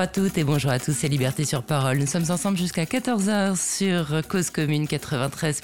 [0.00, 1.98] Bonjour à toutes et bonjour à tous, c'est Liberté sur Parole.
[1.98, 5.60] Nous sommes ensemble jusqu'à 14h sur Cause Commune 93.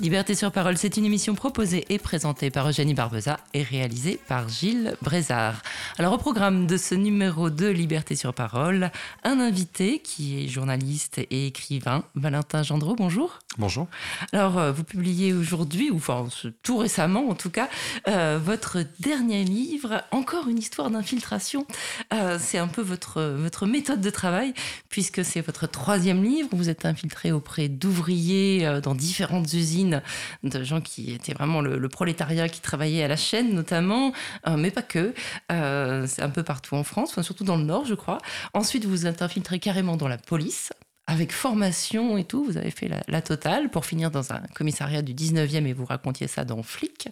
[0.00, 4.48] Liberté sur Parole, c'est une émission proposée et présentée par Eugénie Barbeza et réalisée par
[4.48, 5.62] Gilles Brézard.
[5.98, 8.90] Alors au programme de ce numéro de Liberté sur Parole,
[9.22, 13.38] un invité qui est journaliste et écrivain, Valentin Gendreau, bonjour.
[13.58, 13.86] Bonjour.
[14.32, 16.26] Alors euh, vous publiez aujourd'hui, ou enfin
[16.64, 17.68] tout récemment en tout cas,
[18.08, 21.66] euh, votre dernier livre, Encore une histoire d'infiltration.
[22.12, 24.54] Euh, c'est un peu votre votre, méthode de travail,
[24.88, 26.48] puisque c'est votre troisième livre.
[26.52, 30.02] Vous êtes infiltré auprès d'ouvriers euh, dans différentes usines,
[30.42, 34.12] de gens qui étaient vraiment le, prolétariat qui travaillait à la chaîne notamment,
[34.46, 35.12] euh, mais pas que.
[35.50, 38.18] Euh, c'est un peu partout en France, surtout dans le Nord, je crois.
[38.54, 40.70] Ensuite, vous êtes infiltré carrément dans la police
[41.06, 45.12] avec formation et tout, vous avez fait la, totale pour finir dans un commissariat du
[45.12, 47.08] 19e et vous racontiez ça dans Flic.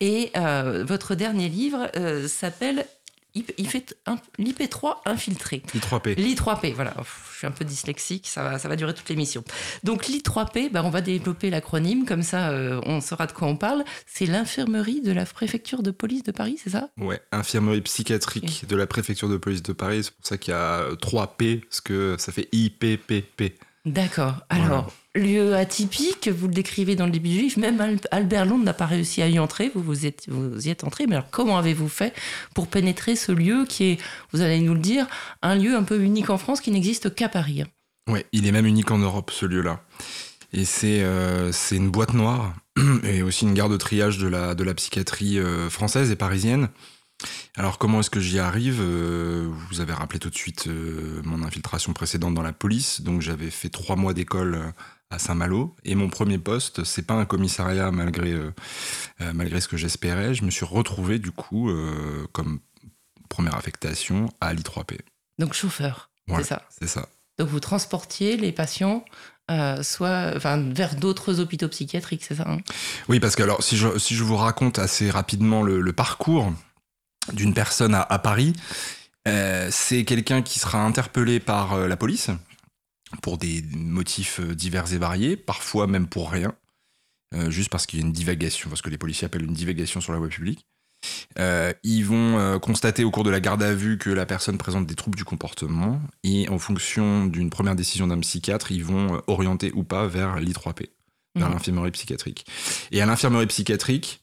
[0.00, 0.32] Et
[0.84, 1.90] votre dernier livre
[2.26, 2.84] s'appelle
[3.58, 3.96] il fait
[4.38, 5.62] l'IP3 infiltré.
[5.74, 6.16] L'I3P.
[6.16, 6.94] L'I3P, voilà.
[7.32, 9.44] je suis un peu dyslexique, ça va, ça va durer toute l'émission.
[9.84, 13.56] Donc l'I3P, bah, on va développer l'acronyme, comme ça euh, on saura de quoi on
[13.56, 13.84] parle.
[14.06, 16.88] C'est l'infirmerie de la préfecture de police de Paris, c'est ça?
[16.98, 20.04] Ouais, infirmerie psychiatrique de la préfecture de police de Paris.
[20.04, 23.58] C'est pour ça qu'il y a 3P, parce que ça fait IPPP.
[23.84, 24.34] D'accord.
[24.48, 28.74] Alors, lieu atypique, vous le décrivez dans le début du livre, même Albert Londres n'a
[28.74, 32.14] pas réussi à y entrer, vous, vous, y êtes entré, mais alors comment avez-vous fait
[32.54, 33.98] pour pénétrer ce lieu qui est,
[34.32, 35.06] vous allez nous le dire,
[35.42, 37.64] un lieu un peu unique en France qui n'existe qu'à Paris?
[38.08, 39.80] Oui, il est même unique en Europe, ce lieu-là.
[40.52, 42.54] Et c'est euh, une boîte noire
[43.04, 46.68] et aussi une gare de triage de la, de la psychiatrie euh, française et parisienne.
[47.56, 50.68] Alors comment est-ce que j'y arrive euh, Vous avez rappelé tout de suite
[51.24, 53.02] mon infiltration précédente dans la police.
[53.02, 54.72] Donc j'avais fait trois mois d'école
[55.10, 55.74] à Saint-Malo.
[55.84, 58.52] Et mon premier poste, c'est pas un commissariat malgré, euh,
[59.20, 60.34] euh, malgré ce que j'espérais.
[60.34, 62.60] Je me suis retrouvé du coup euh, comme
[63.28, 64.98] première affectation à l'I3P.
[65.38, 67.08] Donc chauffeur, c'est ça C'est ça.
[67.38, 69.04] Donc vous transportiez les patients
[69.80, 72.58] soit enfin, vers d'autres hôpitaux psychiatriques, c'est ça hein?
[73.08, 76.52] Oui, parce que alors si je, si je vous raconte assez rapidement le, parcours
[77.32, 78.52] d'une personne à, à Paris,
[79.24, 82.30] c'est quelqu'un qui sera interpellé par la police
[83.22, 86.54] pour des motifs euh, divers et variés, parfois même pour rien,
[87.34, 90.00] euh, juste parce qu'il y a une divagation, parce que les policiers appellent une divagation
[90.00, 90.66] sur la voie publique.
[91.38, 94.84] Euh, ils vont constater au cours de la garde à vue que la personne présente
[94.84, 99.70] des troubles du comportement et en fonction d'une première décision d'un psychiatre, ils vont orienter
[99.74, 100.88] ou pas vers l'I3P,
[101.36, 101.52] vers mmh.
[101.52, 102.46] l'infirmerie psychiatrique.
[102.90, 104.20] Et à l'infirmerie psychiatrique,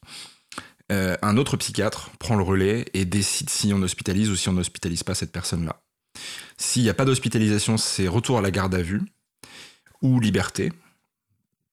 [0.90, 5.02] un autre psychiatre prend le relais et décide si on hospitalise ou si on n'hospitalise
[5.02, 5.80] pas cette personne-là.
[6.58, 9.02] S'il n'y a pas d'hospitalisation, c'est retour à la garde à vue
[10.02, 10.72] ou liberté,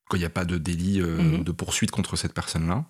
[0.09, 1.43] quand il n'y a pas de délit euh, mhm.
[1.43, 2.85] de poursuite contre cette personne-là.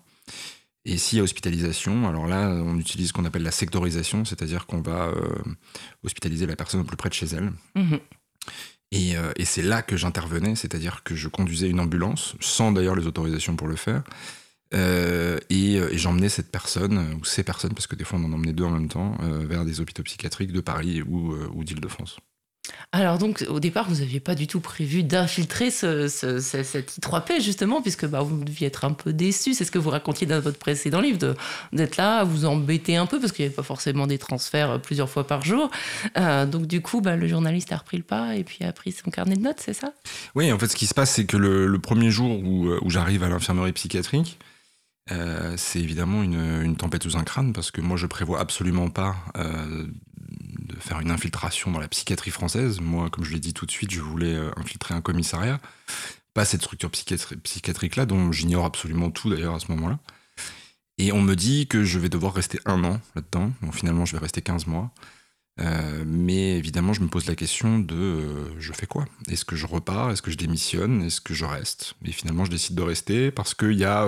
[0.84, 4.66] Et s'il y a hospitalisation, alors là, on utilise ce qu'on appelle la sectorisation, c'est-à-dire
[4.66, 5.42] qu'on va euh,
[6.02, 7.52] hospitaliser la personne au plus près de chez elle.
[7.74, 8.00] Mhm.
[8.92, 12.94] Et, euh, et c'est là que j'intervenais, c'est-à-dire que je conduisais une ambulance, sans d'ailleurs
[12.94, 14.02] les autorisations pour le faire,
[14.72, 18.32] euh, euh, et, j'emmenais cette personne, ou ces personnes, parce que des fois on en
[18.32, 22.18] emmenait deux en même temps, euh, vers des hôpitaux psychiatriques de Paris ou, ou d'Île-de-France.
[22.92, 27.82] Alors donc au départ vous n'aviez pas du tout prévu d'infiltrer ce, cette I3P justement
[27.82, 30.58] puisque bah, vous deviez être un peu déçu, c'est ce que vous racontiez dans votre
[30.58, 31.34] précédent livre,
[31.74, 35.10] d'être là, vous embêter un peu parce qu'il n'y avait pas forcément des transferts plusieurs
[35.10, 35.70] fois par jour.
[36.16, 39.10] donc du coup bah, le journaliste a repris le pas et puis a pris son
[39.10, 39.92] carnet de notes, c'est ça?
[40.34, 43.24] Oui en fait ce qui se passe c'est que le, premier jour où, où j'arrive
[43.24, 44.38] à l'infirmerie psychiatrique,
[45.12, 49.14] euh, c'est évidemment une, tempête sous un crâne parce que moi je prévois absolument pas
[49.36, 52.80] euh, de faire une infiltration dans la psychiatrie française.
[52.80, 55.60] Moi, comme je l'ai dit tout de suite, je voulais euh, infiltrer un commissariat,
[56.32, 59.98] pas cette structure psychiatrique là dont j'ignore absolument tout d'ailleurs à ce moment-là.
[60.96, 63.52] Et on me dit que je vais devoir rester un an là-dedans.
[63.72, 64.92] Finalement, je vais rester 15 mois.
[66.06, 69.04] mais évidemment, je me pose la question de je fais quoi?
[69.28, 70.12] Est-ce que je repars?
[70.12, 71.02] Est-ce que je démissionne?
[71.02, 71.94] Est-ce que je reste?
[72.04, 74.06] Et finalement, je décide de rester parce qu'il y a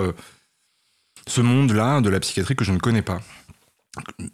[1.27, 3.21] ce monde-là de la psychiatrie que je ne connais pas.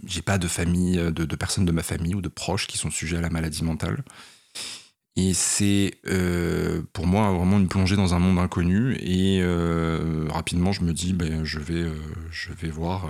[0.05, 3.17] J'ai pas de famille, de, personnes de ma famille ou de proches qui sont sujets
[3.17, 4.03] à la maladie mentale.
[5.15, 8.95] Et c'est euh, pour moi vraiment une plongée dans un monde inconnu.
[8.99, 11.93] Et euh, rapidement, je me dis, ben, je, vais, euh,
[12.31, 13.07] je vais voir,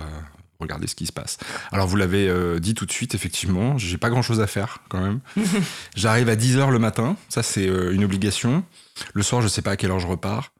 [0.60, 1.38] regarder ce qui se passe.
[1.72, 5.00] Alors, vous l'avez dit tout de suite, effectivement, j'ai pas grand chose à faire quand
[5.00, 5.20] même.
[5.96, 8.64] J'arrive à 10h le matin, ça c'est une obligation.
[9.14, 10.53] Le soir, je sais pas à quelle heure je repars.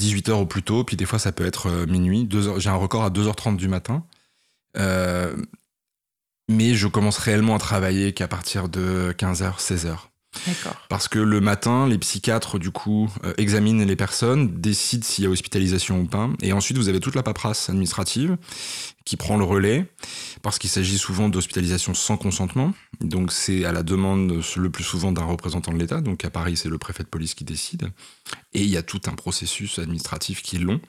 [0.00, 2.28] 18h au plus tôt, puis des fois ça peut être euh, minuit.
[2.58, 4.04] J'ai un record à 2h30 du matin.
[4.76, 5.36] Euh,
[6.48, 9.96] mais je commence réellement à travailler qu'à partir de 15h, 16h.
[10.88, 15.26] Parce que le matin, les psychiatres, du coup, euh, examinent les personnes, décident s'il y
[15.26, 16.30] a hospitalisation ou pas.
[16.40, 18.36] Et ensuite, vous avez toute la paperasse administrative
[19.04, 19.92] qui prend le relais,
[20.42, 22.72] parce qu'il s'agit souvent d'hospitalisation sans consentement.
[23.00, 26.00] Donc, c'est à la demande le plus souvent d'un représentant de l'État.
[26.00, 27.90] Donc, à Paris, c'est le préfet de police qui décide.
[28.52, 30.80] Et il y a tout un processus administratif qui est long,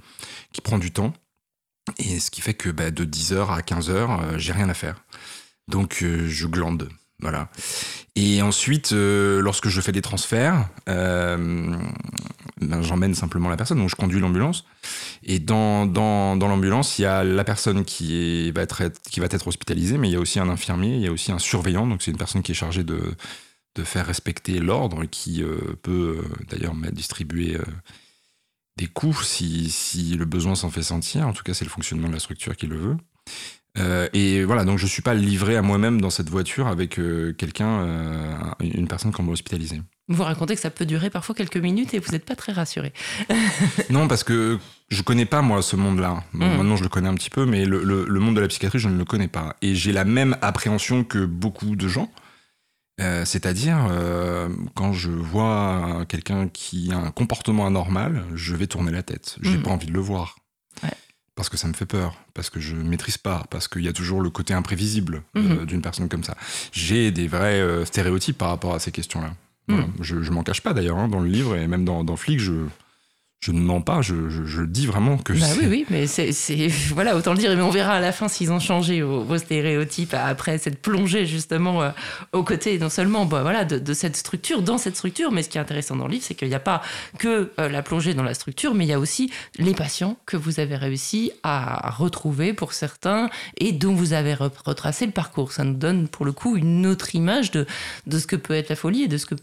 [0.51, 1.13] qui prend du temps.
[1.97, 5.03] Et ce qui fait que bah, de 10h à 15h, euh, j'ai rien à faire.
[5.67, 6.89] Donc, euh, je glande.
[7.23, 7.47] Voilà.
[8.15, 11.73] Et ensuite, euh, lorsque je fais des transferts, euh,
[12.59, 14.65] ben, j'emmène simplement la personne, donc je conduis l'ambulance.
[15.23, 19.27] Et dans, dans, dans l'ambulance, il y a la personne qui, va être, qui va
[19.27, 21.87] être hospitalisée, mais il y a aussi un infirmier, il y a aussi un surveillant,
[21.87, 22.99] donc c'est une personne qui est chargée de,
[23.75, 27.57] de faire respecter l'ordre et qui euh, peut d'ailleurs distribuer
[28.75, 31.25] des coups si, si le besoin s'en fait sentir.
[31.25, 32.97] En tout cas, c'est le fonctionnement de la structure qui le veut.
[33.79, 37.33] Euh, et voilà, donc je suis pas livré à moi-même dans cette voiture avec euh,
[37.33, 39.81] quelqu'un, euh, une personne qu'on m'a hospitalisé.
[40.09, 42.93] Vous racontez que ça peut durer parfois quelques minutes et vous n'êtes pas très rassuré.
[43.89, 44.59] non, parce que
[44.89, 46.23] je connais pas moi ce monde-là.
[46.33, 46.39] Hmm.
[46.39, 48.89] Maintenant, je le connais un petit peu, mais le, le, monde de la psychiatrie, je
[48.89, 49.55] ne le connais pas.
[49.61, 52.11] Et j'ai la même appréhension que beaucoup de gens.
[52.99, 53.89] C'est-à-dire,
[54.75, 59.37] quand je vois quelqu'un qui a un comportement anormal, je vais tourner la tête.
[59.41, 59.63] J'ai hmm.
[59.63, 60.35] pas envie de le voir.
[61.35, 63.87] Parce que ça me fait peur, parce que je ne maîtrise pas, parce qu'il y
[63.87, 65.65] a toujours le côté imprévisible euh, mhm.
[65.65, 66.37] d'une personne comme ça.
[66.71, 69.33] J'ai des vrais euh, stéréotypes par rapport à ces questions-là.
[69.67, 69.93] Mhm.
[70.01, 72.39] Je, ne m'en cache pas d'ailleurs hein, dans le livre et même dans, dans Flic,
[72.39, 72.65] je,
[73.43, 76.31] je ne mens pas, je, je, dis vraiment que bah Oui, oui, mais c'est,
[76.93, 80.13] voilà, autant le dire, mais on verra à la fin s'ils ont changé vos, stéréotypes
[80.13, 81.89] après cette plongée justement euh,
[82.31, 85.57] aux côtés non seulement bah, voilà, de, cette structure, dans cette structure, mais ce qui
[85.57, 86.81] est intéressant dans le livre, c'est qu'il n'y a pas
[87.17, 90.37] que euh, la plongée dans la structure, mais il y a aussi les patients que
[90.37, 95.51] vous avez réussi à retrouver pour certains et dont vous avez retracé le parcours.
[95.51, 97.65] Ça nous donne pour le coup une autre image de,
[98.07, 99.35] de ce que peut être la folie et de ce que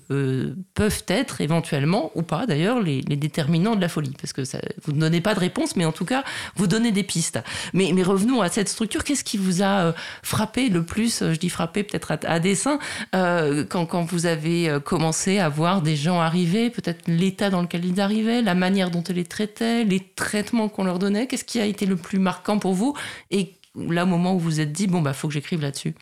[0.73, 4.43] peuvent être éventuellement, ou pas d'ailleurs, les, les déterminants de la folie, parce que
[4.83, 6.25] vous ne donnez pas de réponse, mais en tout cas,
[6.57, 7.39] vous donnez des pistes.
[7.75, 9.05] Mais, revenons à cette structure.
[9.05, 9.93] Qu'est-ce qui vous a euh,
[10.23, 12.79] frappé le plus euh, Je dis frappé peut-être à, dessein,
[13.15, 18.01] euh, quand, vous avez commencé à voir des gens arriver, peut-être l'état dans lequel ils
[18.01, 21.27] arrivaient, la manière dont ils les traitaient, les traitements qu'on leur donnait?
[21.27, 22.95] Qu'est-ce qui a été le plus marquant pour vous?
[23.31, 25.95] Et là, au moment où vous vous êtes dit, bon, bah, faut que j'écrive là-dessus.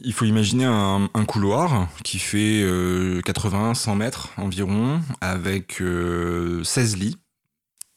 [0.00, 6.62] Il faut imaginer un, couloir qui fait 80-100 euh, mètres environ, avec 16 euh,
[6.96, 7.16] lits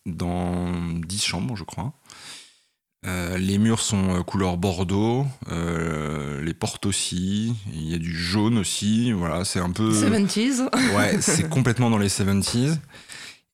[0.07, 1.93] dans 10 chambres, je crois.
[3.05, 9.11] Euh, les murs sont couleur bordeaux, les portes aussi, il y a du jaune aussi,
[9.11, 9.91] voilà, c'est un peu...
[9.91, 12.77] 70s Ouais, c'est complètement dans les 70s.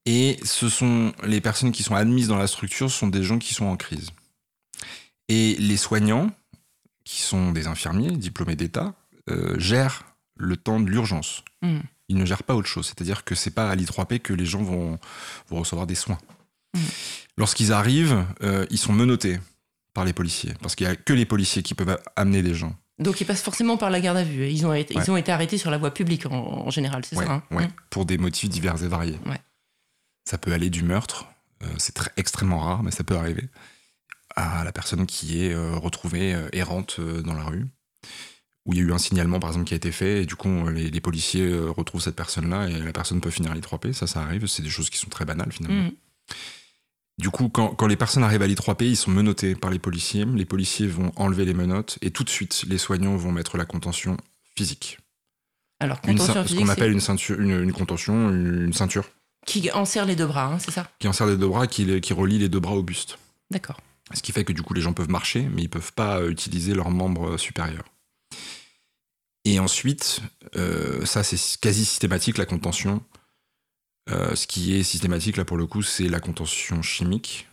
[0.05, 3.39] Et ce sont les personnes qui sont admises dans la structure, ce sont des gens
[3.39, 4.11] qui sont en crise.
[5.27, 6.31] Et les soignants,
[7.07, 8.93] qui sont des infirmiers diplômés d'État,
[9.29, 10.03] euh, gèrent
[10.35, 11.43] le temps de l'urgence.
[11.61, 11.79] Mm.
[12.09, 12.87] Ils ne gèrent pas autre chose.
[12.87, 14.99] C'est-à-dire que c'est pas à l'I3P que les gens vont,
[15.49, 16.17] recevoir des soins.
[16.75, 16.79] Mm.
[17.37, 19.39] Lorsqu'ils arrivent, euh, ils sont menottés
[19.93, 20.53] par les policiers.
[20.61, 22.75] Parce qu'il n'y a que les policiers qui peuvent amener des gens.
[22.99, 24.49] Donc ils passent forcément par la garde à vue.
[24.49, 27.41] Ils ont été, ils ont été arrêtés sur la voie publique en, général, c'est ça
[27.51, 27.73] Oui, hein mm.
[27.89, 29.19] pour des motifs divers et variés.
[30.25, 31.25] Ça peut aller du meurtre,
[31.63, 33.47] euh, c'est extrêmement rare, mais ça peut arriver,
[34.37, 37.65] à la personne qui est euh, retrouvée euh, errante euh, dans la rue,
[38.65, 40.35] où il y a eu un signalement par exemple qui a été fait, et du
[40.35, 44.21] coup les, policiers retrouvent cette personne-là, et la personne peut finir à l'I3P, ça ça
[44.21, 45.89] arrive, c'est des choses qui sont très banales finalement.
[45.89, 45.91] Mm.
[47.17, 50.23] Du coup, quand, les personnes arrivent à l'I3P, ils sont menottés par les policiers.
[50.23, 53.65] Les policiers vont enlever les menottes et tout de suite, les soignants vont mettre la
[53.65, 54.17] contention
[54.55, 54.99] physique.
[55.79, 59.09] Alors, contention physique, ce qu'on appelle une, ceinture, une, contention, une, ceinture.
[59.47, 60.91] Qui enserre les deux bras, hein, c'est ça?
[60.99, 63.17] Qui enserre les deux bras, qui, qui relie les deux bras au buste.
[63.49, 63.79] D'accord.
[64.13, 66.29] Ce qui fait que du coup les gens peuvent marcher, mais ils peuvent pas euh,
[66.29, 67.85] utiliser leurs membres euh, supérieurs.
[69.45, 70.21] Et ensuite,
[70.55, 73.01] euh, ça c'est quasi systématique la contention.
[74.09, 77.47] ce qui est systématique là pour le coup, c'est la contention chimique.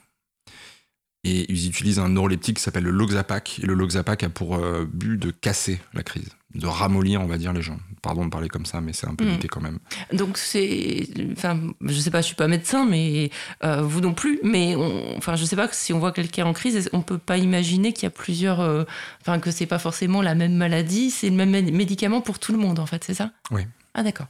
[1.25, 3.61] Et ils utilisent un neuroleptique qui s'appelle le Loxapac.
[3.63, 7.53] Et le Loxapac a pour but de casser la crise, de ramollir, on va dire,
[7.53, 9.39] les gens pardon de parler comme ça, mais c'est un peu hmm.
[9.51, 9.79] quand même.
[10.13, 13.31] Donc c'est, enfin, je sais pas, je suis pas médecin, mais
[13.65, 14.77] euh, vous non plus, mais
[15.17, 18.05] enfin, je sais pas si on voit quelqu'un en crise, on peut pas imaginer qu'il
[18.05, 18.85] y a plusieurs, euh,
[19.23, 22.59] enfin, que c'est pas forcément la même maladie, c'est le même médicament pour tout le
[22.59, 23.31] monde, en fait, c'est ça?
[23.51, 23.63] Oui.
[23.95, 24.29] Ah d'accord.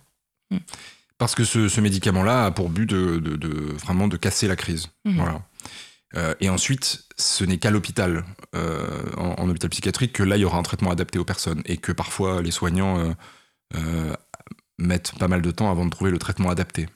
[0.52, 0.58] Hmm.
[1.18, 4.86] Parce que ce, médicament-là a pour but de, vraiment de casser la crise.
[5.04, 5.16] Hmm.
[5.16, 5.42] Voilà.
[6.16, 10.44] Euh, et ensuite, ce n'est qu'à l'hôpital, en, en, hôpital psychiatrique, que là, il y
[10.44, 11.62] aura un traitement adapté aux personnes.
[11.66, 13.14] Et que parfois, les soignants
[13.76, 14.14] euh,
[14.78, 16.88] mettent pas mal de temps avant de trouver le traitement adapté.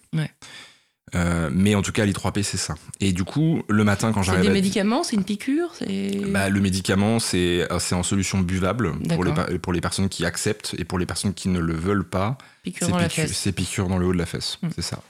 [1.15, 2.75] Euh, mais en tout cas, l'I3P, c'est ça.
[3.01, 4.53] Et du coup, le matin, quand C'est j'arrive des à...
[4.53, 6.21] médicaments, c'est une piqûre, c'est.
[6.27, 10.27] Bah, le médicament, c'est euh, c'est en solution buvable pour les, pour les personnes qui
[10.27, 13.25] acceptent et pour les personnes qui ne le veulent pas, piqûre c'est dans la piqûre,
[13.25, 13.39] fesse.
[13.39, 14.59] c'est piqûre dans le haut de la fesse.
[14.63, 14.69] Mm.
[14.75, 15.01] C'est ça.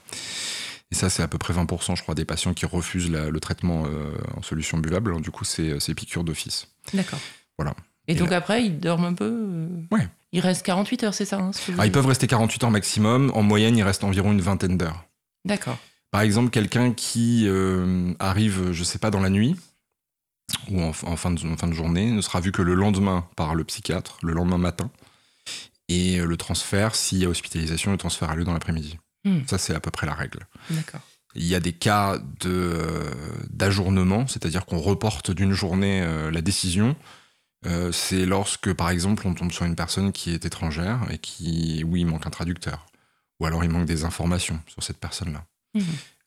[0.91, 3.39] Et ça, c'est à peu près 20%, je crois, des patients qui refusent la- le
[3.39, 5.11] traitement euh, en solution buvable.
[5.11, 6.67] Alors, du coup, c'est c'est piqûre d'office.
[6.93, 7.19] D'accord.
[7.57, 7.75] Voilà.
[8.07, 9.31] Et, Et donc après, ils dorment un peu.
[9.31, 10.07] euh, Ouais.
[10.31, 13.31] Il reste 48 heures, c'est ça hein, ce Ah, ils peuvent rester 48 heures maximum.
[13.35, 15.05] En moyenne, il reste environ une vingtaine d'heures.
[15.45, 15.77] D'accord.
[16.11, 19.55] Par exemple, quelqu'un qui euh, arrive, je sais pas, dans la nuit
[20.71, 23.27] ou en, en fin de, en fin de journée ne sera vu que le lendemain
[23.35, 24.89] par le psychiatre, le lendemain matin.
[25.87, 28.97] Et euh, le transfert, s'il y a hospitalisation, le transfert a lieu dans l'après-midi.
[29.29, 29.47] Hmm.
[29.47, 30.47] Ça, c'est à peu près la règle.
[30.69, 31.01] D'accord.
[31.35, 33.03] Il y a des cas de, euh,
[33.51, 36.95] d'ajournement, c'est-à-dire qu'on reporte d'une journée euh, la décision.
[37.65, 41.83] Euh, c'est lorsque, par exemple, on tombe sur une personne qui est étrangère et qui,
[41.85, 42.85] oui, il manque un traducteur.
[43.39, 45.45] Ou alors il manque des informations sur cette personne-là.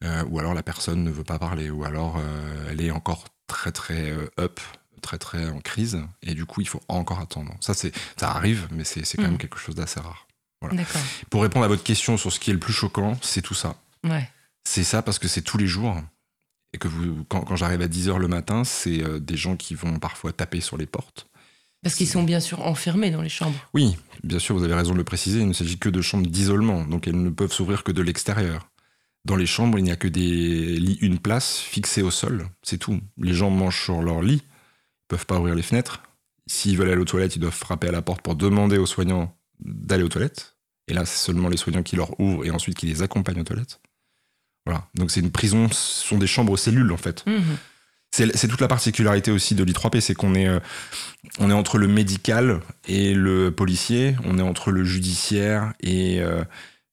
[0.04, 1.68] Euh, ou alors la personne ne veut pas parler.
[1.70, 2.20] Ou alors
[2.70, 4.60] elle est encore très très up,
[5.02, 5.98] très très en crise.
[6.22, 7.52] Et du coup, il faut encore attendre.
[7.60, 7.90] Ça, ça
[8.30, 9.28] arrive, mais c'est, quand Mhm.
[9.30, 10.26] même quelque chose d'assez rare.
[10.62, 10.82] Voilà.
[11.28, 13.76] Pour répondre à votre question sur ce qui est le plus choquant, c'est tout ça.
[14.04, 14.28] Ouais.
[14.64, 15.96] C'est ça parce que c'est tous les jours.
[16.72, 19.74] Et que vous, quand, quand j'arrive à 10h le matin, c'est euh, des gens qui
[19.74, 21.26] vont parfois taper sur les portes.
[21.82, 23.58] Parce qu'ils sont bien sûr enfermés dans les chambres.
[23.74, 26.28] Oui, bien sûr, vous avez raison de le préciser, il ne s'agit que de chambres
[26.28, 28.68] d'isolement, donc elles ne peuvent s'ouvrir que de l'extérieur.
[29.24, 32.78] Dans les chambres, il n'y a que des lits une place fixés au sol, c'est
[32.78, 33.00] tout.
[33.18, 36.02] Les gens mangent sur leur lit, ils peuvent pas ouvrir les fenêtres.
[36.46, 39.36] S'ils veulent aller aux toilettes, ils doivent frapper à la porte pour demander aux soignants
[39.60, 40.51] d'aller aux toilettes.
[40.88, 43.44] Et là, c'est seulement les soignants qui leur ouvrent et ensuite qui les accompagnent aux
[43.44, 43.80] toilettes.
[44.66, 47.24] Voilà, donc c'est une prison, ce sont des chambres cellules en fait.
[47.26, 47.56] Mhm.
[48.14, 50.60] C'est toute la particularité aussi de l'I3P, c'est qu'on est, euh,
[51.38, 56.44] on est entre le médical et le policier, on est entre le judiciaire et, euh,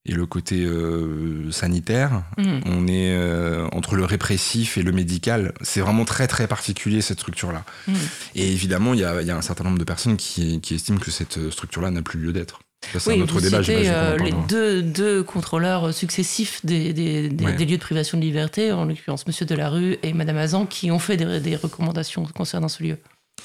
[0.06, 2.62] et le côté euh, sanitaire, Mhm.
[2.66, 5.54] on est euh, entre le répressif et le médical.
[5.62, 7.66] C'est vraiment très très particulier cette structure-là.
[7.90, 7.96] Mhm.
[8.36, 10.74] Et évidemment, il y a, il y a un certain nombre de personnes qui, qui
[10.76, 12.62] estiment que cette structure-là n'a plus lieu d'être.
[12.94, 17.30] Ça, Oui, un autre vous débat, citez, euh, les deux, deux contrôleurs successifs des, des,
[17.30, 17.54] des- Ouais.
[17.54, 20.98] des lieux de privation de liberté, en l'occurrence Monsieur Delarue et Madame Azan, qui ont
[20.98, 22.98] fait des, recommandations concernant ce lieu.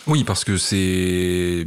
[0.07, 1.67] Oui, parce que c'est.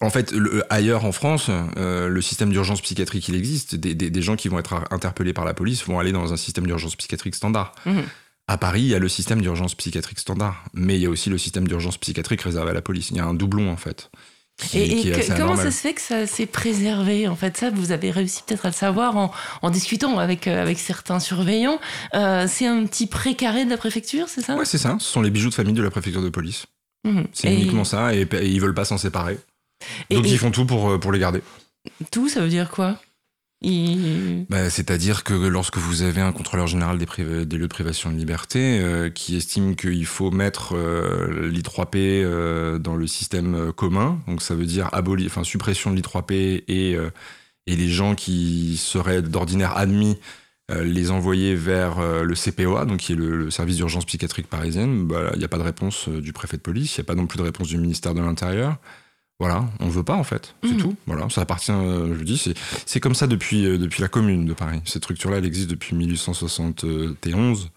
[0.00, 3.74] En fait, le- ailleurs en France, euh, le système d'urgence psychiatrique, il existe.
[3.76, 6.36] Des, des- des gens qui vont être interpellés par la police vont aller dans un
[6.36, 7.74] système d'urgence psychiatrique standard.
[7.86, 8.02] Mhm.
[8.48, 11.30] À Paris, il y a le système d'urgence psychiatrique standard, mais il y a aussi
[11.30, 13.10] le système d'urgence psychiatrique réservé à la police.
[13.10, 14.10] Il y a un doublon, en fait.
[14.56, 17.90] Qui- Et, qui comment ça se fait que ça s'est préservé En fait, ça, vous
[17.92, 19.32] avez réussi peut-être à le savoir en,
[19.62, 21.80] en discutant avec, euh, avec certains surveillants.
[22.14, 24.54] Euh, c'est un petit précaré de la préfecture, c'est ça?
[24.56, 24.96] Ouais, c'est ça.
[25.00, 26.66] Ce sont les bijoux de famille de la préfecture de police.
[27.04, 27.26] Mhm.
[27.32, 29.38] C'est Et uniquement ça, et, ils veulent pas s'en séparer.
[30.10, 31.42] Donc ils font tout pour, euh, pour les garder.
[32.10, 32.98] tout, ça veut dire quoi?
[34.48, 38.80] Bah, C'est-à-dire que lorsque vous avez un contrôleur général des, lieux de privation de liberté
[38.80, 44.54] euh, qui estime qu'il faut mettre euh, l'I3P euh, dans le système commun, donc ça
[44.54, 46.96] veut dire aboli, suppression de l'I3P et,
[47.66, 50.18] les gens qui seraient d'ordinaire admis
[50.70, 55.38] les envoyer vers le CPOA, donc qui est le, service d'urgence psychiatrique parisienne, bah, il
[55.38, 57.38] n'y a pas de réponse du préfet de police, il n'y a pas non plus
[57.38, 58.78] de réponse du ministère de l'Intérieur.
[59.40, 60.76] Voilà, on veut pas en fait, c'est Mhm.
[60.78, 60.96] tout.
[61.06, 62.54] Voilà, ça appartient, euh, je vous dis, c'est
[62.86, 64.80] c'est comme ça depuis, euh, depuis la commune de Paris.
[64.84, 67.70] Cette structure-là, elle existe depuis 1871.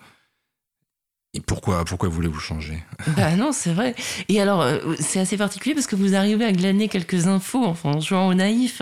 [1.38, 2.84] Et pourquoi, pourquoi voulez-vous changer?
[3.16, 3.94] Bah non, c'est vrai.
[4.28, 7.92] Et alors, euh, c'est assez particulier parce que vous arrivez à glaner quelques infos, enfin,
[7.92, 8.82] en jouant au naïf,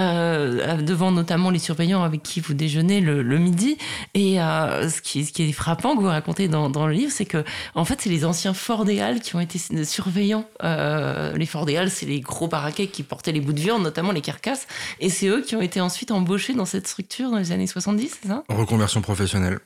[0.00, 3.78] euh, devant notamment les surveillants avec qui vous déjeunez le, le midi.
[4.14, 7.12] Et euh, ce, qui, ce qui est frappant que vous racontez dans, dans le livre,
[7.14, 7.44] c'est que,
[7.76, 8.52] en fait, c'est les anciens
[9.00, 10.44] Halles qui ont été surveillants.
[10.64, 14.22] Euh, les Halles, c'est les gros baraquets qui portaient les bouts de viande, notamment les
[14.22, 14.66] carcasses.
[14.98, 18.18] Et c'est eux qui ont été ensuite embauchés dans cette structure dans les années 70,
[18.22, 18.42] c'est ça?
[18.48, 19.60] Reconversion professionnelle.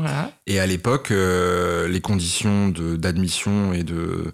[0.00, 0.32] Voilà.
[0.46, 4.32] Et à l'époque, euh, les conditions d'admission et de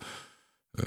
[0.79, 0.83] euh,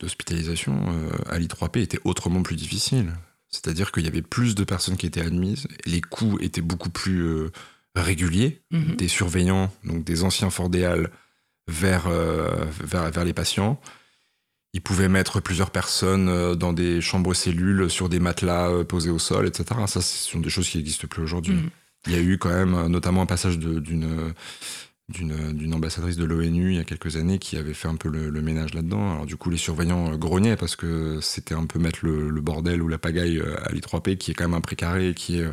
[0.00, 3.12] d'hospitalisation euh, à l'I3P étaient autrement plus difficiles.
[3.48, 7.20] C'est-à-dire qu'il y avait plus de personnes qui étaient admises, les coûts étaient beaucoup plus
[7.22, 7.50] euh,
[7.94, 8.96] réguliers, Mhm.
[8.96, 11.10] des surveillants, donc des anciens fordéales,
[11.66, 13.80] vers, vers, vers les patients.
[14.72, 19.46] Ils pouvaient mettre plusieurs personnes dans des chambres cellules sur des matelas posés au sol,
[19.46, 19.80] etc.
[19.86, 21.54] Ça, ce sont des choses qui n'existent plus aujourd'hui.
[21.54, 21.70] Mhm.
[22.06, 24.32] Il y a eu quand même euh, notamment un passage d'une
[25.08, 28.10] d'une d'une ambassadrice de l'ONU il y a quelques années qui avait fait un peu
[28.10, 29.12] le, ménage là-dedans.
[29.12, 32.82] Alors du coup, les surveillants euh, grognaient parce que c'était un peu mettre le, bordel
[32.82, 35.52] ou la pagaille euh, à l'I3P, qui est quand même un précaré, qui est euh,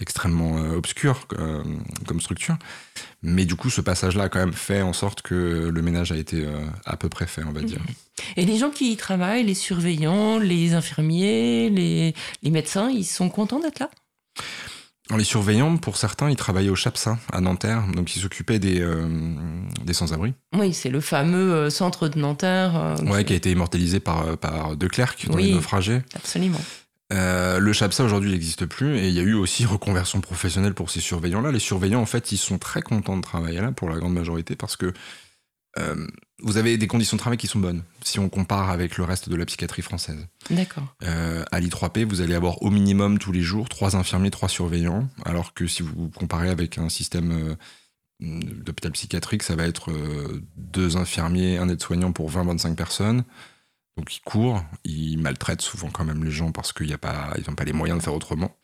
[0.00, 1.62] extrêmement euh, obscur euh,
[2.06, 2.56] comme structure.
[3.22, 6.16] Mais du coup, ce passage-là a quand même fait en sorte que le ménage a
[6.16, 7.80] été euh, à peu près fait, on va dire.
[8.36, 13.28] Et les gens qui y travaillent, les surveillants, les infirmiers, les, les médecins, ils sont
[13.28, 13.90] contents d'être là?
[15.16, 19.06] Les surveillants, pour certains, ils travaillaient au CHAPSA à Nanterre, donc ils s'occupaient des, euh,
[19.84, 20.32] des sans-abri.
[20.54, 22.72] Oui, c'est le fameux euh, centre de Nanterre.
[22.74, 25.48] euh, Ouais, qui a été immortalisé par, par De Clercq dans Oui.
[25.48, 26.02] Les Naufragés.
[26.16, 26.60] Absolument.
[27.12, 30.90] Euh, le CHAPSA aujourd'hui n'existe plus et il y a eu aussi reconversion professionnelle pour
[30.90, 31.52] ces surveillants-là.
[31.52, 34.56] Les surveillants, en fait, ils sont très contents de travailler là pour la grande majorité
[34.56, 34.92] parce que
[35.78, 36.06] euh,
[36.42, 39.28] vous avez des conditions de travail qui sont bonnes si on compare avec le reste
[39.28, 40.26] de la psychiatrie française.
[40.50, 40.94] D'accord.
[41.02, 45.08] Euh, à l'I3P, vous allez avoir au minimum tous les jours trois infirmiers, trois surveillants,
[45.24, 47.54] alors que si vous comparez avec un système euh,
[48.20, 53.24] d'hôpital psychiatrique, ça va être euh, deux infirmiers, un aide-soignant pour 20-25 personnes.
[53.96, 57.48] Donc ils courent, ils maltraitent souvent quand même les gens parce qu'ils n'ont pas, ils
[57.48, 58.56] ont pas les moyens de faire autrement.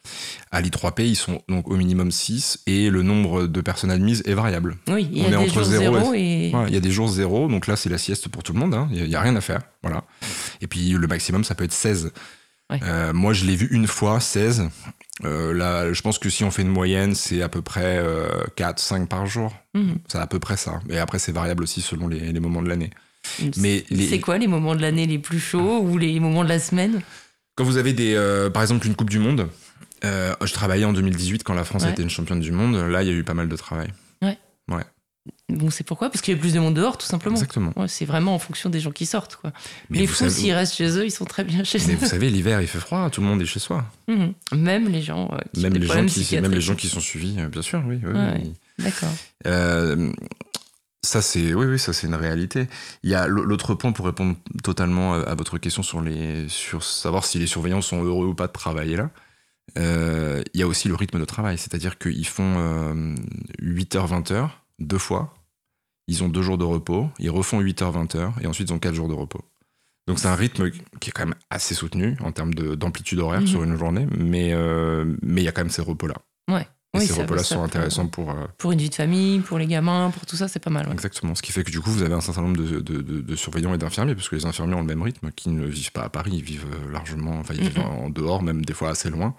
[0.51, 4.35] À l'I3P, ils sont donc au minimum 6 et le nombre de personnes admises est
[4.35, 4.77] variable.
[4.89, 6.51] Oui, il y On a des entre jours zéro zéro et.
[6.53, 8.59] Ouais, Il y a des jours zéro, donc là c'est la sieste pour tout le
[8.59, 8.89] monde, hein.
[8.91, 9.61] il n'y a, rien à faire.
[9.83, 10.03] Voilà.
[10.61, 12.11] Et puis le maximum ça peut être 16.
[12.69, 12.81] Ouais.
[12.83, 14.69] Euh, moi je l'ai vu une fois, 16.
[15.25, 18.29] Euh, là je pense que si on fait une moyenne c'est à peu près euh,
[18.57, 19.55] 4, 5 par jour.
[19.75, 19.99] Mhm.
[20.09, 20.81] C'est à peu près ça.
[20.91, 22.91] Et après c'est variable aussi selon les, les moments de l'année.
[23.57, 26.49] Mais les- C'est quoi les moments de l'année les plus chauds ou les moments de
[26.49, 27.01] la semaine?
[27.57, 29.49] Quand vous avez des, euh, par exemple une Coupe du Monde,
[30.05, 31.93] euh, je travaillais en 2018 quand la France a Ouais.
[31.93, 33.89] été une championne du monde, là il y a eu pas mal de travail.
[35.51, 36.09] Bon, c'est pourquoi?
[36.11, 37.35] Parce qu'il y a plus de monde dehors, tout simplement.
[37.37, 37.73] Exactement.
[37.77, 39.37] Ouais, c'est vraiment en fonction des gens qui sortent.
[39.37, 39.53] Quoi.
[39.91, 41.97] Mais les fous, savez- s'ils restent chez eux, ils sont très bien chez Mais eux.
[42.01, 43.85] vous savez, l'hiver il fait froid, tout le monde est chez soi.
[44.09, 44.33] Mhm.
[44.57, 46.61] Même les gens euh, qui ont Même des les, gens qui, même les psychiatriques.
[46.61, 48.01] gens qui sont suivis, euh, bien sûr, oui.
[48.03, 48.41] oui, Ouais.
[48.43, 48.53] oui.
[48.79, 49.13] D'accord.
[51.05, 52.69] Euh, ça c'est oui oui ça c'est une réalité.
[53.03, 56.83] Il y a l'autre point pour répondre totalement à à votre question sur les sur
[56.83, 59.11] savoir si les surveillants sont heureux ou pas de travailler là.
[59.79, 63.15] Euh, il y a aussi le rythme de travail, c'est-à-dire qu'ils font euh,
[63.63, 64.49] 8h 20h
[64.81, 65.35] deux fois.
[66.09, 68.95] Ils ont deux jours de repos, ils refont 8h 20h et ensuite ils ont quatre
[68.97, 69.41] jours de repos.
[70.09, 73.43] Donc c'est un rythme qui est quand même assez soutenu en termes de- d'amplitude horaire
[73.43, 73.47] Mhm.
[73.47, 76.17] sur une journée, mais euh, mais il y a quand même ces repos là.
[76.51, 76.67] Ouais.
[76.93, 78.95] Et Oui, ces ça- repos là ça sont intéressants pour euh, Pour une vie de
[78.97, 80.87] famille, pour les gamins, pour tout ça, c'est pas mal.
[80.89, 80.93] ouais.
[80.93, 81.37] Exactement.
[81.37, 83.37] Ce qui fait que du coup, vous avez un certain nombre de, de- de- de
[83.37, 86.03] surveillants et d'infirmiers, parce que les infirmiers ont le même rythme, qui ne vivent pas
[86.03, 89.09] à Paris, ils vivent euh, largement, enfin, ils vivent en dehors, même des fois assez
[89.09, 89.37] loin.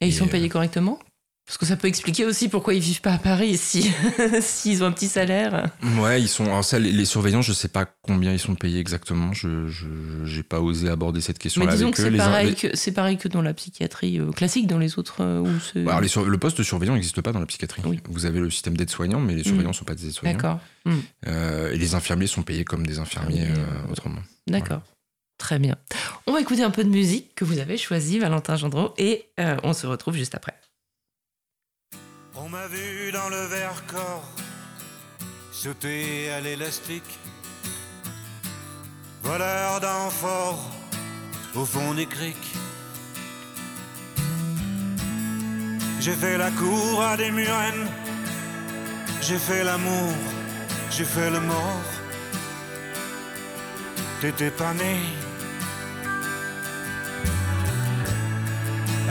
[0.00, 0.98] Et ils sont euh, payés correctement?
[1.50, 3.90] Parce que ça peut expliquer aussi pourquoi ils vivent pas à Paris si
[4.40, 5.68] s'ils ont un petit salaire.
[5.98, 6.44] Ouais, ils sont.
[6.44, 9.32] Alors ça, les, les surveillants, je sais pas combien ils sont payés exactement.
[9.32, 9.66] Je
[10.24, 12.10] j'ai pas osé aborder cette Mais question-là disons avec que eux.
[12.12, 15.22] c'est pareil, les- que c'est pareil que dans la psychiatrie euh, classique, dans les autres
[15.24, 17.82] euh, où alors, les sur- le poste de surveillant n'existe pas dans la psychiatrie.
[17.84, 17.98] Oui.
[18.08, 20.36] Vous avez le système d'aide-soignants, mais les surveillants ne sont pas des aides-soignants.
[20.36, 20.60] D'accord,
[21.26, 24.20] Euh, et les infirmiers sont payés comme des infirmiers Ah autrement.
[24.46, 24.82] d'accord.
[25.36, 25.74] Très bien.
[26.28, 29.24] On va écouter un peu de musique que vous avez choisie, Valentin Gendreau, et
[29.64, 30.54] on se retrouve juste après.
[32.42, 34.24] On m'a vu dans le Vercors
[35.52, 37.18] sauter à l'élastique,
[39.22, 40.64] voleur d'amphores
[41.54, 42.54] au fond des criques.
[46.00, 47.88] J'ai fait la cour à des murennes,
[49.20, 50.14] j'ai fait l'amour,
[50.90, 51.88] j'ai fait le mort.
[54.22, 54.96] T'étais pas né.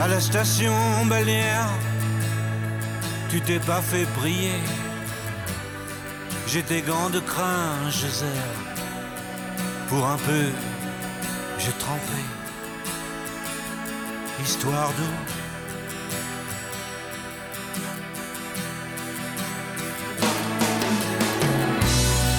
[0.00, 1.70] À la station balnéaire,
[3.30, 4.60] tu t'es pas fait prier.
[6.48, 8.58] J'ai tes gants de crin, serre.
[9.88, 10.46] Pour un peu,
[11.58, 12.20] j'ai trempé.
[14.42, 15.14] Histoire d'eau.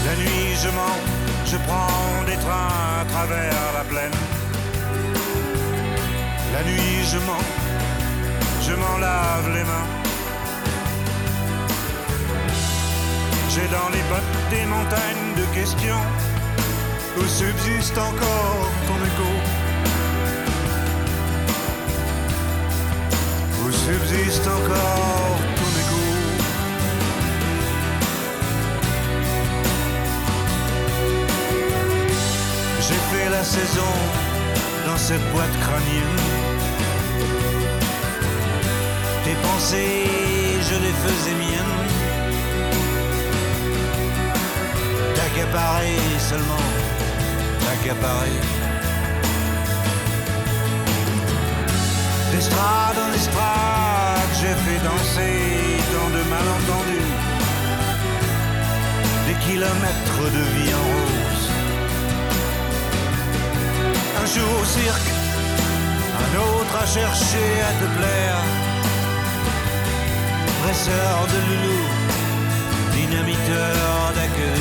[0.06, 1.00] La nuit, je mens,
[1.46, 4.18] je prends des trains à travers la plaine.
[6.52, 7.46] La nuit, je mens,
[8.62, 10.01] je m'en lave les mains.
[13.54, 16.04] J'ai dans les bottes des montagnes de questions
[17.18, 19.30] où subsiste encore ton écho?
[23.62, 26.04] Où subsiste encore ton écho?
[32.80, 33.94] J'ai fait la saison
[34.86, 36.20] dans cette boîte crânienne.
[39.26, 40.06] Tes pensées,
[40.70, 41.81] je les faisais miennes.
[45.42, 46.66] T'accaparer seulement,
[47.62, 48.40] t'accaparer.
[52.32, 57.14] D'estrade en estrade, j'ai fait danser tant de malentendus.
[59.28, 61.50] Des kilomètres de vie en rose.
[64.22, 65.10] Un jour au cirque,
[66.24, 68.42] un autre à chercher à te plaire.
[70.62, 71.82] Presseur de loulou,
[72.94, 74.61] dynamiteur d'aqueduc.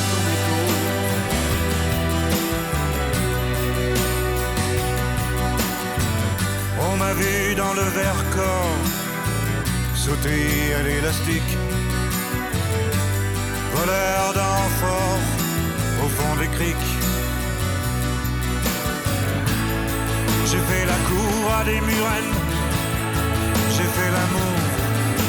[7.01, 8.85] m'a vu dans le verre corps
[9.95, 10.45] sauter
[10.79, 11.51] à l'élastique.
[13.75, 15.23] Voleur d'enfort
[16.03, 16.91] au fond des criques.
[20.49, 22.35] J'ai fait la cour à des murennes.
[23.75, 24.57] J'ai fait l'amour,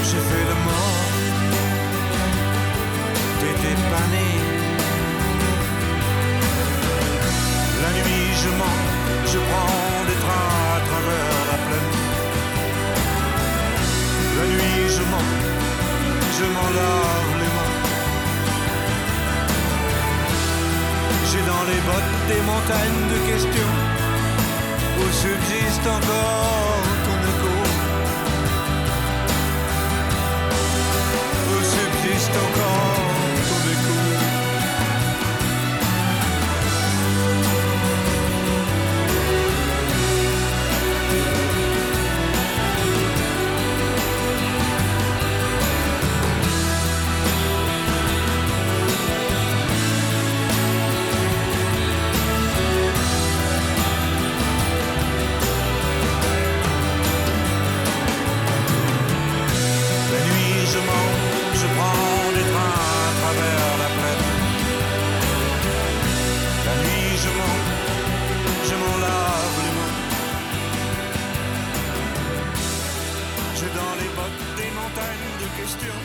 [0.08, 1.02] j'ai fait le mort.
[3.40, 4.02] T'étais pas.
[7.82, 8.80] La nuit je mens,
[9.32, 11.51] je prends des trains à travers
[16.42, 17.76] je m'en lave les mains.
[21.28, 23.74] J'ai dans les bottes des montagnes de questions
[24.98, 27.54] où subsiste encore ton écho.
[31.50, 32.91] Où subsiste encore
[75.42, 76.00] de questions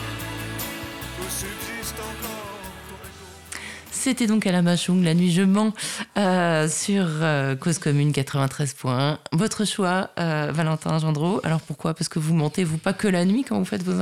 [1.20, 3.58] où subsiste encore ton écho.
[3.92, 5.72] C'était donc à la Machung, la nuit je mens,
[6.16, 9.18] euh, sur euh, Cause Commune 93.1.
[9.32, 11.40] Votre choix, euh, Valentin Gendreau.
[11.44, 11.94] Alors pourquoi?
[11.94, 14.00] Parce que vous mentez, vous, pas que la nuit quand vous faites vos,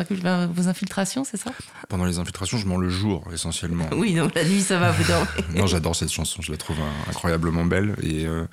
[0.69, 1.51] infiltrations, c'est ça?
[1.91, 3.91] Pendant les infiltrations, je mens le jour, essentiellement.
[3.95, 5.27] Oui, donc la nuit ça va, vous dormez.
[5.55, 6.79] Non, j'adore cette chanson, je la trouve
[7.11, 7.95] incroyablement belle.
[8.03, 8.47] Et, euh,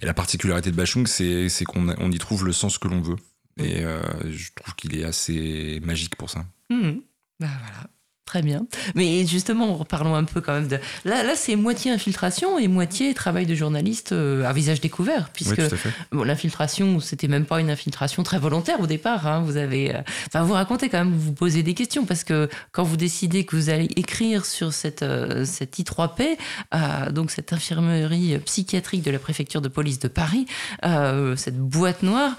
[0.00, 3.02] et la particularité de Bachung, c'est c'est qu'on on y trouve le sens que l'on
[3.02, 3.16] veut.
[3.58, 6.44] Et euh, je trouve qu'il est assez magique pour ça.
[6.70, 7.02] Mhm.
[7.40, 7.90] Bah voilà.
[8.24, 8.66] Très bien.
[8.94, 10.78] Mais justement, parlons un peu quand même de.
[11.04, 15.58] Là, là c'est moitié infiltration et moitié travail de journaliste euh, à visage découvert, puisque
[15.58, 15.90] Oui.
[16.12, 19.26] Bon, l'infiltration, c'était même pas une infiltration très volontaire au départ.
[19.26, 19.42] hein.
[19.44, 22.84] Vous avez, euh, enfin, vous racontez quand même, vous posez des questions parce que quand
[22.84, 26.38] vous décidez que vous allez écrire sur cette euh, cette I3P,
[26.74, 30.46] euh, donc cette infirmerie psychiatrique de la préfecture de police de Paris,
[30.84, 32.36] euh, cette boîte noire,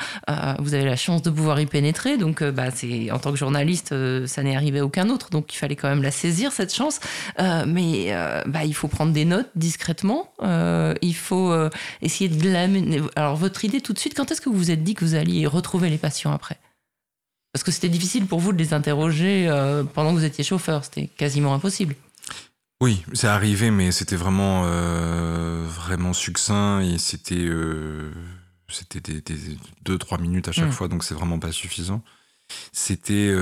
[0.59, 2.17] vous avez la chance de pouvoir y pénétrer.
[2.17, 3.93] Donc, bah, c'est en tant que journaliste,
[4.27, 5.29] ça n'est arrivé à aucun autre.
[5.29, 6.99] Donc, il fallait quand même la saisir cette chance.
[7.39, 10.33] Euh, mais euh, bah, il faut prendre des notes discrètement.
[10.41, 11.53] Euh, il faut
[12.01, 13.01] essayer de l'amener.
[13.15, 15.15] Alors, votre idée tout de suite, quand est-ce que vous vous êtes dit que vous
[15.15, 16.57] alliez retrouver les patients après?
[17.51, 19.47] Parce que c'était difficile pour vous de les interroger
[19.93, 20.83] pendant que vous étiez chauffeur.
[20.83, 21.95] C'était quasiment impossible.
[22.81, 24.63] Oui, c'est arrivé, mais c'était vraiment,
[25.67, 27.47] vraiment succinct et c'était,
[28.67, 30.71] c'était des, des deux, trois minutes à chaque Mm.
[30.71, 32.01] fois, donc c'est vraiment pas suffisant.
[32.71, 33.33] C'était,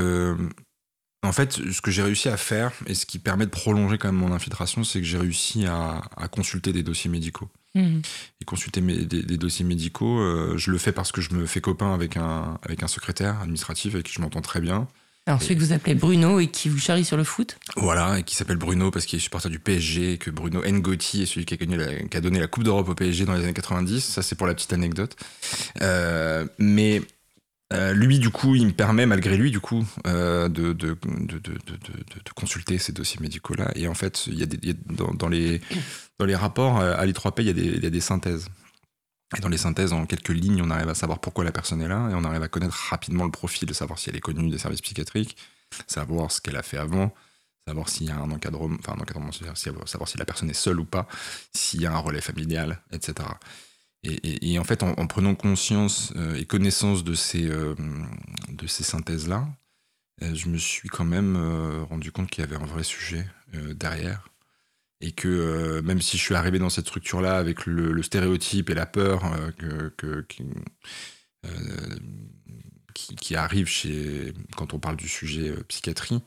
[1.24, 4.12] en fait, ce que j'ai réussi à faire et ce qui permet de prolonger quand
[4.12, 7.50] même mon infiltration, c'est que j'ai réussi à, à consulter des dossiers médicaux.
[7.76, 8.02] Mhm.
[8.42, 11.46] Et consulter mes- des, des dossiers médicaux, euh, je le fais parce que je me
[11.46, 14.88] fais copain avec un, avec un secrétaire administratif avec qui je m'entends très bien.
[15.28, 17.56] Alors, celui que vous appelez Bruno et qui vous charrie sur le foot?
[17.78, 21.22] Voilà, et qui s'appelle Bruno parce qu'il est supporter du PSG, et que Bruno Ngotti
[21.22, 23.36] est celui qui a, gagné la- qui a donné la Coupe d'Europe au PSG dans
[23.36, 24.04] les années 90.
[24.04, 25.16] Ça, c'est pour la petite anecdote.
[25.84, 27.04] Euh, mais
[27.72, 31.40] euh, lui, du coup, il me permet, malgré lui, du coup, euh, de, de, de,
[31.40, 31.52] de,
[32.36, 33.72] consulter ces dossiers médicaux-là.
[33.76, 35.62] Et en fait, il y a des, dans, les,
[36.20, 38.50] dans les rapports euh, à l'I3P, il y, a des, il y a des synthèses.
[39.38, 41.88] Et dans les synthèses, en quelques lignes, on arrive à savoir pourquoi la personne est
[41.88, 44.58] là et on arrive à connaître rapidement le profil, savoir si elle est connue des
[44.58, 45.38] services psychiatriques,
[45.88, 47.14] savoir ce qu'elle a fait avant,
[47.66, 50.82] savoir s'il y a un encadrement, enfin un encadrement, savoir si la personne est seule
[50.82, 51.08] ou pas,
[51.54, 53.30] s'il y a un relais familial, etc.
[54.04, 57.76] Et, en fait, en, en prenant conscience euh, et connaissance de ces, euh,
[58.50, 59.48] de ces synthèses-là,
[60.24, 61.38] euh, je me suis quand même
[61.88, 63.28] rendu compte qu'il y avait un vrai sujet
[63.76, 64.28] derrière.
[65.02, 68.86] Et que même si je suis arrivé dans cette structure-là avec le, stéréotype et la
[68.86, 69.24] peur
[69.58, 70.46] que, qui,
[72.94, 76.22] qui, arrive chez, quand on parle du sujet psychiatrie,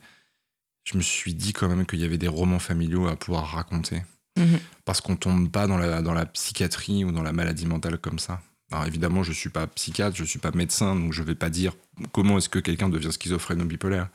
[0.83, 4.03] je me suis dit quand même qu'il y avait des romans familiaux à pouvoir raconter.
[4.37, 4.59] Mhm.
[4.83, 8.19] Parce qu'on tombe pas dans la, dans la psychiatrie ou dans la maladie mentale comme
[8.19, 8.41] ça.
[8.71, 11.73] Alors évidemment, je suis pas psychiatre, je suis pas médecin, donc je vais pas dire
[12.11, 14.09] comment est-ce que quelqu'un devient schizophrène ou bipolaire.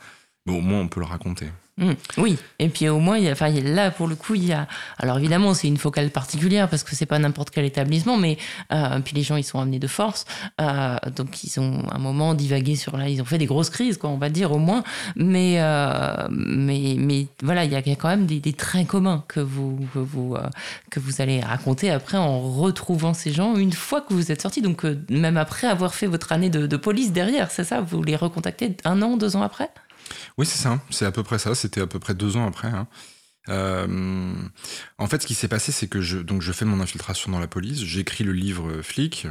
[0.47, 1.47] Mais au moins, on peut le raconter.
[1.81, 1.93] Mmh.
[2.19, 4.69] oui, et puis au moins, y a, là, pour le coup, il y a.
[4.99, 8.37] Alors évidemment, c'est une focale particulière parce que c'est pas n'importe quel établissement, mais
[8.71, 10.27] euh, puis les gens, ils sont amenés de force,
[10.61, 13.97] euh, donc ils ont un moment divagué sur là, ils ont fait des grosses crises,
[13.97, 14.85] quoi, on va dire au moins,
[15.17, 19.41] mais euh, mais mais voilà, il y a quand même des, des traits communs que
[19.41, 20.37] vous que vous
[20.91, 24.61] que vous allez raconter après en retrouvant ces gens une fois que vous êtes sortis,
[24.61, 28.17] donc même après avoir fait votre année de, de police derrière, c'est ça, vous les
[28.17, 29.71] recontactez un an, deux ans après?
[30.39, 30.81] Oui, c'est ça.
[30.91, 31.55] C'est à peu près ça.
[31.55, 32.69] C'était à peu près deux ans après.
[32.69, 32.87] Hein.
[33.49, 34.35] Euh,
[34.99, 37.41] en fait, ce qui s'est passé, c'est que je, donc je fais mon infiltration dans
[37.41, 39.27] la police, j'écris le livre Flic,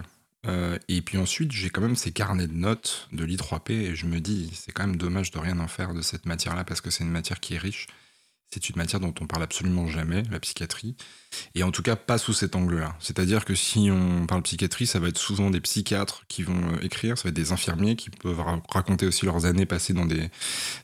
[0.45, 4.05] euh, et puis ensuite, j'ai quand même ces carnets de notes de l'I3P, et je
[4.05, 6.89] me dis, c'est quand même dommage de rien en faire de cette matière-là, parce que
[6.89, 7.87] c'est une matière qui est riche.
[8.51, 10.95] C'est une matière dont on parle absolument jamais, la psychiatrie,
[11.53, 12.95] et en tout cas pas sous cet angle-là.
[12.99, 16.81] C'est-à-dire que si on parle psychiatrie, ça va être souvent des psychiatres qui vont euh,
[16.81, 20.29] écrire, ça va être des infirmiers qui peuvent raconter aussi leurs années passées dans des,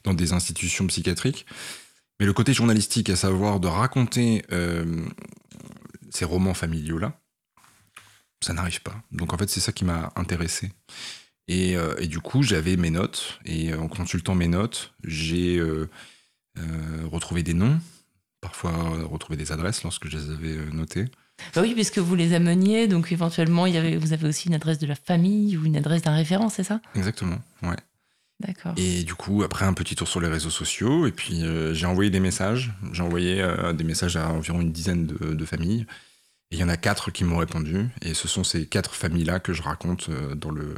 [0.03, 1.47] dans des institutions psychiatriques.
[2.19, 5.03] Mais le côté journalistique, à savoir de raconter euh,
[6.11, 7.19] ces romans familiaux-là,
[8.41, 9.01] ça n'arrive pas.
[9.11, 10.71] Donc en fait, c'est ça qui m'a intéressé.
[11.47, 15.59] Et, euh, du coup, j'avais mes notes, et en consultant mes notes, j'ai
[17.11, 17.79] retrouver des noms,
[18.45, 18.71] parfois
[19.09, 21.05] retrouver des adresses lorsque je les avais euh, notées.
[21.55, 24.53] Bah oui, puisque vous les ameniez, donc éventuellement, il y avait, vous avez aussi une
[24.53, 26.79] adresse de la famille ou une adresse d'un référent, c'est ça?
[26.93, 27.75] Exactement, ouais.
[28.39, 28.73] D'accord.
[28.77, 31.87] Et du coup, après un petit tour sur les réseaux sociaux, et puis euh, j'ai
[31.87, 32.71] envoyé des messages.
[32.91, 35.85] J'ai envoyé des messages à environ une dizaine de, familles.
[36.51, 37.87] Et il y en a quatre qui m'ont répondu.
[38.01, 40.75] Et ce sont ces quatre familles-là que je raconte dans le,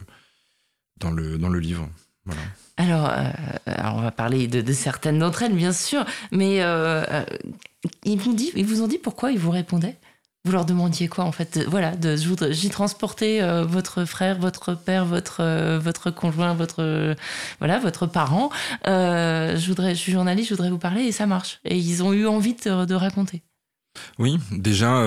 [1.00, 1.90] dans le, dans le livre.
[2.28, 2.42] Voilà.
[2.78, 3.32] Alors, euh,
[3.66, 7.26] alors, on va parler de, certaines d'entre elles, bien sûr, mais euh, euh,
[8.04, 9.98] ils, vous dit, ils vous ont dit pourquoi ils vous répondaient?
[10.46, 11.60] Vous leur demandiez quoi, en fait?
[11.68, 11.94] Voilà,
[12.52, 15.44] j'ai transporté votre frère, votre père, votre,
[15.78, 17.16] votre conjoint, votre,
[17.60, 18.50] voilà, votre parent.
[18.86, 21.60] je, voudrais, je suis journaliste, je voudrais vous parler, et ça marche.
[21.66, 23.42] Et ils ont eu envie de, raconter.
[24.20, 25.02] Oui, déjà,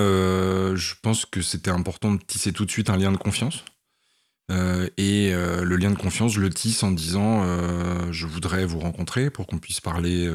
[0.75, 3.63] je pense que c'était important de tisser tout de suite un lien de confiance.
[4.51, 8.65] Euh, et euh, le lien de confiance, je le tisse en disant euh, je voudrais
[8.65, 10.29] vous rencontrer pour qu'on puisse parler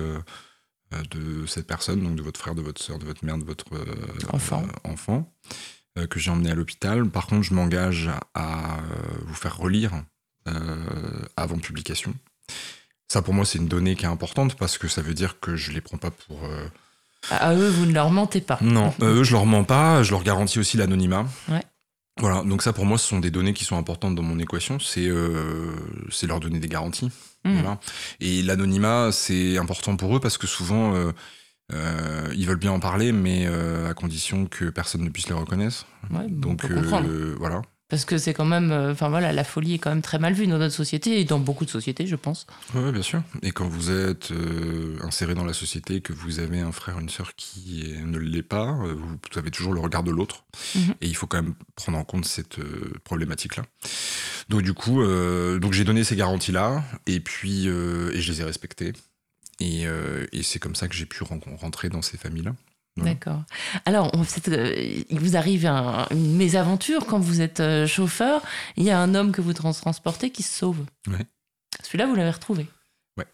[1.11, 3.67] de cette personne, donc de votre frère, de votre soeur, de votre mère, de votre
[4.33, 5.33] enfant, enfant
[6.11, 7.09] que j'ai emmené à l'hôpital.
[7.09, 8.79] Par contre, je m'engage à,
[9.27, 9.93] vous faire relire
[11.37, 12.15] avant publication.
[13.09, 15.57] Ça, pour moi, c'est une donnée qui est importante parce que ça veut dire que
[15.57, 16.41] je les prends pas pour.
[17.31, 18.59] À eux, vous ne leur mentez pas.
[18.63, 20.03] Non, eux, je leur mens pas.
[20.03, 21.27] Je leur garantis aussi l'anonymat.
[21.49, 21.63] Ouais.
[22.19, 24.79] Voilà, donc ça pour moi, ce sont des données qui sont importantes dans mon équation,
[24.79, 25.75] c'est euh,
[26.27, 27.11] leur donner des garanties.
[27.45, 27.63] Mmh.
[28.21, 31.13] Et l'anonymat, c'est important pour eux parce que souvent, euh,
[31.73, 35.87] euh, ils veulent bien en parler, mais à condition que personne ne puisse les reconnaître.
[36.29, 36.65] donc
[37.39, 37.63] voilà.
[37.89, 40.33] Parce que c'est quand même, euh, enfin voilà, la folie est quand même très mal
[40.33, 42.49] vue dans notre société et dans beaucoup de sociétés, je pense.
[42.75, 43.23] Oui, bien sûr.
[43.43, 47.09] Et quand vous êtes euh, inséré dans la société, que vous avez un frère, une
[47.09, 50.45] sœur qui ne l'est pas, euh, vous avez toujours le regard de l'autre.
[50.75, 50.95] Mhm.
[51.01, 52.57] Et il faut quand même prendre en compte cette
[53.05, 53.63] problématique-là.
[54.49, 55.03] Donc du coup,
[55.59, 58.93] donc j'ai donné ces garanties-là, et puis et je les ai respectées.
[59.59, 59.87] Et,
[60.33, 62.55] et c'est comme ça que j'ai pu rentrer dans ces familles-là.
[63.05, 63.43] D'accord.
[63.85, 64.11] Alors,
[64.49, 68.43] euh, il vous arrive une mésaventure quand vous êtes euh, chauffeur.
[68.77, 70.79] Il y a un homme que vous transportez qui se sauve.
[71.09, 71.27] Ouais.
[71.83, 72.67] Celui-là, vous l'avez retrouvé.
[73.19, 73.27] Ouais.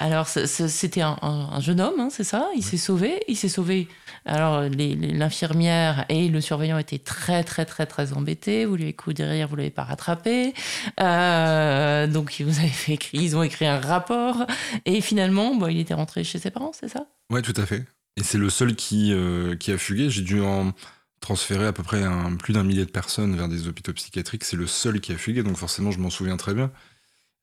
[0.00, 2.48] Alors, c'était un, jeune homme, hein, c'est ça?
[2.56, 3.22] Il s'est sauvé.
[3.28, 3.88] Il s'est sauvé.
[4.24, 8.66] Alors, l'infirmière et le surveillant étaient très, très, très, très embêtés.
[8.66, 10.52] Vous lui avez couru derrière, vous l'avez pas rattrapé.
[11.00, 14.46] Euh, donc, vous avez fait ils ont écrit un rapport.
[14.84, 17.06] Et finalement, bon, il était rentré chez ses parents, c'est ça?
[17.30, 17.84] Ouais, tout à fait.
[18.16, 20.08] Et c'est le seul qui, euh, qui a fugué.
[20.10, 20.72] J'ai dû en
[21.20, 24.44] transférer à peu près un, plus d'un millier de personnes vers des hôpitaux psychiatriques.
[24.44, 26.70] C'est le seul qui a fugué, donc forcément, je m'en souviens très bien.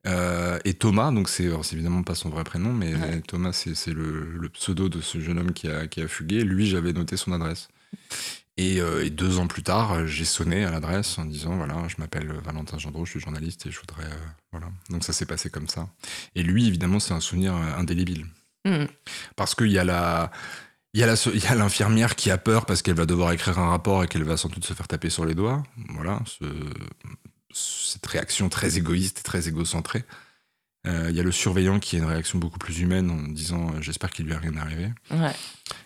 [0.05, 4.89] Euh, et Thomas, donc c'est évidemment pas son vrai prénom, mais Thomas, c'est le, pseudo
[4.89, 6.43] de ce jeune homme qui a, qui a fugué.
[6.43, 7.69] Lui, j'avais noté son adresse.
[8.57, 11.95] Et, euh, et, deux ans plus tard, j'ai sonné à l'adresse en disant voilà, je
[11.97, 14.09] m'appelle Valentin Gendreau, je suis journaliste et je voudrais.
[14.51, 14.69] voilà.
[14.89, 15.89] Donc ça s'est passé comme ça.
[16.35, 18.25] Et lui, évidemment, c'est un souvenir indélébile.
[18.65, 18.85] Mmh.
[19.35, 20.31] Parce qu'il y a la.
[20.95, 24.07] Il y a l'infirmière qui a peur parce qu'elle va devoir écrire un rapport et
[24.07, 25.63] qu'elle va sans doute se faire taper sur les doigts.
[25.89, 26.19] Voilà,
[27.51, 30.03] cette réaction très égoïste et très égocentrée.
[30.85, 33.69] Euh, il y a le surveillant qui a une réaction beaucoup plus humaine en disant
[33.69, 34.91] euh, j'espère qu'il lui a rien arrivé.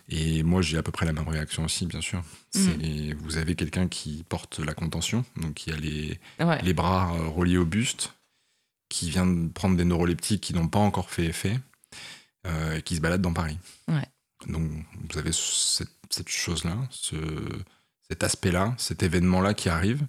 [0.08, 2.22] Et moi j'ai à peu près la même réaction aussi, bien sûr.
[2.54, 3.14] Mmh.
[3.20, 6.18] Vous avez quelqu'un qui porte la contention, donc qui a les,
[6.62, 8.14] les bras euh, reliés au buste,
[8.88, 11.60] qui vient de prendre des neuroleptiques qui n'ont pas encore fait effet
[12.46, 13.58] euh, qui se balade dans Paris.
[14.46, 14.70] Donc
[15.10, 17.16] vous avez cette, chose-là, ce,
[18.08, 20.06] cet aspect-là, cet événement-là qui arrive.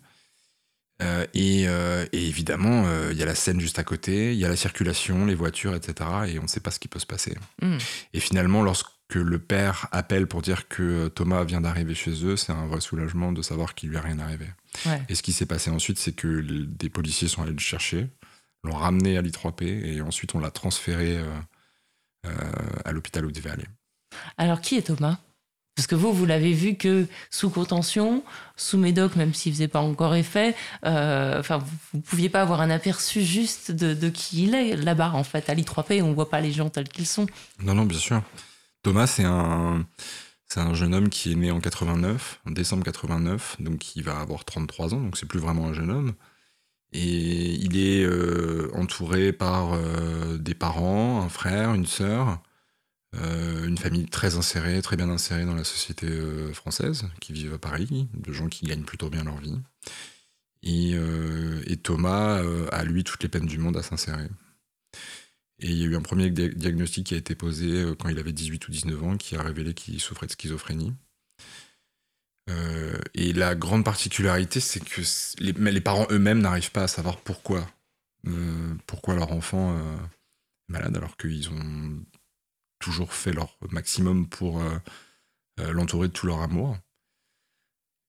[1.01, 4.39] Euh, et, euh, et évidemment, euh, il y a la scène juste à côté, il
[4.39, 6.09] y a la circulation, les voitures, etc.
[6.27, 7.37] Et on ne sait pas ce qui peut se passer.
[7.61, 7.77] Mm.
[8.13, 12.51] Et finalement, lorsque le père appelle pour dire que Thomas vient d'arriver chez eux, c'est
[12.51, 14.45] un vrai soulagement de savoir qu'il lui a rien arrivé.
[14.85, 15.01] Ouais.
[15.07, 18.07] Et ce qui s'est passé ensuite, c'est que des policiers sont allés le chercher,
[18.63, 21.17] l'ont ramené à l'I3P, et ensuite on l'a transféré
[22.85, 23.65] à l'hôpital où il devait aller.
[24.37, 25.17] Alors, qui est Thomas?
[25.75, 28.21] Parce que vous, vous l'avez vu que sous contention,
[28.57, 30.53] sous médoc, même s'il faisait pas encore effet,
[30.85, 34.75] euh, enfin, vous, vous pouviez pas avoir un aperçu juste de, de qui il est
[34.75, 35.49] là-bas, en fait.
[35.49, 37.27] À l'I3P, on voit pas les gens tels qu'ils sont.
[37.63, 38.21] Non, non, bien sûr.
[38.83, 39.85] Thomas, c'est un,
[40.47, 44.19] c'est un jeune homme qui est né en 89, en décembre 89, donc il va
[44.19, 46.13] avoir 33 ans, donc c'est plus vraiment un jeune homme.
[46.91, 52.41] Et il est euh, entouré par euh, des parents, un frère, une sœur,
[53.15, 56.07] euh, une famille très insérée, très bien insérée dans la société
[56.53, 59.59] française, qui vivent à Paris, de gens qui gagnent plutôt bien leur vie.
[60.63, 60.95] Et,
[61.83, 64.27] Thomas a, lui, toutes les peines du monde à s'insérer.
[65.59, 68.19] Et il y a eu un premier dia- diagnostic qui a été posé quand il
[68.19, 70.93] avait 18 ou 19 ans, qui a révélé qu'il souffrait de schizophrénie.
[72.49, 75.01] Euh, et la grande particularité, c'est que
[75.39, 77.67] les, parents eux-mêmes n'arrivent pas à savoir pourquoi,
[78.27, 79.95] euh, pourquoi leur enfant euh,
[80.69, 82.03] est malade, alors qu'ils ont
[82.79, 84.63] toujours fait leur maximum pour
[85.57, 86.77] l'entourer de tout leur amour.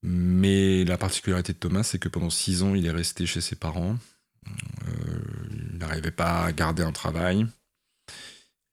[0.02, 3.56] Mais la particularité de Thomas, c'est que pendant six ans, il est resté chez ses
[3.56, 3.98] parents.
[4.46, 7.46] Il n'arrivait pas à garder un travail.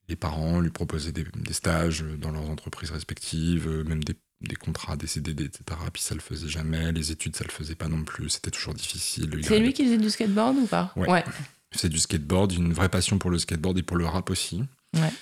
[0.06, 5.06] Les parents lui proposaient des, stages dans leurs entreprises respectives, même des, des contrats, des
[5.06, 5.62] CDD, etc.
[5.92, 6.92] Puis ça le faisait jamais.
[6.92, 8.28] Les études, ça le faisait pas non plus.
[8.30, 9.30] C'était toujours difficile.
[9.36, 11.24] Il C'est lui qui faisait du skateboard ou pas Ouais.
[11.72, 14.62] c'est du skateboard, une vraie passion pour le skateboard et pour le rap aussi.
[14.94, 15.12] Ouais.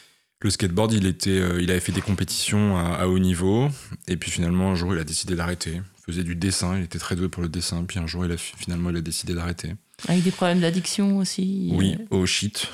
[0.42, 3.70] Le skateboard, il, était, euh, il avait fait des compétitions à, à haut niveau,
[4.06, 5.80] et puis finalement, un jour, il a décidé d'arrêter.
[6.06, 8.32] Il faisait du dessin, il était très doué pour le dessin, puis un jour, il
[8.32, 9.74] a, finalement, il a décidé d'arrêter.
[10.06, 11.70] Avec des problèmes d'addiction aussi.
[11.72, 12.68] Oui, au shit.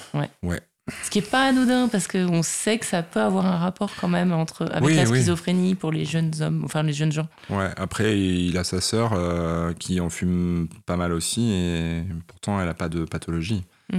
[1.05, 4.09] Ce qui est pas anodin parce qu'on sait que ça peut avoir un rapport quand
[4.09, 5.19] même entre avec Oui, la oui.
[5.19, 7.29] schizophrénie pour les jeunes hommes, enfin les jeunes gens.
[7.51, 12.59] Ouais, après, il a sa sœur euh, qui en fume pas mal aussi, et pourtant,
[12.61, 13.65] elle n'a pas de pathologie.
[13.93, 13.99] Hmm.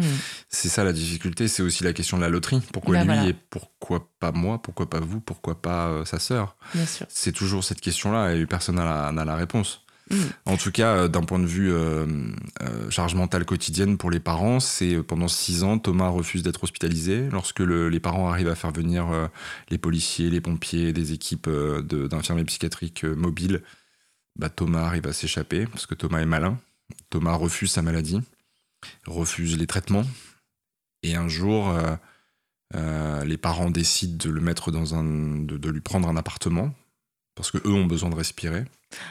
[0.49, 2.61] C'est ça la difficulté, c'est aussi la question de la loterie.
[2.73, 3.29] Pourquoi Bah, lui voilà.
[3.29, 6.55] et pourquoi pas moi Pourquoi pas vous Pourquoi pas euh, sa sœur?
[7.09, 9.82] C'est toujours cette question-là et personne n'a la, n'a la réponse.
[10.09, 10.15] Mm.
[10.45, 12.05] En tout cas, euh, d'un point de vue euh,
[12.61, 17.29] euh, charge mentale quotidienne pour les parents, c'est pendant six ans, Thomas refuse d'être hospitalisé.
[17.31, 19.07] Lorsque le- les parents arrivent à faire venir
[19.69, 23.61] les policiers, les pompiers, des équipes d'infirmiers psychiatriques mobiles,
[24.37, 26.59] bah, Thomas arrive à s'échapper parce que Thomas est malin.
[27.09, 28.19] Thomas refuse sa maladie,
[29.05, 30.05] refuse les traitements.
[31.03, 31.73] Et un jour,
[32.73, 36.73] les parents décident de le mettre dans un, de lui prendre un appartement
[37.35, 38.65] parce que eux ont besoin de respirer.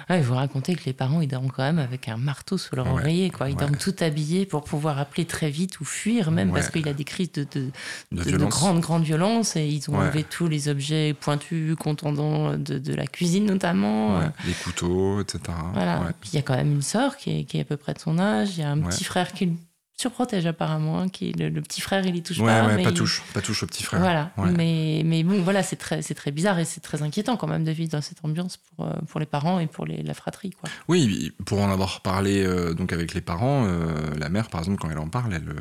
[0.08, 2.76] Ouais, il faut raconter que les parents ils dorment quand même avec un marteau sous
[2.76, 3.48] leur Ouais, oreiller, quoi.
[3.48, 3.58] Ils ouais.
[3.58, 6.61] dorment tout habillés pour pouvoir appeler très vite ou fuir, même Ouais.
[6.61, 7.70] parce qu'il a des crises de, de,
[8.12, 12.94] De de- grande, grande violence et ils ont enlevé tous les objets pointus, contondants de,
[12.94, 14.20] la cuisine notamment.
[14.46, 15.40] Les couteaux, etc.
[15.72, 16.12] Voilà.
[16.20, 17.92] Puis il y a quand même une sœur qui est, qui est à peu près
[17.94, 18.50] de son âge.
[18.56, 19.50] Il y a un petit frère qui
[19.96, 20.98] surprotège apparemment.
[21.00, 22.66] hein, Qui le, le petit frère, il y touche Ouais, pas.
[22.66, 24.00] ouais, mais pas il- touche, pas touche au petit frère.
[24.00, 24.33] Voilà.
[24.37, 24.50] Ouais.
[24.52, 27.64] Mais, mais bon, voilà, c'est très, c'est très bizarre et c'est très inquiétant quand même
[27.64, 30.50] de vivre dans cette ambiance pour, euh, pour les parents et pour les, la fratrie.
[30.50, 30.68] Quoi.
[30.88, 34.78] Oui, pour en avoir parlé euh, donc avec les parents, euh, la mère, par exemple,
[34.81, 35.55] quand elle en parle, elle,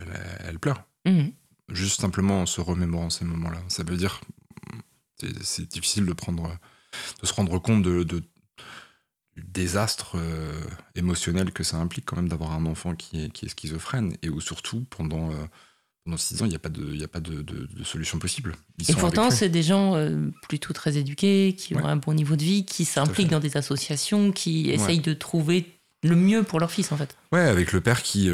[0.00, 0.82] elle, elle pleure.
[1.06, 1.32] Mhm.
[1.70, 3.58] Juste simplement en se remémorant ces moments-là.
[3.68, 4.20] Ça veut dire,
[5.42, 6.56] c'est- difficile de prendre,
[7.22, 8.22] de se rendre compte de, de-
[9.36, 10.52] désastre euh,
[10.94, 14.28] émotionnel que ça implique quand même d'avoir un enfant qui est, qui est schizophrène et
[14.28, 15.34] où surtout pendant euh,
[16.04, 18.18] pendant six ans il n'y a pas de il a pas de, de- de solution
[18.18, 18.54] possible.
[18.78, 22.36] Ils Et pourtant, c'est des gens euh, plutôt très éduqués, qui ont un bon niveau
[22.36, 24.74] de vie, qui s'impliquent dans des associations, qui Ouais.
[24.74, 25.66] essayent de trouver
[26.02, 27.16] le mieux pour leur fils, en fait.
[27.32, 28.28] Ouais, avec le père qui,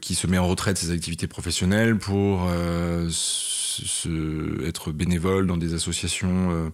[0.00, 2.50] qui se met en retrait de ses activités professionnelles pour
[3.08, 6.72] se- être bénévole dans des associations.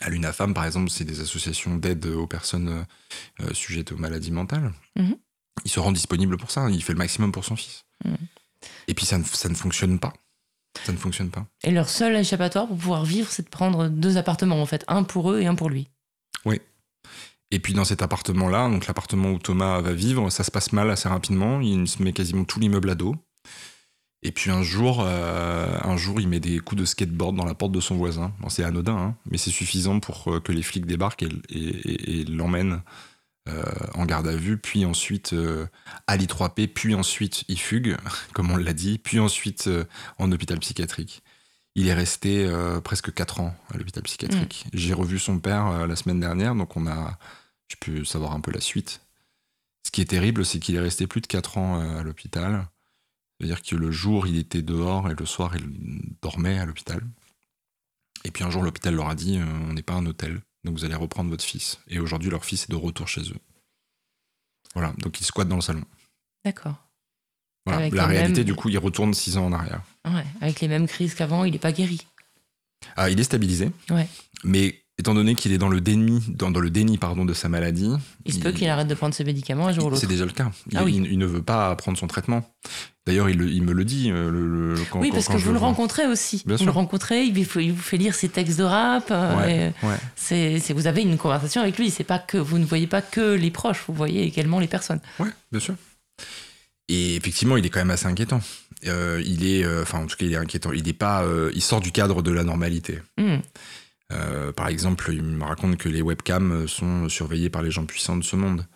[0.00, 4.30] À l'UNAFAM, par exemple, c'est des associations d'aide aux personnes euh, euh, sujettes aux maladies
[4.30, 4.72] mentales.
[4.96, 5.16] Mhm.
[5.64, 7.84] Il se rend disponible pour ça, il fait le maximum pour son fils.
[8.04, 8.16] Mhm.
[8.88, 10.12] Et puis ça ne, ça ne fonctionne pas.
[10.84, 11.46] Ça ne fonctionne pas.
[11.64, 14.84] Et leur seul échappatoire pour pouvoir vivre, c'est de prendre deux appartements, en fait.
[14.86, 15.88] Un pour eux et un pour lui.
[17.50, 20.90] Et puis dans cet appartement-là, donc l'appartement où Thomas va vivre, ça se passe mal
[20.90, 21.60] assez rapidement.
[21.60, 23.16] Il se met quasiment tout l'immeuble à dos.
[24.22, 27.54] Et puis un jour, euh, un jour, il met des coups de skateboard dans la
[27.54, 28.32] porte de son voisin.
[28.40, 31.58] Bon, c'est anodin, hein, mais c'est suffisant pour euh, que les flics débarquent et, et-
[31.58, 32.82] et- et l'emmènent
[33.48, 33.62] euh,
[33.94, 35.66] en garde à vue, puis ensuite euh,
[36.06, 37.96] à l'I3P, puis ensuite il fugue,
[38.34, 39.70] comme on l'a dit, puis ensuite
[40.18, 41.22] en hôpital psychiatrique.
[41.76, 42.50] Il est resté
[42.82, 44.66] presque 4 ans à l'hôpital psychiatrique.
[44.72, 47.16] J'ai revu son père la semaine dernière, donc on a,
[47.80, 49.00] pu savoir un peu la suite.
[49.86, 52.66] Ce qui est terrible, c'est qu'il est resté plus de 4 ans à l'hôpital.
[53.38, 55.66] C'est-à-dire que le jour, il était dehors et le soir, il
[56.22, 57.00] dormait à l'hôpital.
[58.24, 60.76] Et puis un jour, l'hôpital leur a dit euh, on n'est pas un hôtel, donc
[60.76, 61.78] vous allez reprendre votre fils.
[61.88, 63.36] Et aujourd'hui, leur fils est de retour chez eux.
[64.74, 65.84] Voilà, donc il squatte dans le salon.
[66.44, 66.74] D'accord.
[67.64, 67.80] Voilà.
[67.80, 69.82] Avec La réalité, mêmes- du coup, il retourne 6 ans en arrière.
[70.06, 72.06] Ouais, avec les mêmes crises qu'avant, il n'est pas guéri.
[72.96, 73.70] Ah, il est stabilisé.
[73.90, 74.08] Ouais.
[74.44, 77.48] Mais étant donné qu'il est dans le déni, dans, dans le déni pardon, de sa
[77.48, 77.90] maladie,
[78.24, 80.08] Il se peut qu'il arrête de prendre ses médicaments un jour ou il- c'est l'autre.
[80.12, 80.50] déjà le cas.
[80.70, 80.96] Il, Ah oui.
[80.96, 82.48] il- il ne veut pas prendre son traitement.
[83.08, 84.10] D'ailleurs, il, me le dit.
[84.12, 86.42] euh, le- le- quand, Oui, parce quand que je vous le rencontrez aussi.
[86.44, 86.66] Bien vous sûr.
[86.66, 89.08] le rencontrez, il vous, il vous fait lire ses textes de rap.
[89.10, 91.90] euh, Ouais, vous avez une conversation avec lui.
[91.90, 95.00] C'est pas que vous ne voyez pas que les proches, vous voyez également les personnes.
[95.18, 95.74] Ouais, bien sûr.
[96.90, 98.42] Et effectivement, il est quand même assez inquiétant.
[98.86, 100.72] Euh, il est, euh, enfin, en tout cas, il est inquiétant.
[100.72, 102.98] Il est pas, euh, il sort du cadre de la normalité.
[103.16, 103.38] Hmm.
[104.54, 108.24] Par exemple, il me raconte que les webcams sont surveillées par les gens puissants de
[108.24, 108.66] ce monde.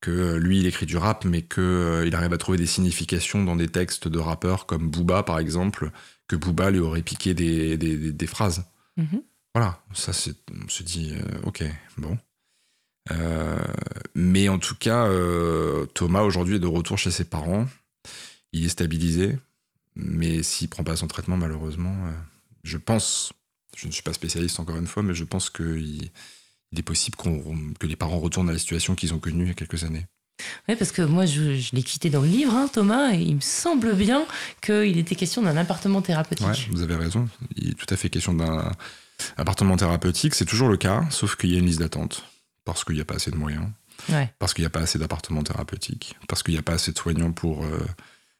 [0.00, 2.66] Que euh, lui, il écrit du rap, mais que euh, il arrive à trouver des
[2.66, 5.90] significations dans des textes de rappeurs comme Booba, par exemple,
[6.26, 8.64] que Booba lui aurait piqué des, des- des- des phrases.
[8.96, 9.22] Mhm.
[9.54, 11.64] Voilà, ça, c'est, on se dit, euh, ok,
[11.98, 12.16] bon.
[13.10, 13.58] Euh,
[14.14, 15.08] mais en tout cas,
[15.94, 17.66] Thomas aujourd'hui est de retour chez ses parents.
[18.52, 19.36] Il est stabilisé,
[19.96, 21.94] mais s'il prend pas son traitement, malheureusement,
[22.62, 23.32] je pense,
[23.76, 26.10] je ne suis pas spécialiste encore une fois, mais je pense qu'il
[26.72, 27.16] il est possible
[27.78, 30.06] que les parents retournent à la situation qu'ils ont connue il y a quelques années.
[30.68, 33.36] Oui, parce que moi, je, je l'ai quitté dans le livre, hein, Thomas, et il
[33.36, 34.24] me semble bien
[34.62, 36.46] qu'il était question d'un appartement thérapeutique.
[36.46, 37.28] Ouais, vous avez raison.
[37.56, 38.72] Il est tout à fait question d'un
[39.36, 40.34] appartement thérapeutique.
[40.34, 42.24] C'est toujours le cas, sauf qu'il y a une liste d'attente
[42.64, 43.66] parce qu'il n'y a pas assez de moyens.
[44.08, 44.32] Ouais.
[44.38, 46.96] parce qu'il n'y a pas assez d'appartements thérapeutiques, parce qu'il n'y a pas assez de
[46.98, 47.86] soignants pour euh,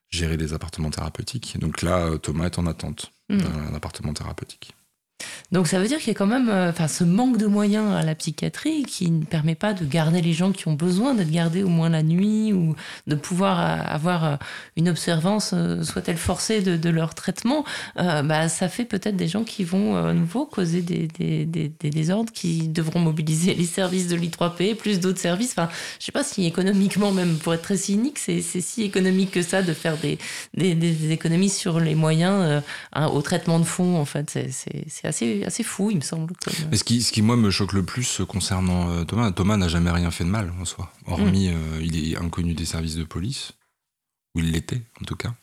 [0.08, 1.58] gérer des appartements thérapeutiques.
[1.58, 3.38] Donc là, euh, Thomas est en attente Mm.
[3.42, 4.72] d'un appartement thérapeutique.
[5.52, 7.92] Donc ça veut dire qu'il y a quand même euh, enfin, ce manque de moyens
[7.92, 11.30] à la psychiatrie qui ne permet pas de garder les gens qui ont besoin d'être
[11.30, 14.36] gardés au moins la nuit ou de pouvoir euh, avoir euh,
[14.76, 17.64] une observance, soit-elle forcée, de, leur traitement.
[17.96, 22.68] Bah, ça fait peut-être des gens qui vont à nouveau causer des, des, désordres, qui
[22.68, 25.52] devront mobiliser les services de l'I3P, plus d'autres services.
[25.52, 25.68] Enfin,
[26.00, 29.62] je sais pas si économiquement, même pour être très cynique, c'est si économique que ça
[29.62, 30.18] de faire des,
[31.12, 32.62] économies sur les moyens
[32.92, 33.96] hein, au traitement de fond.
[33.96, 36.32] En fait, c'est assez, assez fou, il me semble.
[36.42, 39.30] comme- Mais ce qui, ce qui, moi, me choque le plus euh, concernant euh, Thomas,
[39.30, 40.90] Thomas n'a jamais rien fait de mal en soi.
[41.06, 41.54] Hormis, Mm.
[41.54, 43.52] euh, il est inconnu des services de police,
[44.34, 45.34] ou il l'était en tout cas.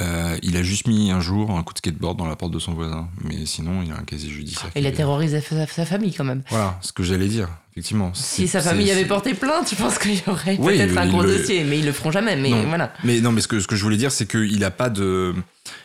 [0.00, 2.58] Euh, il a juste mis un jour un coup de skateboard dans la porte de
[2.58, 4.70] son voisin, mais sinon, il a un casier judiciaire.
[4.74, 6.42] Il a terrorisé sa, sa famille quand même.
[6.48, 8.10] Voilà, ce que j'allais dire, effectivement.
[8.14, 11.22] Si sa famille avait porté plainte, je pense qu'il y aurait Oui, peut-être un gros
[11.22, 12.36] le- dossier, mais ils le feront jamais.
[12.36, 12.64] Mais Non.
[12.68, 12.94] voilà.
[13.04, 15.34] Mais non, mais ce que, ce que je voulais dire, c'est qu'il n'a pas de,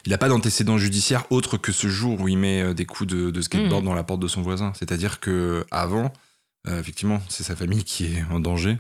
[0.06, 3.10] il a pas d'antécédent judiciaire autre que ce jour où il met euh, des coups
[3.10, 3.88] de, de skateboard Mm.
[3.88, 4.72] dans la porte de son voisin.
[4.80, 6.14] C'est-à-dire que avant,
[6.70, 8.78] euh, effectivement, c'est sa famille qui est en danger.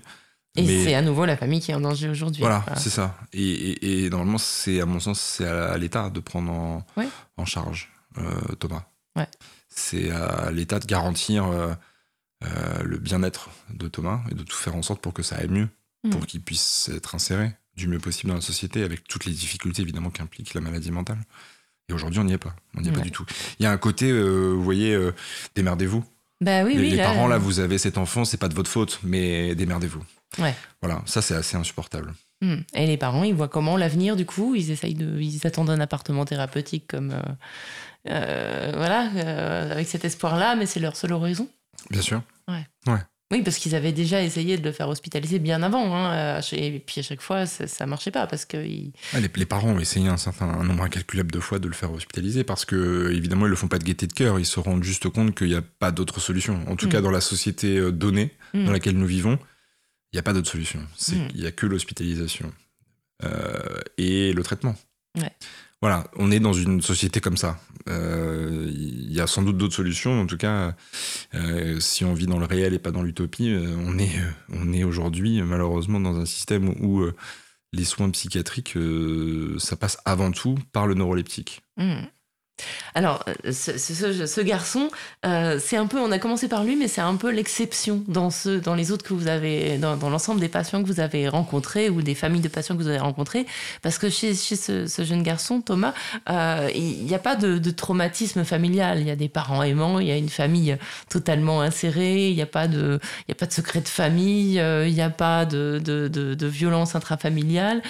[0.57, 2.41] Et Mais- c'est à nouveau la famille qui est en danger aujourd'hui.
[2.41, 2.79] Voilà, Voilà.
[2.79, 3.15] c'est ça.
[3.31, 7.07] Et, et- et normalement, c'est à mon sens, c'est à, l'État de prendre en, Ouais.
[7.37, 8.23] en charge euh,
[8.59, 8.83] Thomas.
[9.15, 9.27] Ouais.
[9.69, 11.73] C'est à l'État de garantir euh,
[12.43, 15.47] euh, le bien-être de Thomas et de tout faire en sorte pour que ça aille
[15.49, 15.69] mieux,
[16.03, 16.09] Mm.
[16.11, 19.83] pour qu'il puisse être inséré du mieux possible dans la société, avec toutes les difficultés
[19.83, 21.19] évidemment qu'implique la maladie mentale.
[21.89, 22.55] Et aujourd'hui, on n'y est pas.
[22.75, 23.25] On n'y est pas du tout.
[23.59, 24.97] Il y a un côté, vous voyez,
[25.55, 26.03] démerdez-vous.
[26.41, 26.89] Bah oui, les oui.
[26.91, 30.03] les là, parents, là, vous avez cet enfant, c'est pas de votre faute, mais démerdez-vous.
[30.39, 30.53] Ouais.
[30.81, 32.13] Voilà, ça c'est assez insupportable.
[32.41, 32.57] Hmm.
[32.75, 35.79] Et les parents, ils voient comment l'avenir, du coup, ils essayent de, ils attendent un
[35.79, 37.21] appartement thérapeutique comme, euh,
[38.09, 41.47] euh, voilà, euh, avec cet espoir-là, mais c'est leur seul horizon.
[41.89, 42.21] Bien sûr.
[43.29, 47.01] Oui, parce qu'ils avaient déjà essayé de le faire hospitaliser bien avant, hein, et puis
[47.01, 49.79] à chaque fois, ça, ça marchait pas parce que ils- Ah, les, les parents ont
[49.79, 53.45] essayé un certain un nombre incalculable de fois de le faire hospitaliser parce que, évidemment,
[53.45, 54.39] ils le font pas de gaieté de cœur.
[54.39, 56.63] Ils se rendent juste compte qu'il n'y a pas d'autre solution.
[56.69, 56.89] En tout Mm.
[56.91, 58.65] cas, dans la société donnée Mm.
[58.65, 59.37] dans laquelle nous vivons,
[60.11, 60.79] il n'y a pas d'autre solution.
[60.95, 61.27] C'est- Mm.
[61.35, 62.51] Il n'y a que l'hospitalisation
[63.23, 64.75] euh, et le traitement.
[65.17, 65.31] Ouais.
[65.81, 67.59] Voilà, on est dans une société comme ça.
[67.87, 70.19] Euh, Il y a sans doute d'autres solutions.
[70.21, 70.75] En tout cas,
[71.35, 73.55] euh, si on vit dans le réel et pas dans l'utopie,
[73.85, 74.11] on est,
[74.49, 77.05] on est aujourd'hui malheureusement dans un système où
[77.73, 78.75] les soins psychiatriques,
[79.59, 81.61] ça passe avant tout par le neuroleptique.
[81.77, 82.01] Hmm.
[82.95, 84.89] Alors, euh, ce, ce- ce garçon,
[85.25, 88.29] euh, c'est un peu, on a commencé par lui, mais c'est un peu l'exception dans,
[88.63, 91.89] dans les autres que vous avez, dans, dans l'ensemble des patients que vous avez rencontrés
[91.89, 93.45] ou des familles de patients que vous avez rencontrés.
[93.81, 95.93] Parce que chez, chez ce, ce jeune garçon, Thomas,
[96.29, 98.99] euh, il n'y a pas de, de traumatisme familial.
[99.01, 100.77] Il y a des parents aimants, il y a une famille
[101.09, 104.87] totalement insérée, il n'y a, pas de- il a pas de secret de famille, euh,
[104.87, 107.81] il n'y a pas de, de, de, violence intrafamiliale.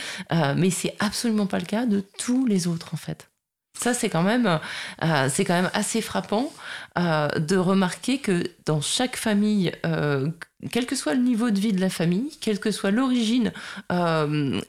[0.57, 3.29] Mais c'est absolument pas le cas de tous les autres, en fait.
[3.79, 4.59] Ça, c'est quand même,
[5.03, 6.51] euh, c'est quand même assez frappant
[6.97, 10.29] euh, de remarquer que dans chaque famille, euh,
[10.71, 13.53] quel que soit le niveau de vie de la famille, quelle que soit l'origine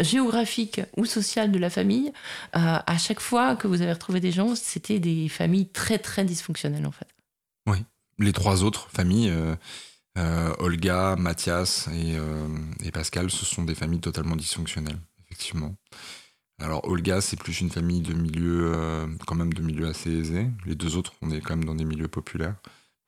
[0.01, 2.13] géographique ou sociale de la famille,
[2.53, 6.87] à chaque fois que vous avez retrouvé des gens, c'était des familles très très dysfonctionnelles
[6.87, 7.09] en fait.
[7.67, 7.79] Oui,
[8.19, 9.33] les trois autres familles.
[10.59, 11.89] Olga, Mathias
[12.85, 15.75] et Pascal, ce sont des familles totalement dysfonctionnelles, effectivement.
[16.61, 20.49] Alors Olga, c'est plus une famille de milieu, euh, quand même de milieu assez aisé.
[20.67, 22.57] Les deux autres, on est quand même dans des milieux populaires.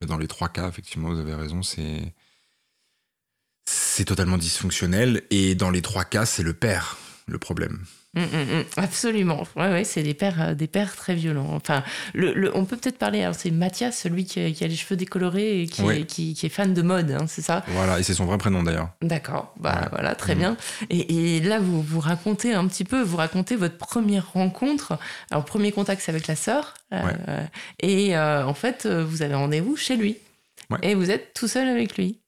[0.00, 2.14] Mais dans les trois cas, effectivement, vous avez raison, c'est
[3.66, 5.24] c'est totalement dysfonctionnel.
[5.30, 6.96] Et dans les trois cas, c'est le père
[7.26, 7.84] le problème.
[8.14, 8.64] Mm, mm, mm.
[8.76, 9.44] absolument.
[9.54, 11.50] Ouais, ouais, c'est des pères, euh, des pères très violents.
[11.52, 13.28] Enfin, le, on peut peut-être parler.
[13.34, 16.82] C'est Mathias, celui qui a, les cheveux décolorés et qui, est, qui, est, fan de
[16.82, 17.64] mode, hein, c'est ça?
[17.68, 18.88] Voilà, et c'est son vrai prénom d'ailleurs.
[19.00, 19.54] D'accord.
[19.60, 20.56] Bah voilà, très bien.
[20.90, 24.98] Et, là, vous vous racontez un petit peu, vous racontez votre première rencontre.
[25.30, 26.74] Alors, premier contact, c'est avec la sœur.
[26.92, 27.44] Euh,
[27.78, 30.16] et euh, en fait, vous avez rendez-vous chez lui.
[30.82, 32.18] Et vous êtes tout seul avec lui.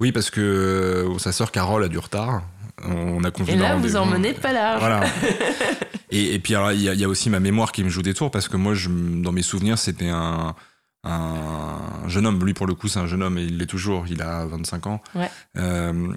[0.00, 2.42] Oui, parce que sa sœur Carole a du retard.
[2.84, 4.80] On a Et là, vous emmenez pas large.
[4.80, 5.04] Voilà.
[6.10, 8.56] et, puis, il y, a aussi ma mémoire qui me joue des tours parce que
[8.56, 10.54] moi, je, dans mes souvenirs, c'était un,
[11.04, 12.44] un jeune homme.
[12.44, 14.06] Lui, pour le coup, c'est un jeune homme et il l'est toujours.
[14.08, 15.00] Il a 25 ans.
[15.14, 15.30] Ouais.
[15.56, 16.12] Euh,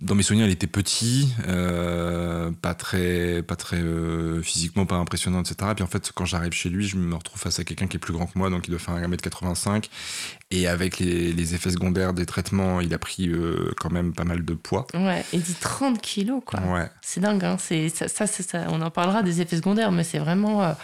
[0.00, 5.42] dans mes souvenirs, il était petit, euh, pas très, pas très euh, physiquement pas impressionnant,
[5.42, 5.56] etc.
[5.72, 7.98] Et puis en fait, quand j'arrive chez lui, je me retrouve face à quelqu'un qui
[7.98, 9.90] est plus grand que moi, donc il doit faire 1m85.
[10.50, 14.42] Et avec les, effets secondaires des traitements, il a pris euh, quand même pas mal
[14.42, 14.86] de poids.
[14.94, 16.60] Ouais, il dit 30 kilos, quoi.
[16.60, 16.90] Ouais.
[17.02, 17.56] C'est dingue, hein.
[17.58, 20.74] C'est, ça, ça, ça, on en parlera des effets secondaires, mais c'est vraiment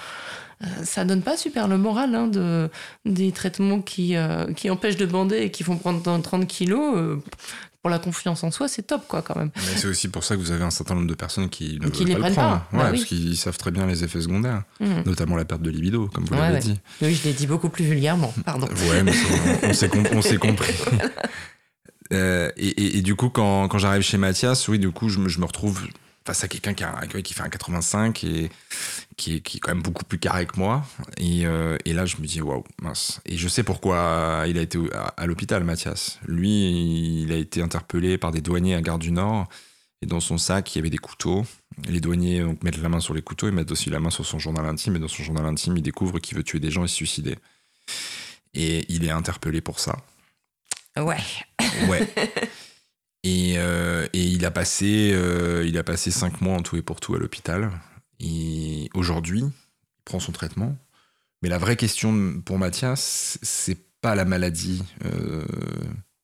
[0.83, 2.69] ça donne pas super le moral hein, de,
[3.05, 4.17] des traitements qui,
[4.57, 7.21] qui empêchent de bander et qui font prendre 30 kilos
[7.83, 9.51] pour la confiance en soi, c'est top, quoi, quand même.
[9.55, 12.21] c'est aussi pour ça que vous avez un certain nombre de personnes qui ne veulent
[12.21, 12.35] pas le prendre.
[12.35, 12.69] Pas.
[12.73, 15.03] Bah parce qu'ils savent très bien les effets secondaires, mmh.
[15.07, 16.81] notamment la perte de libido, comme vous l'avez dit.
[17.03, 18.67] Oui, je l'ai dit beaucoup plus vulgairement, pardon.
[18.91, 19.13] ouais, mais
[19.63, 20.75] on, s'est compris.
[22.13, 25.41] Euh, et, du coup, quand, quand j'arrive chez Mathias, oui, du coup, je me, je
[25.41, 25.87] me retrouve
[26.29, 28.51] face à quelqu'un qui, qui, fait un 85 et
[29.17, 30.85] qui est, qui est quand même beaucoup plus carré que moi.
[31.17, 33.23] Et, euh, et là, je me dis, waouh, mince.
[33.25, 34.79] Et je sais pourquoi il a été
[35.17, 36.19] à, l'hôpital, Mathias.
[36.27, 39.49] Lui, il a été interpellé par des douaniers à Gare du Nord.
[40.03, 41.47] Et dans son sac, il y avait des couteaux.
[41.89, 44.27] Les douaniers donc, mettent la main sur les couteaux, ils mettent aussi la main sur
[44.27, 44.97] son journal intime.
[44.97, 47.39] Et dans son journal intime, il découvre qu'il veut tuer des gens et se suicider.
[48.53, 49.97] Et il est interpellé pour ça.
[50.99, 51.17] Ouais.
[51.89, 52.07] Ouais.
[53.27, 57.01] Euh, et, il a passé, euh, il a passé cinq mois en tout et pour
[57.01, 57.71] tout à l'hôpital.
[58.21, 60.77] Et aujourd'hui, il prend son traitement.
[61.43, 65.45] Mais la vraie question pour Mathias, c'est pas la maladie euh,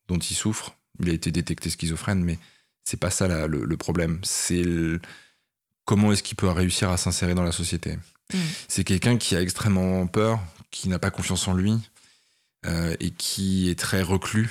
[0.09, 0.77] dont il souffre.
[1.01, 2.39] Il a été détecté schizophrène, mais
[2.85, 4.21] c'est pas ça le, problème.
[4.23, 4.65] C'est
[5.85, 7.97] comment est-ce qu'il peut réussir à s'insérer dans la société?
[8.33, 8.39] Mm.
[8.69, 10.41] C'est quelqu'un qui a extrêmement peur,
[10.71, 11.75] qui n'a pas confiance en lui
[12.99, 14.49] et qui est très reclus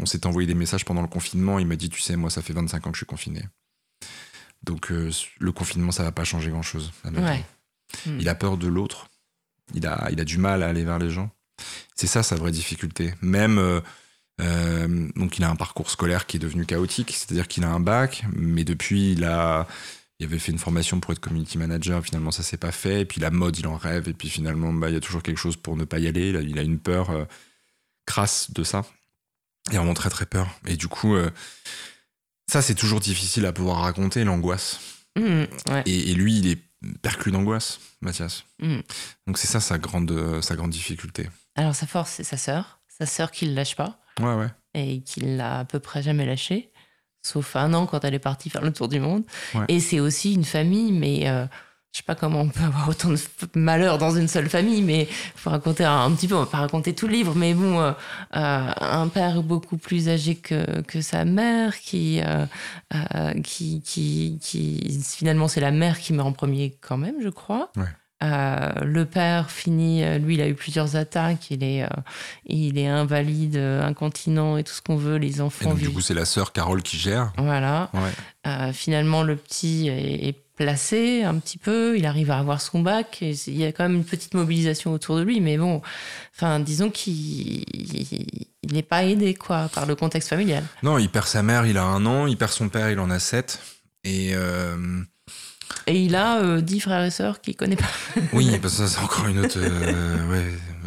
[0.00, 1.58] on s'est envoyé des messages pendant le confinement.
[1.58, 3.42] Il m'a dit, tu sais, moi, ça fait 25 ans que je suis confiné.
[4.62, 6.92] Donc, euh, le confinement, ça va pas changer grand-chose.
[7.04, 8.18] Hmm.
[8.18, 9.08] Il a peur de l'autre.
[9.74, 11.30] Il a, il a du mal à aller vers les gens.
[11.94, 13.14] C'est ça sa vraie difficulté.
[13.22, 13.80] Même, euh,
[14.40, 17.12] euh, donc, il a un parcours scolaire qui est devenu chaotique.
[17.12, 19.66] C'est-à-dire qu'il a un bac, mais depuis, il a,
[20.18, 22.02] il avait fait une formation pour être community manager.
[22.02, 23.02] Finalement, ça s'est pas fait.
[23.02, 24.08] Et puis, la mode, il en rêve.
[24.08, 26.30] Et puis, finalement, bah, il y a toujours quelque chose pour ne pas y aller.
[26.30, 27.26] Il a une peur
[28.04, 28.84] crasse de ça.
[29.70, 30.48] Il a vraiment très très peur.
[30.66, 31.30] Et du coup, euh,
[32.50, 34.80] ça c'est toujours difficile à pouvoir raconter, l'angoisse.
[35.18, 35.44] Mmh,
[35.86, 36.58] et, lui, il est
[37.00, 38.44] perclus d'angoisse, Mathias.
[38.60, 38.80] Mmh.
[39.26, 41.28] Donc c'est ça sa grande, sa grande difficulté.
[41.56, 42.80] Alors sa force, c'est sa sœur.
[42.88, 43.98] Sa sœur qui le lâche pas.
[44.20, 44.48] Ouais, ouais.
[44.74, 46.72] Et qui l'a à peu près jamais lâché.
[47.22, 49.24] Sauf un an quand elle est partie faire le tour du monde.
[49.68, 51.28] Et c'est aussi une famille, mais...
[51.28, 51.46] Euh,
[51.96, 53.18] je sais pas comment on peut avoir autant de
[53.54, 56.94] malheur dans une seule famille, mais faut raconter un, petit peu, on va pas raconter
[56.94, 57.92] tout le livre, mais bon, euh,
[58.36, 62.44] euh, un père beaucoup plus âgé que, que sa mère, qui, euh,
[63.42, 67.72] qui, qui, qui, finalement c'est la mère qui meurt en premier quand même, je crois.
[68.20, 71.88] le père finit, lui, il a eu plusieurs attaques, il est,
[72.44, 75.16] il est invalide, incontinent et tout ce qu'on veut.
[75.16, 75.72] Les enfants.
[75.72, 77.32] du coup, c'est la sœur Carole qui gère.
[77.38, 77.90] Voilà.
[78.74, 83.18] finalement, le petit est, est placé un petit peu, il arrive à avoir son bac,
[83.22, 85.82] et il y a quand même une petite mobilisation autour de lui, mais bon,
[86.34, 87.64] enfin, disons qu'il
[88.72, 90.64] n'est pas aidé quoi par le contexte familial.
[90.82, 93.10] Non, il perd sa mère, il a un an, il perd son père, il en
[93.10, 93.60] a sept,
[94.02, 94.76] et euh,
[95.86, 97.84] et il a euh, dix frères et sœurs qu'il connaît pas.
[98.32, 99.58] oui, parce que ça c'est encore une autre.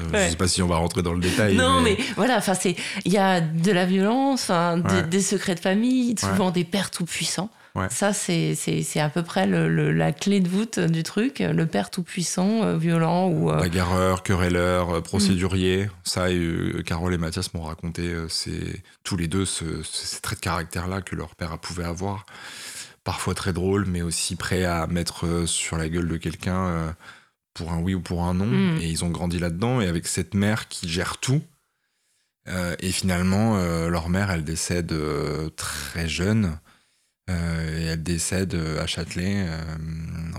[0.01, 0.27] Euh, ouais.
[0.27, 1.57] Je sais pas si on va rentrer dans le détail.
[1.57, 5.59] Non, mais, voilà, enfin c'est, il y a de la violence, des, des, secrets de
[5.59, 7.49] famille, souvent des pères tout puissants.
[7.79, 7.87] Ouais.
[7.89, 8.55] Ça, c'est
[8.99, 11.39] à peu près le- le- la clé de voûte du truc.
[11.39, 13.49] Le père tout-puissant, euh, violent ou.
[13.51, 15.85] euh, Bagarreur, querelleur, euh, procédurier.
[15.85, 15.89] Mm.
[16.03, 16.25] Ça,
[16.85, 21.01] Carole et Mathias m'ont raconté, c'est tous les deux ce- ce- ces traits de caractère-là
[21.01, 22.25] que leur père pouvait avoir.
[23.03, 26.95] Parfois très drôle, mais aussi prêt à mettre sur la gueule de quelqu'un
[27.53, 28.45] pour un oui ou pour un non.
[28.45, 28.77] Mm.
[28.81, 29.81] Et ils ont grandi là-dedans.
[29.81, 31.41] Et avec cette mère qui gère tout.
[32.47, 36.57] euh, et finalement, euh, leur mère, elle décède euh, très jeune.
[37.29, 39.75] Euh, et elle décède euh, à Châtelet euh,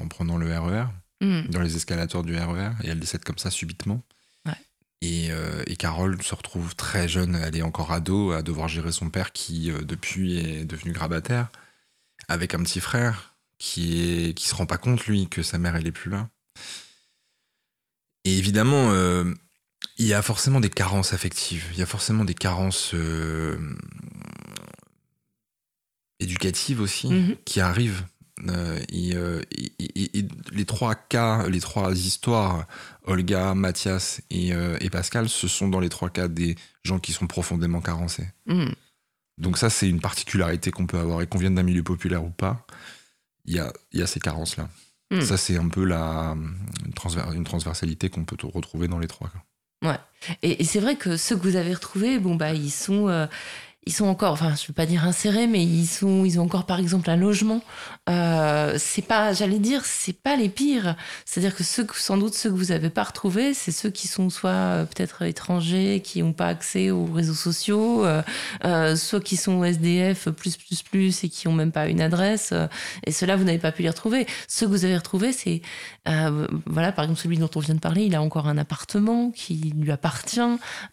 [0.00, 0.86] en prenant le RER
[1.20, 1.48] hmm.
[1.48, 4.02] dans les escalators du RER et elle décède comme ça subitement.
[4.46, 4.52] Ouais.
[5.00, 5.30] Et,
[5.66, 9.32] et Carole se retrouve très jeune, elle est encore ado, à devoir gérer son père
[9.32, 11.48] qui, depuis, est devenu grabataire,
[12.28, 15.76] avec un petit frère qui, est, qui se rend pas compte, lui, que sa mère,
[15.76, 16.28] elle est plus là.
[18.24, 19.32] Et évidemment, euh,
[19.98, 23.58] il y a forcément des carences affectives, il y a forcément des carences euh,
[26.20, 27.36] éducatives aussi Mhm.
[27.44, 28.04] qui arrivent.
[28.48, 32.66] Euh, et, euh, et- et- et les trois cas, les trois histoires,
[33.04, 37.12] Olga, Mathias et, euh, et Pascal, ce sont dans les trois cas des gens qui
[37.12, 38.28] sont profondément carencés.
[38.46, 38.70] Hmm.
[39.36, 41.20] Donc ça, c'est une particularité qu'on peut avoir.
[41.20, 42.66] Et qu'on vienne d'un milieu populaire ou pas,
[43.44, 44.68] il y a, y a ces carences-là.
[45.10, 45.20] Mm.
[45.22, 46.36] Ça, c'est un peu la,
[46.86, 50.00] une, transver- une transversalité qu'on peut retrouver dans les trois cas.
[50.42, 53.26] Et, et c'est vrai que ceux que vous avez retrouvés, bon bah ils sont, euh,
[53.86, 56.66] ils sont encore, enfin je veux pas dire insérés, mais ils sont, ils ont encore
[56.66, 57.62] par exemple un logement.
[58.10, 60.96] Euh, c'est pas, j'allais dire, c'est pas les pires.
[61.24, 64.28] C'est-à-dire que ceux, sans doute ceux que vous avez pas retrouvés, c'est ceux qui sont
[64.28, 69.64] soit euh, peut-être étrangers, qui n'ont pas accès aux réseaux sociaux, euh, soit qui sont
[69.64, 72.52] SDF plus plus plus et qui ont même pas une adresse.
[73.06, 74.26] et ceux-là vous n'avez pas pu les retrouver.
[74.46, 75.62] Ceux que vous avez retrouvés, c'est
[76.66, 79.72] voilà, par exemple, celui dont on vient de parler, il a encore un appartement qui
[79.76, 80.40] lui appartient.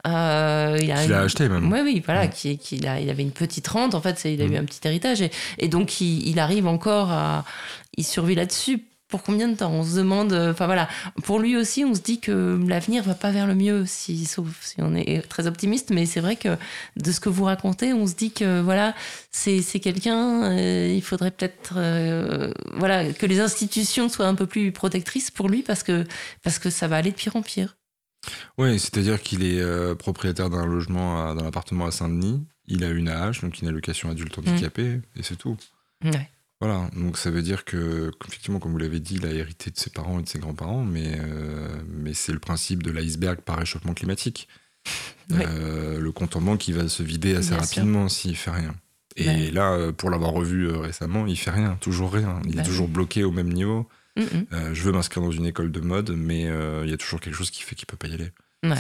[0.06, 1.72] Il a Qu'il a acheté même.
[1.72, 4.42] Oui, oui, voilà, qui, qui- il, a, il avait une petite rente, en fait, il
[4.42, 4.54] a Mm.
[4.54, 5.22] eu un petit héritage.
[5.22, 7.46] Et, et donc, il, il arrive encore à.
[7.98, 8.84] Il survit là-dessus.
[9.10, 9.72] Pour combien de temps?
[9.72, 10.34] On se demande.
[10.34, 10.90] euh, Enfin voilà,
[11.24, 14.48] pour lui aussi, on se dit que l'avenir va pas vers le mieux, si, sauf
[14.62, 15.92] si on est très optimiste.
[15.92, 16.58] Mais c'est vrai que
[16.98, 18.94] de ce que vous racontez, on se dit que voilà,
[19.32, 20.52] c'est quelqu'un.
[20.52, 25.48] euh, il faudrait peut-être euh, voilà que les institutions soient un peu plus protectrices pour
[25.48, 26.04] lui parce que
[26.44, 27.78] parce que ça va aller de pire en pire.
[28.58, 32.44] Oui, c'est-à-dire qu'il est euh, propriétaire d'un logement à- dans l'appartement à Saint-Denis.
[32.68, 35.58] Il a une AH, donc une allocation adulte handicapé, et c'est tout.
[36.04, 36.30] Ouais.
[36.60, 39.78] Voilà, donc ça veut dire que, effectivement, comme vous l'avez dit, il a hérité de
[39.78, 43.58] ses parents et de ses grands-parents, mais, euh, mais c'est le principe de l'iceberg par
[43.58, 44.48] réchauffement climatique.
[45.34, 48.74] Euh, le compte en banque, il va se vider assez Bien rapidement s'il fait rien.
[49.18, 49.52] Et Ouais.
[49.52, 52.40] là, euh, pour l'avoir revu récemment, il fait rien, toujours rien.
[52.46, 53.90] Il Bah est toujours bloqué au même niveau.
[54.16, 54.46] Mm, mm.
[54.54, 57.36] Euh, je veux m'inscrire dans une école de mode, mais il y a toujours quelque
[57.36, 58.32] chose qui fait qu'il peut pas y aller.
[58.64, 58.78] Ouais.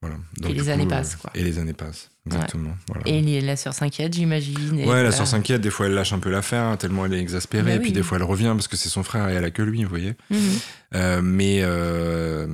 [0.00, 0.16] Voilà.
[0.48, 1.30] Et les années passent, quoi.
[1.34, 2.76] Et les années passent, exactement.
[2.86, 3.02] Voilà.
[3.06, 4.84] Et la sœur s'inquiète, j'imagine.
[4.86, 7.64] Ouais, la sœur s'inquiète, des fois elle lâche un peu l'affaire, tellement elle est exaspérée,
[7.64, 9.50] Bah et puis des fois elle revient parce que c'est son frère et elle a
[9.50, 10.14] que lui, vous voyez.
[10.30, 10.38] Mhm.
[10.94, 12.46] Euh, mais euh,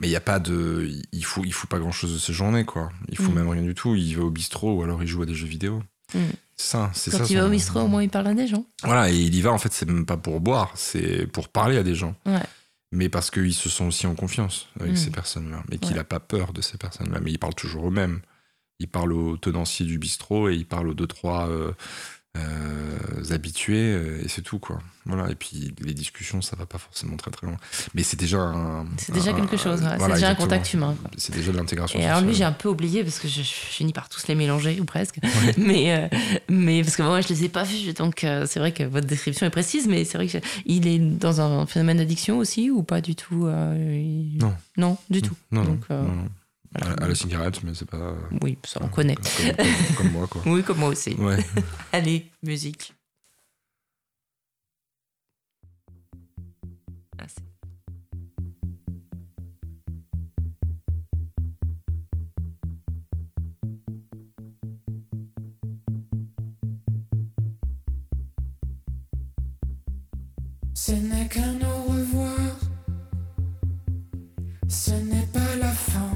[0.00, 2.34] mais il y a pas de, il faut il faut pas grand chose de ses
[2.34, 2.90] journées quoi.
[3.08, 3.34] Il faut Mm.
[3.34, 3.94] même rien du tout.
[3.94, 5.82] Il va au bistrot ou alors il joue à des jeux vidéo.
[6.14, 6.18] Mm.
[6.54, 8.66] C'est ça, c'est Quand il va au bistrot, au moins il parle à des gens.
[8.82, 11.78] Voilà, et il y va en fait, c'est même pas pour boire, c'est pour parler
[11.78, 12.14] à des gens.
[12.26, 12.34] Ouais.
[12.92, 14.96] Mais parce qu'ils se sont aussi en confiance avec Mm.
[14.96, 15.98] ces personnes-là, et qu'il Ouais.
[16.00, 17.20] a pas peur de ces personnes-là.
[17.20, 18.20] Mais il parle toujours aux mêmes.
[18.80, 21.72] Il parle aux tenanciers du bistrot et il parle aux deux trois euh,
[23.30, 24.78] habitués euh, et c'est tout quoi.
[25.06, 25.30] Voilà.
[25.30, 27.56] Et puis les discussions, ça va pas forcément très très loin.
[27.94, 28.86] Mais c'est déjà un.
[28.98, 29.96] C'est déjà un- quelque chose, ouais.
[29.96, 30.94] voilà, c'est déjà un contact humain.
[31.00, 31.10] quoi.
[31.16, 31.98] C'est déjà de l'intégration.
[31.98, 34.34] Et alors lui, j'ai un peu oublié parce que je, je finis par tous les
[34.34, 35.18] mélanger ou presque.
[35.58, 36.08] Mais, euh,
[36.48, 37.92] mais parce que moi, je les ai pas vus.
[37.94, 40.86] Donc euh, c'est vrai que votre description est précise, mais c'est vrai que je- il
[40.86, 44.54] est dans un phénomène d'addiction aussi ou pas du tout euh, il- Non.
[44.76, 45.34] Non, du tout.
[45.50, 46.28] Non, Donc, euh, non, non.
[46.76, 46.94] Voilà.
[47.00, 48.14] À, à la cigarette, mais c'est pas.
[48.42, 49.14] Oui, ça on connaît.
[49.16, 50.42] Comme, comme- comme moi quoi.
[50.46, 51.14] Oui, comme moi aussi.
[51.14, 51.38] Ouais.
[51.92, 52.94] Allez, musique.
[57.18, 57.26] Ah,
[70.74, 72.56] Ce n'est qu'un au revoir,
[74.68, 76.10] ce n'est pas la fin.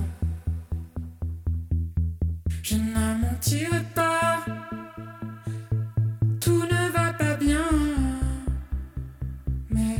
[2.65, 4.45] Je ne mentirai pas,
[6.41, 7.67] tout ne va pas bien.
[9.69, 9.97] Mais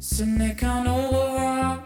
[0.00, 1.81] ce n'est qu'un au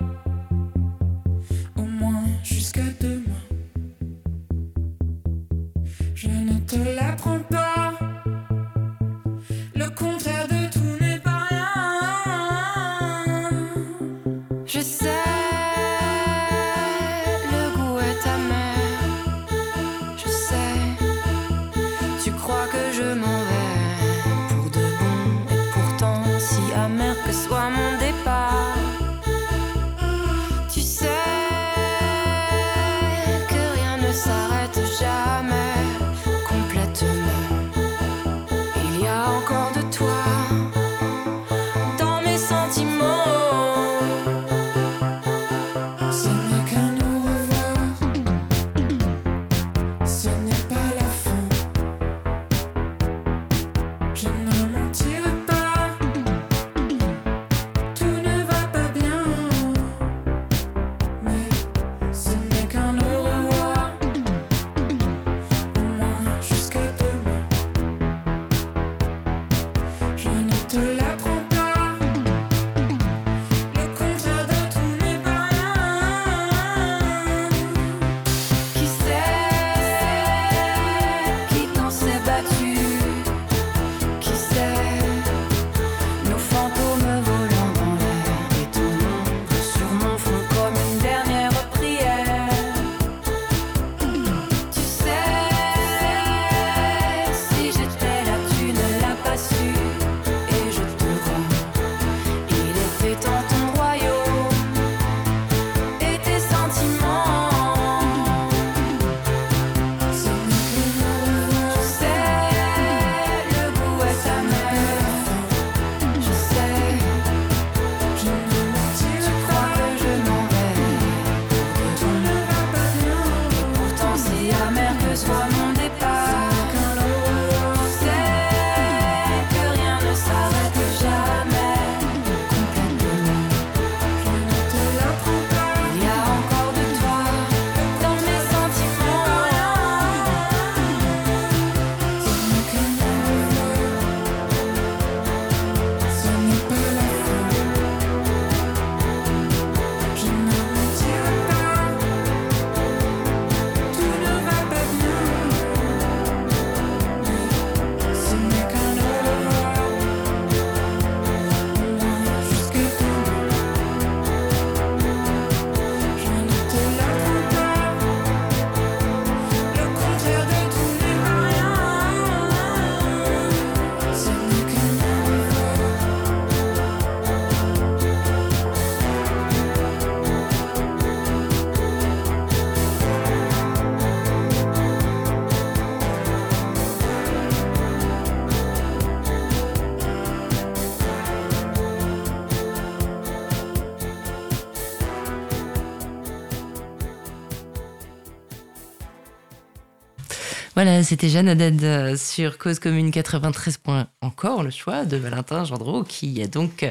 [201.02, 203.80] C'était Jeanne Haddad euh, sur Cause Commune 93.
[204.20, 206.90] Encore le choix de Valentin Gendreau qui a donc euh,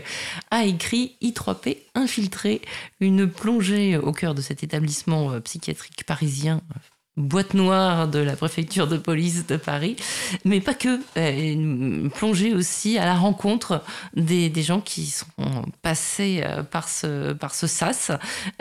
[0.51, 2.61] a écrit I3P infiltré,
[2.99, 6.61] une plongée au cœur de cet établissement euh, psychiatrique parisien
[7.17, 9.95] boîte noire de la préfecture de police de Paris,
[10.43, 13.81] mais pas que, euh, une plongée aussi à la rencontre
[14.15, 15.25] des, des gens qui sont
[15.81, 18.11] passés euh, par ce, par ce sas,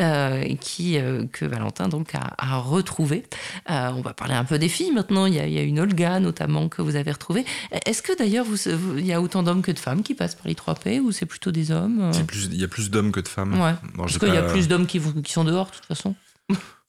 [0.00, 3.24] euh, qui, euh, que Valentin donc a, a retrouvé.
[3.70, 5.62] Euh, on va parler un peu des filles maintenant, il y a, il y a
[5.62, 7.44] une Olga notamment que vous avez retrouvée.
[7.86, 10.36] Est-ce que d'ailleurs vous, vous- il y a autant d'hommes que de femmes qui passent
[10.36, 13.20] par les 3P ou c'est plutôt des hommes plus- Il y a plus d'hommes que
[13.20, 13.60] de femmes.
[13.60, 13.72] Ouais.
[13.94, 15.00] Bon, Parce qu'il y a plus d'hommes qui
[15.32, 16.14] sont dehors de toute façon.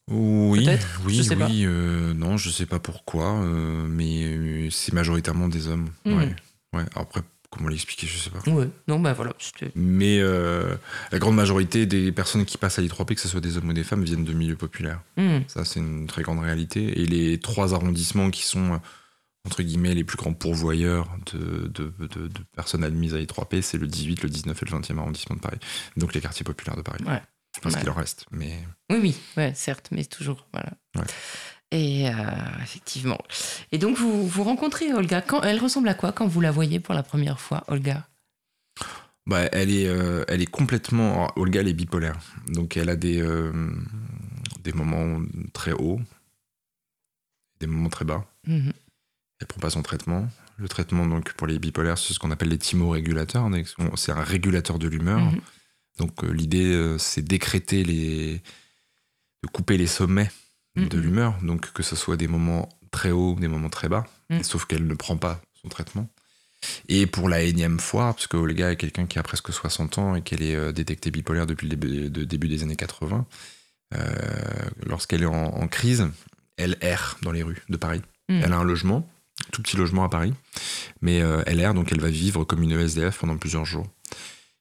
[0.10, 0.68] Oui,
[1.06, 1.47] oui, je sais pas.
[1.47, 1.64] oui.
[1.66, 5.89] euh, non, je sais pas pourquoi, euh, mais euh, c'est majoritairement des hommes.
[6.06, 6.18] Mhm.
[6.18, 6.36] Ouais,
[6.74, 6.86] ouais.
[6.95, 8.39] Après, comment l'expliquer, je sais pas.
[8.51, 8.70] Ouais.
[8.88, 9.34] Non, bah voilà.
[9.76, 10.76] Mais euh,
[11.12, 13.74] la grande majorité des personnes qui passent à l'I3P, que ce soit des hommes ou
[13.74, 15.01] des femmes, viennent de milieux populaires.
[15.18, 15.39] Hmm.
[15.47, 17.01] Ça, c'est une très grande réalité.
[17.01, 18.80] Et les trois arrondissements qui sont,
[19.47, 23.78] entre guillemets, les plus grands pourvoyeurs de, de- de- de personnes admises à l'I3P, c'est
[23.80, 25.60] le 18, le 19 et le 20e arrondissement de Paris.
[25.97, 27.03] Donc les quartiers populaires de Paris.
[27.08, 27.22] Ouais.
[27.66, 27.80] Pense Ouais.
[27.82, 28.26] qu'il en reste.
[28.32, 28.59] Mais
[28.91, 30.70] Oui, oui, ouais, certes, mais toujours, voilà.
[30.95, 31.03] Ouais.
[31.72, 32.11] Et euh,
[32.61, 33.18] effectivement.
[33.72, 35.22] Et donc, vous, vous rencontrez Olga.
[35.22, 38.07] Quand, elle ressemble à quoi quand vous la voyez pour la première fois, Olga?
[39.26, 41.13] Bah, elle, est, euh, elle est complètement.
[41.16, 42.16] alors, Olga, elle est bipolaire.
[42.49, 43.51] Donc elle a des, euh,
[44.63, 45.20] des moments
[45.53, 45.99] très hauts,
[47.59, 48.26] des moments très bas.
[48.45, 48.72] Mhm.
[49.41, 50.28] Elle prend pas son traitement.
[50.57, 53.49] Le traitement, donc, pour les bipolaires, c'est ce qu'on appelle les thymorégulateurs.
[53.95, 55.20] C'est un régulateur de l'humeur.
[55.20, 55.41] Mhm.
[55.98, 58.41] Donc, euh, l'idée, euh, c'est d'écréter les.
[59.43, 60.32] de couper les sommets
[60.76, 61.04] de Mhm.
[61.04, 61.38] l'humeur.
[61.43, 64.06] Donc, que ce soit des moments très hauts, des moments très bas.
[64.30, 64.43] Mhm.
[64.43, 66.10] Sauf qu'elle ne prend pas son traitement.
[66.89, 70.16] Et pour la énième fois, parce que Olga est quelqu'un qui a presque 60 ans
[70.16, 73.26] et qu'elle est euh, détectée bipolaire depuis le début, de- début des années 80,
[73.93, 74.16] euh,
[74.86, 76.08] lorsqu'elle est en, en crise,
[76.58, 78.02] elle erre dans les rues de Paris.
[78.30, 78.41] Mhm.
[78.43, 79.08] Elle a un logement,
[79.52, 80.34] tout petit logement à Paris,
[81.02, 83.88] mais euh, elle erre, donc elle va vivre comme une E ESDF pendant plusieurs jours.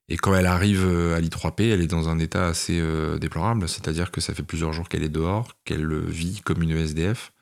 [0.08, 3.68] Et quand elle arrive euh, à l'I3P, elle est dans un état assez euh, déplorable,
[3.68, 7.32] c'est-à-dire que ça fait plusieurs jours qu'elle est dehors, qu'elle vit comme une ESDF.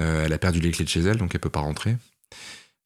[0.00, 1.96] Euh, elle a perdu les clés de chez elle, donc elle peut pas rentrer.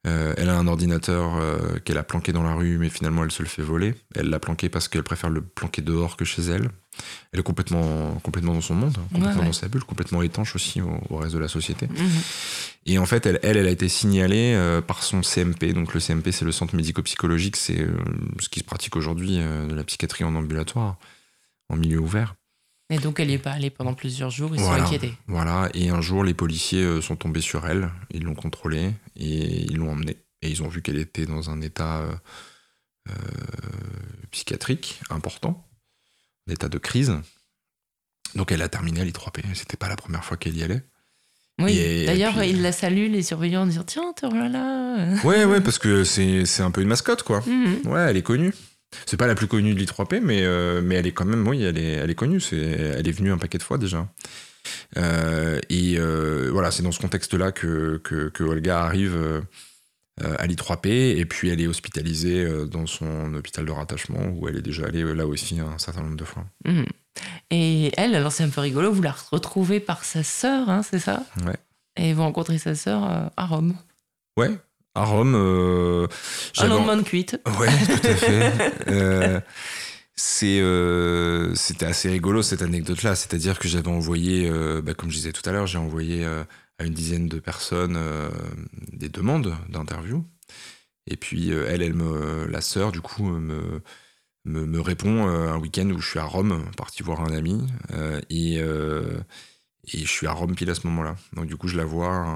[0.06, 3.32] Euh, elle a un ordinateur euh, qu'elle a planqué dans la rue, mais finalement elle
[3.32, 3.94] se le fait voler.
[4.14, 6.70] Elle l'a planqué parce qu'elle préfère le planquer dehors que chez elle.
[7.32, 9.44] Elle est complètement, complètement dans son monde, complètement Ouais, ouais.
[9.46, 11.88] dans sa bulle, complètement étanche aussi au, au reste de la société.
[11.88, 12.08] Mhm.
[12.86, 15.72] Et en fait, elle, elle, elle a été signalée euh, par son CMP.
[15.72, 17.84] Donc le CMP, c'est le centre médico-psychologique, c'est
[18.38, 20.98] ce qui se pratique aujourd'hui de la psychiatrie en ambulatoire,
[21.68, 22.36] en milieu ouvert.
[22.88, 24.54] Et donc, elle n'y est pas allée pendant plusieurs jours.
[24.54, 24.84] Ils Voilà.
[24.86, 25.14] sont inquiétés.
[25.26, 29.62] Voilà, et un jour, les policiers euh, sont tombés sur elle, ils l'ont contrôlée et
[29.64, 30.16] ils l'ont emmenée.
[30.42, 32.12] Et ils ont vu qu'elle était dans un état euh,
[33.08, 33.12] euh,
[34.30, 35.66] psychiatrique important,
[36.48, 37.14] un état de crise.
[38.34, 39.42] Donc elle a terminé à l'I3P.
[39.54, 40.82] C'était pas la première fois qu'elle y allait.
[41.58, 42.04] Oui.
[42.04, 45.08] D'ailleurs, ils la saluent, les surveillants, en disant Tiens, te voilà.
[45.24, 47.42] Ouais, ouais, parce que c'est un peu une mascotte, quoi.
[47.46, 47.86] Mhm.
[47.86, 48.52] Ouais, elle est connue.
[49.06, 51.62] C'est pas la plus connue de l'I3P, mais, euh, mais elle est quand même, oui,
[51.62, 52.40] elle est, elle est connue.
[52.40, 54.08] C'est, elle est venue un paquet de fois déjà.
[54.96, 59.44] Euh, et euh, voilà, c'est dans ce contexte-là que, que, que Olga arrive
[60.18, 64.62] à l'I3P, et puis elle est hospitalisée dans son hôpital de rattachement, où elle est
[64.62, 66.46] déjà allée là aussi un certain nombre de fois.
[66.64, 66.86] Mhm.
[67.50, 70.98] Et elle, alors c'est un peu rigolo, vous la retrouvez par sa sœur, hein, c'est
[70.98, 71.22] ça?
[71.44, 71.56] Ouais.
[71.96, 73.74] Et vous rencontrez sa sœur à Rome.
[74.38, 74.50] Ouais,
[74.96, 75.34] à Rome.
[75.36, 76.06] euh,
[76.58, 77.40] Un lendemain de cuite.
[77.58, 78.52] Ouais, tout à fait.
[78.88, 79.40] Euh,
[80.18, 83.14] c'est, euh, c'était assez rigolo cette anecdote-là.
[83.14, 86.42] C'est-à-dire que j'avais envoyé, euh, bah, comme je disais tout à l'heure, j'ai envoyé euh,
[86.78, 87.98] à une dizaine de personnes
[88.92, 90.24] des demandes d'interview.
[91.06, 93.82] Et puis elle, elle me, la sœur, du coup, me,
[94.44, 97.66] me, me répond un week-end où je suis à Rome, parti voir un ami.
[98.30, 98.60] et,
[99.92, 101.14] et je suis à Rome pile à ce moment-là.
[101.34, 102.26] Donc du coup, je la vois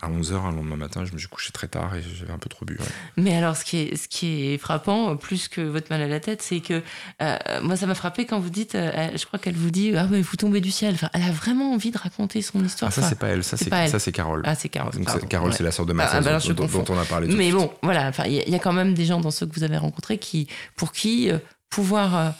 [0.00, 1.04] à 11h un lendemain matin.
[1.04, 2.76] Je me suis couché très tard et j'avais un peu trop bu.
[2.78, 2.84] ouais.
[3.16, 6.20] Mais alors, ce qui est, ce qui est frappant, plus que votre mal à la
[6.20, 6.82] tête, c'est que
[7.22, 10.06] euh, moi, ça m'a frappé quand vous dites, euh, je crois qu'elle vous dit, ah
[10.06, 10.94] ouais, vous tombez du ciel.
[10.94, 12.90] Enfin, elle a vraiment envie de raconter son histoire.
[12.90, 13.64] Ah, ça, Enfin, c'est pas elle, ça, c'est
[13.98, 14.42] ça, Carole.
[14.44, 14.92] ah, c'est Carole.
[14.92, 15.56] Donc, pardon, c'est- Carole, ouais.
[15.56, 17.50] c'est la sœur de Ah, Mathias ah, bah là, dont, on a parlé tout Mais
[17.50, 19.54] bon, voilà, il y, a- il y a quand même des gens dans ceux que
[19.54, 20.46] vous avez rencontrés qui,
[20.76, 21.38] pour qui euh,
[21.70, 22.30] pouvoir euh,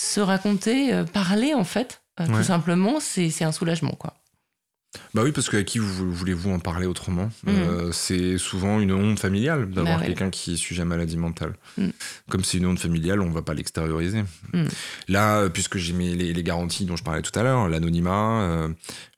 [0.00, 4.14] se raconter, euh, parler, en fait, euh, tout simplement, c'est c'est un soulagement, quoi.
[5.12, 7.28] Bah oui, parce que à qui vous- voulez-vous en parler autrement?
[7.44, 7.54] Mhm.
[7.54, 10.06] Euh, C'est souvent une honte familiale d'avoir Bah ouais.
[10.06, 11.54] quelqu'un qui est sujet à maladie mentale.
[11.76, 11.92] Mhm.
[12.30, 14.24] Comme c'est une honte familiale, on va pas l'extérioriser.
[14.54, 14.68] Mhm.
[15.08, 18.40] Là, euh, puisque j'ai mis les, les garanties dont je parlais tout à l'heure, l'anonymat,
[18.40, 18.68] euh,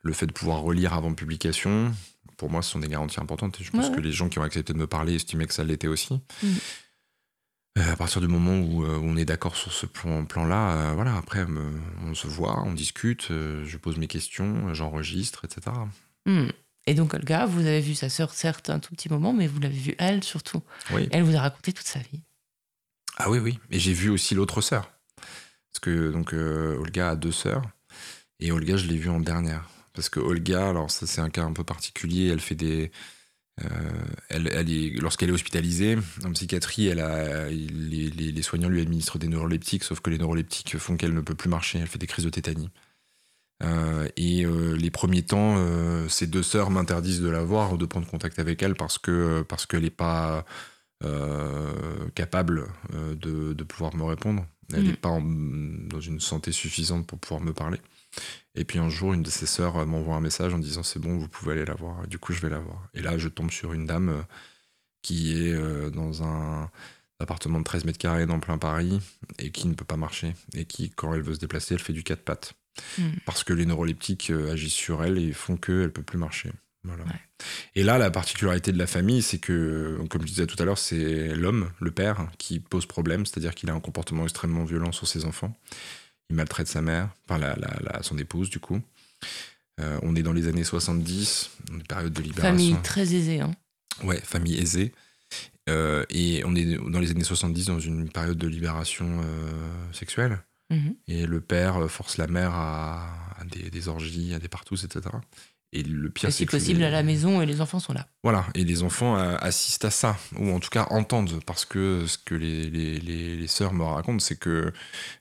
[0.02, 1.92] le fait de pouvoir relire avant publication,
[2.36, 3.58] pour moi, ce sont des garanties importantes.
[3.60, 5.54] Et je pense Ouais, que les gens qui ont accepté de me parler estimaient que
[5.54, 6.20] ça l'était aussi.
[7.78, 10.92] Euh, à partir du moment où, euh, on est d'accord sur ce plan- plan-là, euh,
[10.94, 11.46] voilà, après,
[12.04, 15.76] on se voit, on discute, je pose mes questions, j'enregistre, etc.
[16.26, 16.48] Hmm.
[16.86, 19.60] Et donc, Olga, vous avez vu sa sœur, certes, un tout petit moment, mais vous
[19.60, 20.62] l'avez vue, elle, surtout.
[20.92, 21.08] Oui.
[21.12, 22.20] Elle vous a raconté toute sa vie.
[23.18, 23.58] Ah oui, oui.
[23.70, 24.90] Et j'ai vu aussi l'autre sœur.
[25.16, 27.62] Parce que donc euh, Olga a deux sœurs.
[28.40, 29.68] Et Olga, je l'ai vue en dernière.
[29.92, 32.90] Parce que Olga, alors ça c'est un cas un peu particulier, elle fait des...
[33.64, 33.90] euh,
[34.28, 38.80] elle, elle est, lorsqu'elle est hospitalisée en psychiatrie, elle a, les, les- les soignants lui
[38.80, 41.98] administrent des neuroleptiques, sauf que les neuroleptiques font qu'elle ne peut plus marcher, elle fait
[41.98, 42.70] des crises de tétanie.
[43.62, 45.56] Euh, et euh, les premiers temps,
[46.08, 49.42] ses deux sœurs m'interdisent de la voir ou de prendre contact avec elle parce que
[49.42, 50.44] parce qu'elle n'est pas
[52.14, 54.46] capable de, de pouvoir me répondre.
[54.72, 54.96] Elle n'est Mhm.
[54.96, 57.78] pas en- dans une santé suffisante pour pouvoir me parler.
[58.54, 60.98] Et puis un jour, une de ses sœurs euh, m'envoie un message en disant c'est
[60.98, 62.04] bon, vous pouvez aller la voir.
[62.04, 62.88] Et du coup, je vais la voir.
[62.94, 64.22] Et là, je tombe sur une dame euh,
[65.02, 66.70] qui est euh, dans un
[67.20, 69.00] appartement de 13 mètres carrés dans plein Paris
[69.38, 70.34] et qui ne peut pas marcher.
[70.54, 72.54] Et qui, quand elle veut se déplacer, elle fait du quatre pattes.
[72.98, 73.16] Mhm.
[73.26, 76.50] Parce que les neuroleptiques agissent sur elle et font qu'elle ne peut plus marcher.
[76.82, 77.04] Voilà.
[77.04, 77.20] Ouais.
[77.74, 80.78] Et là, la particularité de la famille, c'est que, comme je disais tout à l'heure,
[80.78, 85.06] c'est l'homme, le père, qui pose problème, c'est-à-dire qu'il a un comportement extrêmement violent sur
[85.06, 85.54] ses enfants.
[86.30, 88.80] Il maltraite sa mère, enfin la, la- la- son épouse du coup.
[89.80, 92.56] Euh, on est dans les années 70, une période de libération.
[92.56, 93.40] Famille très aisée.
[93.40, 93.50] Hein.
[94.04, 94.92] Ouais, famille aisée.
[95.68, 100.38] Euh, et on est dans les années 70 dans une période de libération euh, sexuelle.
[100.70, 100.94] Mhm.
[101.08, 105.00] Et le père force la mère à, à des, des orgies, à des partous, etc.
[105.72, 107.92] Et le pire, Et c'est que possible, les- à la maison et les enfants sont
[107.92, 108.08] là.
[108.24, 112.06] Voilà, et les enfants euh, assistent à ça, ou en tout cas entendent, parce que
[112.08, 114.72] ce que les, les, les, les sœurs me racontent, c'est que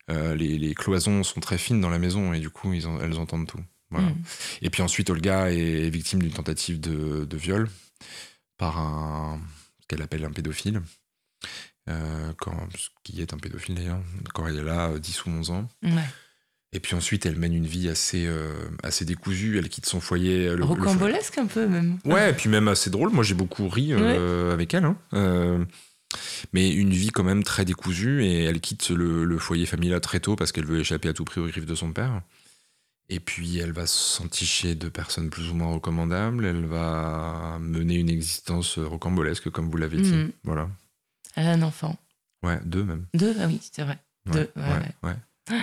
[0.09, 2.99] euh, les, les cloisons sont très fines dans la maison, et du coup, ils en-
[2.99, 3.63] elles entendent tout.
[3.91, 4.07] Voilà.
[4.09, 4.23] Mhm.
[4.63, 7.69] Et puis ensuite, Olga est victime d'une tentative de, de viol
[8.57, 9.39] par un,
[9.81, 10.81] ce qu'elle appelle un pédophile,
[11.89, 14.01] euh, quand, ce qui est un pédophile d'ailleurs,
[14.33, 15.67] quand elle est là, 10 ou 11 ans.
[15.83, 15.91] Ouais.
[16.71, 18.53] Et puis ensuite, elle mène une vie assez, euh,
[18.83, 20.49] assez décousue, elle quitte son foyer.
[20.49, 21.97] le- le- Rocambolesque un peu même.
[22.05, 23.09] Ouais, et puis même assez drôle.
[23.11, 24.85] Moi, j'ai beaucoup ri euh, avec elle.
[24.85, 24.95] hein.
[25.13, 25.65] Euh,
[26.53, 30.19] mais une vie quand même très décousue et elle quitte le, le foyer familial très
[30.19, 32.21] tôt parce qu'elle veut échapper à tout prix aux griffes de son père.
[33.11, 36.45] Et puis elle va s'enticher de personnes plus ou moins recommandables.
[36.45, 40.11] Elle va mener une existence rocambolesque, comme vous l'avez dit.
[40.13, 40.31] Mhm.
[40.43, 40.69] Voilà.
[41.35, 41.97] Elle a un enfant.
[42.43, 43.05] Ouais, deux même.
[43.15, 43.97] Deux, ah oui, c'est vrai.
[44.27, 44.63] Deux, Ouais,
[45.03, 45.15] ouais,
[45.49, 45.57] ouais,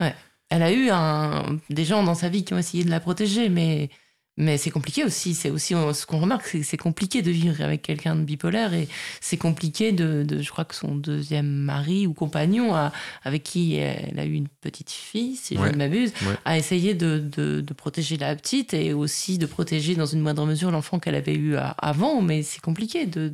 [0.00, 0.14] ouais.
[0.50, 3.48] Elle a eu un, des gens dans sa vie qui ont essayé de la protéger,
[3.48, 3.88] mais,
[4.36, 5.34] mais c'est compliqué aussi.
[5.34, 8.74] C'est aussi ce qu'on remarque, c'est que c'est compliqué de vivre avec quelqu'un de bipolaire
[8.74, 8.88] et
[9.20, 12.90] c'est compliqué de, de- je crois que son deuxième mari ou compagnon, a-
[13.22, 16.34] avec qui elle a eu une petite fille, si je ne m'abuse, ouais.
[16.44, 20.44] a essayé de, de- de protéger la petite et aussi de protéger dans une moindre
[20.46, 22.22] mesure l'enfant qu'elle avait eu avant.
[22.22, 23.06] Mais c'est compliqué.
[23.06, 23.32] De-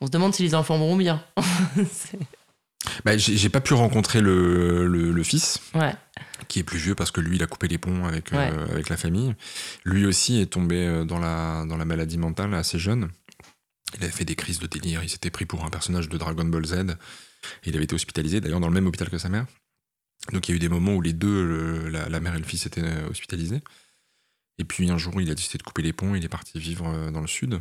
[0.00, 1.24] on se demande si les enfants vont bien.
[1.92, 2.18] C'est-
[3.04, 5.94] Bah, j'ai pas pu rencontrer le, le, le fils, ouais.
[6.48, 8.88] qui est plus vieux parce que lui, il a coupé les ponts avec, euh, avec
[8.88, 9.34] la famille.
[9.84, 13.10] Lui aussi est tombé euh, dans la, dans la maladie mentale assez jeune.
[13.96, 15.02] Il avait fait des crises de délire.
[15.02, 16.96] Il s'était pris pour un personnage de Dragon Ball Z.
[17.64, 19.46] Il avait été hospitalisé, d'ailleurs, dans le même hôpital que sa mère.
[20.32, 22.38] Donc il y a eu des moments où les deux, le- la, la mère et
[22.38, 23.62] le fils, étaient euh, hospitalisés.
[24.58, 26.14] Et puis un jour, il a décidé de couper les ponts.
[26.14, 27.60] Il est parti vivre dans le sud.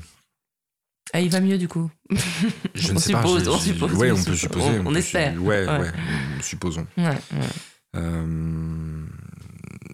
[1.11, 1.91] Ah, il va mieux du coup.
[2.75, 3.21] Je On ne sais pas.
[3.21, 4.39] suppose, j'ai- on suppose, Ouais, on on peut suppose.
[4.63, 4.79] supposer.
[4.79, 5.33] On- on peut espère.
[5.33, 5.79] su- Ouais, Ouais.
[5.79, 5.91] ouais,
[6.41, 6.87] supposons.
[6.97, 7.17] Ouais, ouais.
[7.95, 9.05] Euh,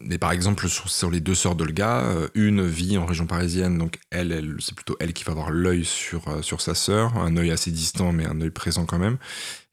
[0.02, 3.78] mais par exemple, sur, sur les deux sœurs d'Olga, euh, une vit en région parisienne,
[3.78, 7.18] donc elle, elle c'est plutôt elle qui va avoir l'œil sur, euh, sur sa sœur,
[7.18, 9.18] un œil assez distant, mais un œil présent quand même.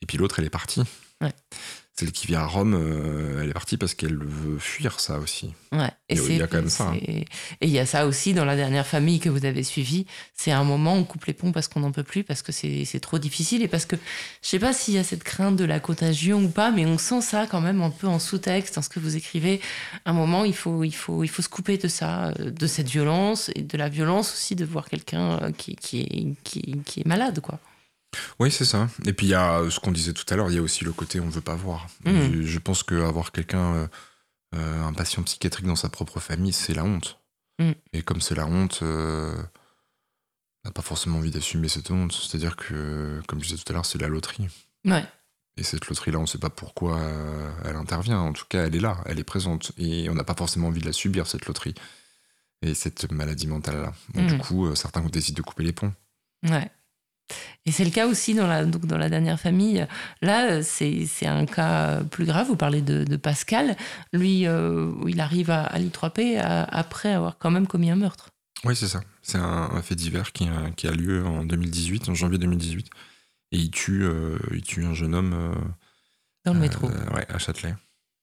[0.02, 0.82] Et puis l'autre, elle est partie.
[1.20, 1.32] Ouais.
[1.98, 5.54] Celle qui vit à Rome, euh, elle est partie parce qu'elle veut fuir ça aussi.
[5.72, 5.78] Ouais.
[5.84, 6.98] A- il y a quand même ça, hein.
[7.02, 7.24] Et
[7.62, 10.04] il y a ça aussi dans la dernière famille que vous avez suivie.
[10.34, 12.52] C'est un moment où on coupe les ponts parce qu'on n'en peut plus, parce que
[12.52, 13.96] c'est c'est trop difficile et parce que
[14.42, 16.98] je sais pas s'il y a cette crainte de la contagion ou pas, mais on
[16.98, 19.62] sent ça quand même un peu en sous-texte dans ce que vous écrivez.
[20.04, 22.88] Un moment, il faut, il faut, il faut se couper de ça, euh, de cette
[22.90, 27.00] violence et de la violence aussi de voir quelqu'un euh, qui, qui, est, qui, qui
[27.00, 27.58] est malade, quoi.
[28.38, 28.88] Oui, c'est ça.
[29.04, 30.62] Et puis il y a euh, ce qu'on disait tout à l'heure, il y a
[30.62, 31.86] aussi le côté on ne veut pas voir.
[32.04, 32.42] Mhm.
[32.42, 33.86] Je, pense qu'avoir quelqu'un, euh,
[34.54, 37.18] euh, un patient psychiatrique dans sa propre famille, c'est la honte.
[37.58, 37.74] Mhm.
[37.92, 39.34] Et comme c'est la honte, euh,
[40.64, 42.12] on n'a pas forcément envie d'assumer cette honte.
[42.12, 44.48] C'est-à-dire que, comme je disais tout à l'heure, c'est la loterie.
[44.84, 45.04] Ouais.
[45.56, 47.00] Et cette loterie-là, on ne sait pas pourquoi
[47.64, 48.18] elle intervient.
[48.18, 49.72] En tout cas, elle est là, elle est présente.
[49.78, 51.74] Et on n'a pas forcément envie de la subir, cette loterie.
[52.60, 53.94] Et cette maladie mentale-là.
[54.14, 54.36] Donc, Mhm.
[54.36, 55.94] du coup, certains décident de couper les ponts.
[56.42, 56.70] Ouais.
[57.64, 59.84] Et c'est le cas aussi dans la, donc dans la dernière famille.
[60.22, 62.46] Là, euh, c'est un cas plus grave.
[62.46, 63.76] Vous parlez de, de Pascal.
[64.12, 68.28] Lui, euh, il arrive à, à l'I3P à- après avoir quand même commis un meurtre.
[68.64, 69.00] Oui, c'est ça.
[69.22, 72.88] C'est un, un fait divers qui a, qui a lieu en 2018, en janvier 2018.
[73.52, 75.54] Et il tue, euh, il tue un jeune homme euh,
[76.44, 77.74] Dans le métro, euh, ouais, à Châtelet.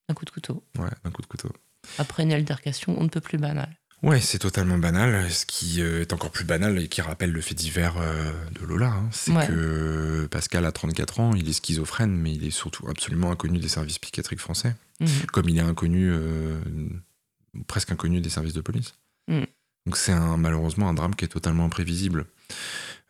[0.09, 0.63] un coup de couteau.
[0.77, 1.49] Ouais, d'un coup de couteau.
[1.97, 3.69] Après une altercation, on ne peut plus banal.
[4.03, 5.31] Ouais, c'est totalement banal.
[5.31, 8.65] Ce qui euh, est encore plus banal et qui rappelle le fait divers euh, de
[8.65, 9.47] Lola, hein, c'est Ouais.
[9.47, 13.69] que Pascal a 34 ans, il est schizophrène, mais il est surtout absolument inconnu des
[13.69, 15.07] services psychiatriques français, Mhm.
[15.31, 16.59] comme il est inconnu, euh,
[17.67, 18.93] presque inconnu des services de police.
[19.29, 19.45] Mhm.
[19.85, 22.25] Donc c'est un, malheureusement un drame qui est totalement imprévisible.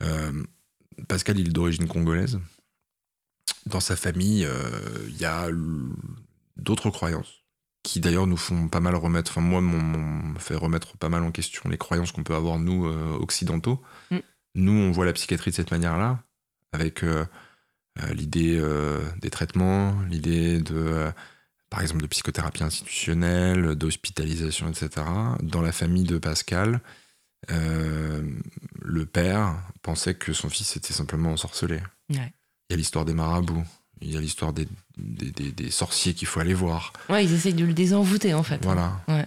[0.04, 0.44] Euh,
[1.08, 2.39] Pascal, il est d'origine congolaise.
[3.66, 4.60] Dans sa famille, euh,
[5.10, 5.48] il y a
[6.58, 7.43] d'autres croyances
[7.84, 11.23] qui d'ailleurs nous font pas mal remettre, enfin moi m'ont- m'ont fait remettre pas mal
[11.23, 13.81] en question les croyances qu'on peut avoir nous euh, occidentaux.
[14.09, 14.17] Mm.
[14.55, 16.23] Nous on voit la psychiatrie de cette manière-là,
[16.71, 17.25] avec euh,
[18.01, 18.61] euh, l'idée
[19.21, 21.11] des traitements, l'idée de
[21.69, 25.05] par exemple de psychothérapie institutionnelle, d'hospitalisation, etc.
[25.41, 26.81] Dans la famille de Pascal,
[27.49, 31.77] le père pensait que son fils était simplement ensorcelé.
[32.09, 32.34] Ouais.
[32.69, 33.63] Il y a l'histoire des marabouts,
[34.04, 36.93] il y a l'histoire des, des- des- des sorciers qu'il faut aller voir.
[37.10, 38.60] Ouais, ils essayent de le désenvoûter en fait.
[38.64, 39.01] Voilà.
[39.08, 39.26] Ouais.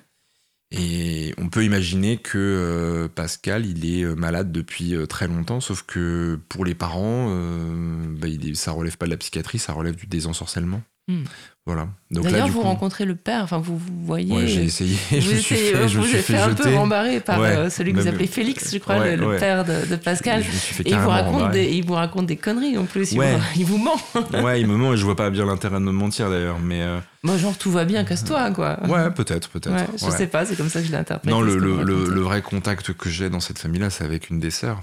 [0.72, 5.60] Et on peut imaginer que euh, Pascal, il est euh, malade depuis euh, très longtemps,
[5.60, 9.58] sauf que pour les parents, euh, bah, il est- ça relève pas de la psychiatrie,
[9.60, 10.82] ça relève du désensorcellement.
[11.08, 11.22] Hmm.
[11.66, 11.88] Voilà.
[12.12, 14.32] D'ailleurs, vous coup, rencontrez le père, enfin vous, vous voyez.
[14.32, 16.34] ouais, j'ai essayé, vous je me suis essayez- fait, je me vous suis êtes fait
[16.34, 17.48] fait un peu rembarrer par Ouais.
[17.56, 20.44] euh, celui que vous appelez Félix, je crois, Ouais, le, père de, de Pascal.
[20.44, 22.84] Je me suis fait Et il vous, raconte des, il vous raconte des conneries en
[22.84, 23.10] plus.
[23.10, 23.24] Il, vous,
[23.56, 23.96] il vous ment.
[24.44, 26.82] Ouais, il me ment et je vois pas bien l'intérêt de me mentir d'ailleurs, mais
[26.82, 28.78] euh, Moi, genre, tout va bien, casse-toi, quoi.
[28.86, 29.74] ouais, peut-être, peut-être.
[29.74, 31.34] Ouais, je sais pas, c'est comme ça que je l'ai interprété.
[31.34, 34.80] Non, le vrai contact que j'ai dans cette famille-là, c'est avec une des sœurs,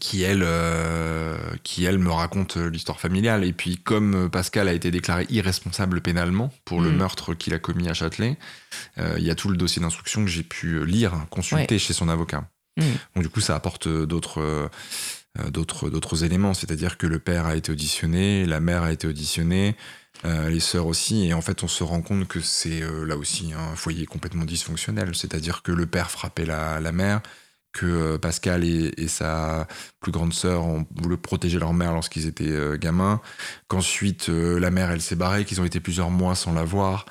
[0.00, 3.44] qui elle, euh, qui elle me raconte euh, l'histoire familiale.
[3.44, 6.96] Et puis, comme euh, Pascal a été déclaré irresponsable pénalement pour le Mm.
[6.96, 8.36] meurtre qu'il a commis à Châtelet,
[8.98, 12.08] euh, il y a tout le dossier d'instruction que j'ai pu lire, consulter chez son
[12.08, 12.44] avocat.
[12.76, 12.82] Mm.
[13.14, 14.40] Donc du coup, ça apporte d'autres.
[14.40, 14.68] euh,
[15.50, 19.76] d'autres d'autres éléments c'est-à-dire que le père a été auditionné la mère a été auditionnée
[20.24, 23.76] les sœurs aussi et en fait on se rend compte que c'est là aussi un
[23.76, 27.20] foyer complètement dysfonctionnel c'est-à-dire que le père frappait la, la mère
[27.72, 29.66] que euh, Pascal et, et sa
[30.00, 33.20] plus grande sœur ont voulu protéger leur mère lorsqu'ils étaient euh, gamins
[33.68, 37.06] qu'ensuite euh, la mère elle s'est barrée qu'ils ont été plusieurs mois sans la voir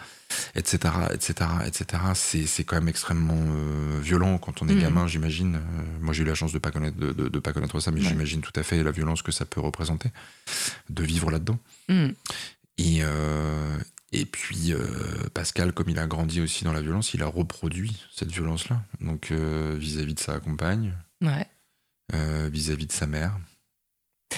[0.55, 4.82] etc etc etc c'est c'est quand même extrêmement euh, violent quand on est Mhm.
[4.82, 5.62] gamin j'imagine
[6.01, 8.01] moi j'ai eu la chance de pas connaître de, de- de pas connaître ça mais
[8.01, 8.08] Ouais.
[8.10, 10.10] j'imagine tout à fait la violence que ça peut représenter
[10.89, 11.58] de vivre là-dedans
[11.89, 12.10] Hmm.
[12.78, 13.01] et,
[14.12, 18.05] et puis euh, Pascal, comme il a grandi aussi dans la violence, il a reproduit
[18.14, 18.82] cette violence-là.
[19.01, 21.47] Donc euh, vis-à-vis de sa compagne, Ouais.
[22.14, 23.38] euh, vis-à-vis de sa mère,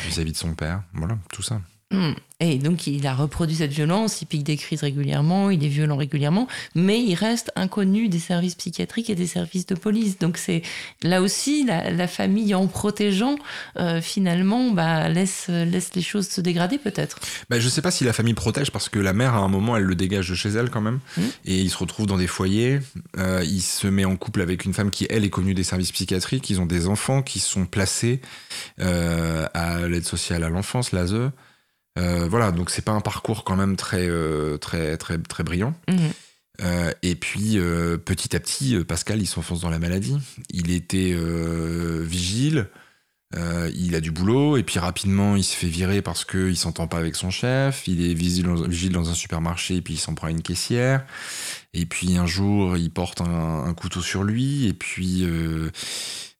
[0.05, 1.61] vis-à-vis de son père, voilà, tout ça.
[1.92, 2.14] Hmm.
[2.42, 5.98] Et donc, il a reproduit cette violence, il pique des crises régulièrement, il est violent
[5.98, 10.20] régulièrement, mais il reste inconnu des services psychiatriques et des services de police.
[10.20, 10.62] Donc, c'est
[11.02, 13.36] là aussi, la, la famille, en protégeant,
[13.78, 17.20] euh, finalement, bah, laisse, laisse les choses se dégrader peut-être.
[17.50, 19.76] Bah, je sais pas si la famille protège parce que la mère, à un moment,
[19.76, 21.00] elle le dégage de chez elle quand même.
[21.18, 21.24] Mhm.
[21.44, 22.80] Et il se retrouve dans des foyers.
[23.18, 25.92] Euh, il se met en couple avec une femme qui, elle, est connue des services
[25.92, 26.50] psychiatriques.
[26.50, 28.22] Ils ont des enfants qui sont placés
[28.80, 31.32] euh, à l'aide sociale à l'enfance, l'ASE.
[32.00, 35.74] Euh, voilà, donc c'est pas un parcours quand même très, euh, très, très, très brillant.
[35.88, 35.97] Mhm.
[36.62, 37.58] Euh, et puis,
[38.06, 40.18] petit à petit, Pascal, il s'enfonce dans la maladie.
[40.50, 41.16] Il était
[42.02, 42.68] vigile,
[43.38, 46.88] euh, il a du boulot, et puis rapidement, il se fait virer parce qu'il s'entend
[46.88, 47.88] pas avec son chef.
[47.88, 48.45] Il est vigile
[48.91, 51.05] dans, un supermarché, et puis il s'en prend à une caissière.
[51.73, 55.69] Et puis un jour, il porte un, un couteau sur lui, et puis euh,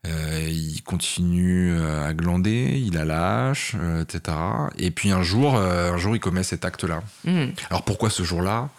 [0.08, 4.38] euh, il continue à glander, il a lâche, etc.
[4.80, 7.04] Et puis un jour, un jour, il commet cet acte-là.
[7.26, 7.54] Mhm.
[7.70, 8.70] Alors pourquoi ce jour-là?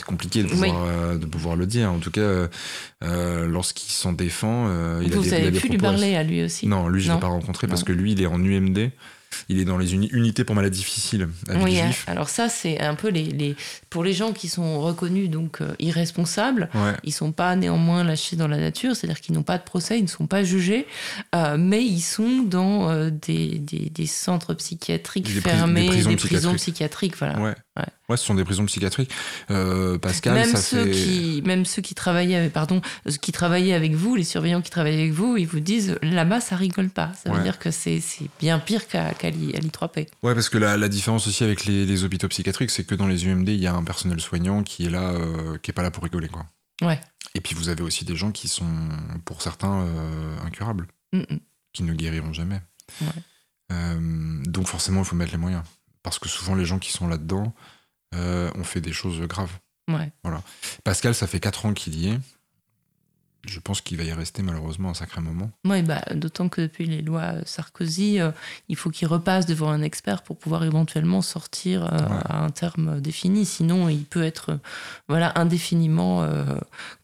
[0.00, 1.92] C'est compliqué de pouvoir, euh, de pouvoir le dire.
[1.92, 2.48] En tout cas, euh,
[3.04, 5.76] euh, lorsqu'il s'en défend, euh, il a Vous des, il a avez des pu lui
[5.76, 8.22] parler à lui aussi Non, lui, je ne l'ai pas rencontré parce que lui, il
[8.22, 8.90] est en UMD.
[9.48, 12.04] Il est dans les uni- unités pour maladies difficiles Oui, Villejuif.
[12.08, 13.56] alors ça, c'est un peu les, les,
[13.88, 16.68] pour les gens qui sont reconnus donc euh, irresponsables.
[16.74, 16.92] Ouais.
[17.04, 20.02] Ils sont pas néanmoins lâchés dans la nature, c'est-à-dire qu'ils n'ont pas de procès, ils
[20.04, 20.86] ne sont pas jugés,
[21.34, 26.10] euh, mais ils sont dans euh, des, des, des centres psychiatriques Des fermés, des prisons
[26.10, 26.56] des prisons psychiatriques.
[27.14, 27.38] psychiatriques, voilà.
[27.40, 27.54] Ouais.
[27.76, 27.84] Ouais.
[28.08, 29.10] Ouais, ce sont des prisons psychiatriques.
[30.02, 30.90] Pascal, même ça ceux fait.
[30.90, 32.80] qui, même ceux qui travaillaient, avec, pardon,
[33.22, 36.56] qui travaillaient avec vous, les surveillants qui travaillaient avec vous, ils vous disent là-bas ça
[36.56, 37.12] rigole pas.
[37.22, 38.00] Ça veut dire que c'est
[38.40, 40.08] bien pire qu'à qu'à l'I- à l'I3P.
[40.22, 43.06] Ouais, parce que la, la différence aussi avec les, les hôpitaux psychiatriques, c'est que dans
[43.06, 45.82] les UMD, il y a un personnel soignant qui est là, euh, qui est pas
[45.82, 46.46] là pour rigoler, quoi.
[46.82, 47.00] Ouais.
[47.34, 48.66] Et puis vous avez aussi des gens qui sont,
[49.24, 50.86] pour certains, euh, incurables.
[51.12, 51.38] Mm, mm.
[51.72, 52.60] qui ne guériront jamais.
[53.00, 53.08] Ouais.
[53.72, 55.62] Euh, donc forcément, il faut mettre les moyens.
[56.02, 57.52] Parce que souvent, les gens qui sont là-dedans
[58.14, 59.52] ont fait des choses graves.
[59.88, 60.10] Ouais.
[60.84, 62.18] Pascal, ça fait 4 ans qu'il y est.
[63.46, 65.50] Je pense qu'il va y rester malheureusement un sacré moment.
[65.64, 68.30] Ouais, bah, d'autant que depuis les lois Sarkozy, euh,
[68.68, 72.22] il faut qu'il repasse devant un expert pour pouvoir éventuellement sortir euh, Ouais.
[72.24, 73.44] à un terme défini.
[73.46, 74.56] Sinon, il peut être euh,
[75.08, 76.44] voilà, indéfiniment euh,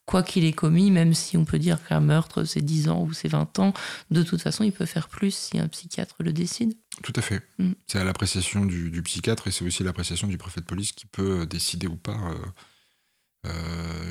[0.04, 3.12] quoi qu'il ait commis, même si on peut dire qu'un meurtre c'est 10 ans ou
[3.12, 3.72] c'est 20 ans,
[4.10, 6.74] de toute façon il peut faire plus si un psychiatre le décide.
[7.02, 7.42] Tout à fait.
[7.58, 7.72] Mm.
[7.88, 11.06] C'est à l'appréciation du, du psychiatre et c'est aussi l'appréciation du préfet de police qui
[11.06, 12.46] peut euh, décider ou pas euh, euh,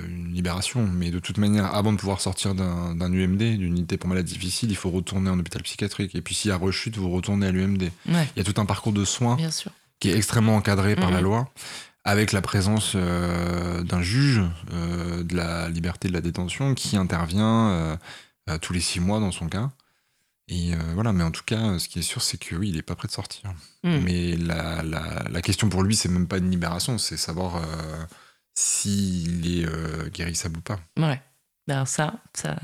[0.07, 0.85] une libération.
[0.87, 4.69] Mais de toute manière, avant de pouvoir sortir d'un UMD, d'une unité pour malades difficiles,
[4.69, 6.15] il faut retourner en hôpital psychiatrique.
[6.15, 7.83] Et puis s'il y a rechute, vous retournez à l'UMD.
[8.09, 9.71] Ouais, Il y a tout un parcours de soins bien sûr.
[9.99, 11.23] qui est extrêmement encadré par la Mhm.
[11.23, 11.49] loi,
[12.03, 14.41] avec la présence euh, d'un juge
[14.73, 17.95] euh, de la liberté de la détention qui intervient euh,
[18.49, 19.71] euh, tous les six mois dans son cas.
[20.47, 22.77] Et euh, voilà, mais en tout cas, ce qui est sûr, c'est que oui, il
[22.77, 23.51] est pas prêt de sortir.
[23.83, 23.97] Mm.
[24.03, 27.61] Mais la, la, la question pour lui, c'est même pas une libération, c'est savoir euh,
[28.55, 30.79] s'il est euh, guérissable ou pas.
[30.97, 31.21] Ouais.
[31.67, 32.55] Alors ça, ça,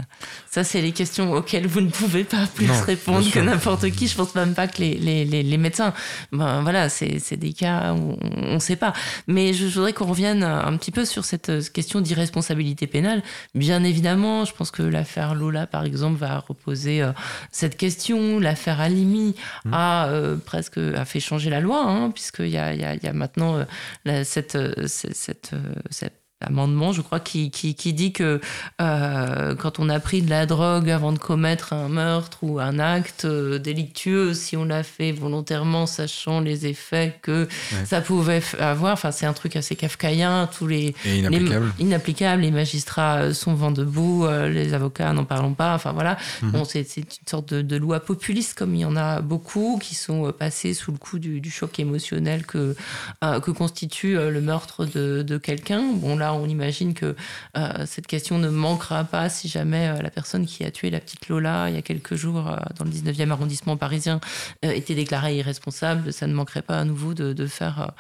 [0.52, 4.08] ça c'est les questions auxquelles vous ne pouvez pas plus Non, répondre que n'importe qui.
[4.08, 5.92] Je pense même pas que les, les, les, les médecins.
[6.32, 8.94] Ben voilà, c'est des cas où on ne sait pas.
[9.26, 13.24] Mais je voudrais qu'on revienne un petit peu sur cette euh, question d'irresponsabilité pénale.
[13.56, 17.12] Bien évidemment, je pense que l'affaire Lola, par exemple, va reposer euh,
[17.52, 18.40] cette question.
[18.40, 19.36] L'affaire Alimi
[19.66, 19.74] Mmh.
[19.74, 23.08] a euh, presque a fait changer la loi, hein, puisqu'il y a, y, a, y
[23.08, 23.64] a maintenant euh,
[24.06, 24.58] la- cette,
[24.88, 25.52] cette, cette,
[25.90, 28.40] cette amendement, je crois, qui, qui, qui dit que
[28.82, 32.80] euh, quand on a pris de la drogue avant de commettre un meurtre ou un
[32.80, 37.86] acte euh, délictueux, si on l'a fait volontairement, sachant les effets que Ouais.
[37.86, 41.74] ça pouvait avoir, enfin c'est un truc assez kafkaïen, tous les, Et inapplicable.
[41.78, 45.92] les inapplicable, les magistrats euh, sont vent debout, euh, les avocats n'en parlons pas, enfin
[45.92, 46.52] voilà, Mhm.
[46.52, 49.96] bon, c'est une sorte de, de loi populiste comme il y en a beaucoup qui
[49.96, 52.76] sont passés sous le coup du, du choc émotionnel que,
[53.22, 55.84] que constitue le meurtre de, de quelqu'un.
[55.94, 57.16] Bon là on imagine que
[57.58, 61.00] euh, cette question ne manquera pas si jamais euh, la personne qui a tué la
[61.00, 64.20] petite Lola il y a quelques jours euh, dans le 19e arrondissement parisien
[64.64, 66.14] était déclarée irresponsable.
[66.14, 67.92] Ça ne manquerait pas à nouveau de, faire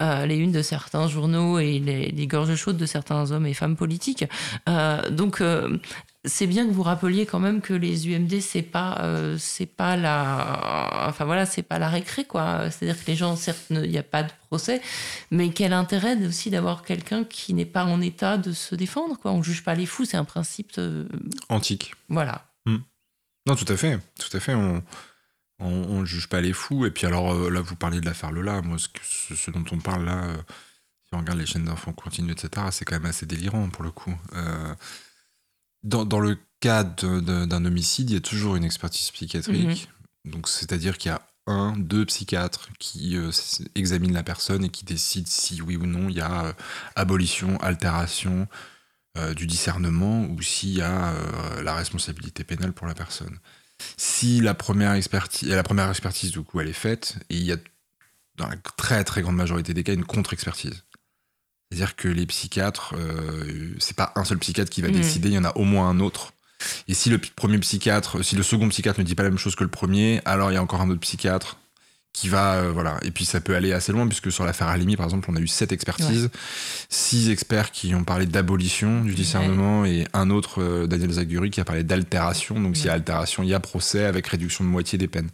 [0.00, 3.76] les unes de certains journaux et les, les gorges chaudes de certains hommes et femmes
[3.76, 4.24] politiques.
[5.10, 5.42] Donc
[6.28, 9.96] c'est bien que vous rappeliez quand même que les UMD c'est pas euh, c'est pas
[9.96, 13.70] la enfin voilà c'est pas la récré quoi c'est à dire que les gens certes
[13.70, 14.80] ne- il n'y a pas de procès
[15.32, 19.32] mais quel intérêt aussi d'avoir quelqu'un qui n'est pas en état de se défendre quoi?
[19.32, 21.08] On juge pas les fous c'est un principe euh,
[21.48, 21.94] Antique.
[22.08, 22.44] voilà
[23.46, 24.54] Non, tout à fait, tout à fait.
[24.54, 24.82] On
[25.60, 26.84] on, on juge pas les fous.
[26.86, 28.60] Et puis alors euh, là, vous parlez de l'affaire Lola.
[28.62, 30.22] Moi, ce, dont on parle là,
[31.04, 33.90] si on regarde les chaînes d'infos continues, etc., c'est quand même assez délirant pour le
[33.90, 34.14] coup.
[34.34, 34.74] Euh,
[35.82, 39.88] dans, dans le cas d'un homicide, il y a toujours une expertise psychiatrique.
[40.24, 43.30] Donc, c'est-à-dire qu'il y a un, deux psychiatres qui euh,
[43.74, 46.52] examinent la personne et qui décident si oui ou non il y a euh,
[46.94, 48.46] abolition, altération
[49.16, 51.14] euh, du discernement ou s'il y a
[51.62, 53.38] la responsabilité pénale pour la personne.
[53.96, 57.52] Si la première expertise, la première expertise du coup elle est faite et il y
[57.52, 57.56] a
[58.36, 60.84] dans la très très grande majorité des cas une contre-expertise.
[61.70, 64.94] C'est-à-dire que les psychiatres, euh, c'est pas un seul psychiatre qui va Mhm.
[64.94, 66.32] décider, il y en a au moins un autre.
[66.88, 69.54] Et si le premier psychiatre, si le second psychiatre ne dit pas la même chose
[69.54, 71.58] que le premier, alors il y a encore un autre psychiatre
[72.14, 72.98] qui va, euh, voilà.
[73.02, 75.40] Et puis ça peut aller assez loin puisque sur l'affaire Alimi, par exemple, on a
[75.40, 76.30] eu sept expertises,
[76.88, 81.60] six experts qui ont parlé d'abolition du discernement et un autre, euh, Daniel Zaguri, qui
[81.60, 82.58] a parlé d'altération.
[82.58, 85.28] Donc s'il y a altération, il y a procès avec réduction de moitié des peines.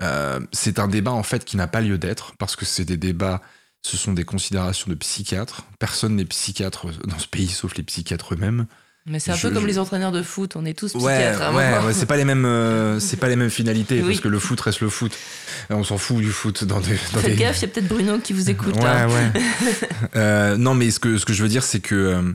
[0.00, 2.96] Euh, c'est un débat en fait qui n'a pas lieu d'être parce que c'est des
[2.96, 3.40] débats,
[3.82, 5.62] ce sont des considérations de psychiatres.
[5.78, 8.66] Personne n'est psychiatre dans ce pays sauf les psychiatres eux-mêmes.
[9.06, 11.40] mais c'est un Je- peu comme je- les entraîneurs de foot on est tous psychiatres
[11.42, 14.08] un ouais, ouais, c'est pas les mêmes, euh, c'est pas les mêmes finalités Oui.
[14.08, 15.12] parce que le foot reste le foot.
[15.70, 16.92] Euh, On s'en fout du foot dans des.
[17.12, 18.76] Dans Faites des- gaffe, il y a peut-être Bruno qui vous écoute.
[18.76, 19.08] Ouais, hein.
[19.08, 19.32] ouais.
[20.16, 22.34] Euh, non, mais ce que, ce que je veux dire, c'est que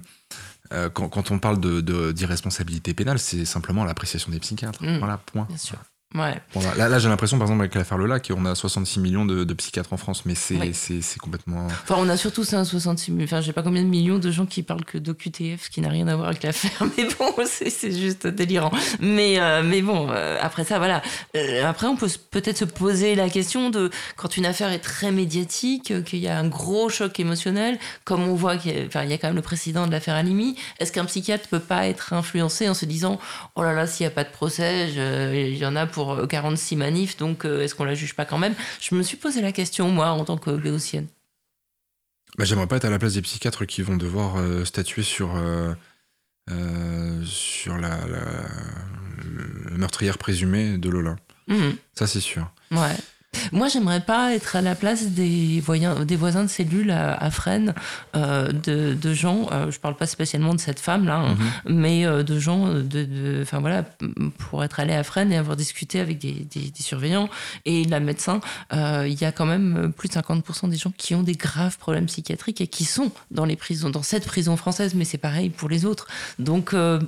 [0.72, 4.84] euh, quand, quand on parle de, de- d'irresponsabilité pénale, c'est simplement l'appréciation des psychiatres.
[4.84, 4.98] Mm.
[4.98, 5.46] Voilà, point.
[5.48, 5.78] Bien sûr.
[6.14, 6.40] Ouais.
[6.78, 9.54] Là, là j'ai l'impression, par exemple, avec l'affaire Lola, qu'on a 66 millions de, de
[9.54, 10.70] psychiatres en France, mais c'est, Oui.
[10.74, 11.66] c'est, c'est complètement.
[11.66, 13.24] Enfin, on a surtout ça, 66 000.
[13.24, 15.82] Enfin, je sais pas combien de millions de gens qui parlent que d'OQTF, ce qui
[15.82, 16.72] n'a rien à voir avec l'affaire.
[16.98, 18.72] Mais bon, c'est c'est juste délirant.
[19.02, 21.02] Mais, euh, mais bon, euh, après ça, voilà.
[21.36, 25.12] Euh, après, on peut peut-être se poser la question de quand une affaire est très
[25.12, 29.12] médiatique, qu'il y a un gros choc émotionnel, comme on voit qu'il y enfin, y
[29.12, 30.56] a quand même le président de l'affaire Alimi.
[30.80, 33.20] Est-ce qu'un psychiatre peut pas être influencé en se disant
[33.56, 35.95] Oh là là, s'il n'y a pas de procès, je- il y en a pour
[36.00, 38.56] euh, 46 manifs, donc euh, est-ce qu'on la juge pas quand même?
[38.82, 41.08] Je me suis posé la question, moi, en tant que béotienne.
[42.38, 45.36] Bah, j'aimerais pas être à la place des psychiatres qui vont devoir euh, statuer sur,
[45.36, 45.74] euh,
[46.52, 48.50] euh, sur la, la-
[49.24, 51.16] le meurtrière présumée de Lola.
[51.48, 51.76] Mhm.
[51.94, 52.52] Ça, c'est sûr.
[52.72, 52.96] Ouais.
[53.52, 57.32] Moi, j'aimerais pas être à la place des, voyins, des voisins de cellules à, à
[57.32, 57.74] Fresnes,
[58.16, 61.36] euh, de, de gens, euh, je parle pas spécialement de cette femme-là, hein,
[61.66, 61.76] Mhm.
[61.78, 63.84] mais euh, de gens, de, de- enfin voilà,
[64.38, 67.30] pour être allé à Fresnes et avoir discuté avec des, des- des surveillants
[67.66, 68.42] et la médecin,
[68.74, 71.78] euh, il y a quand même plus de 50% des gens qui ont des graves
[71.78, 75.50] problèmes psychiatriques et qui sont dans les prisons, dans cette prison française, mais c'est pareil
[75.50, 76.08] pour les autres.
[76.40, 77.00] Donc, euh,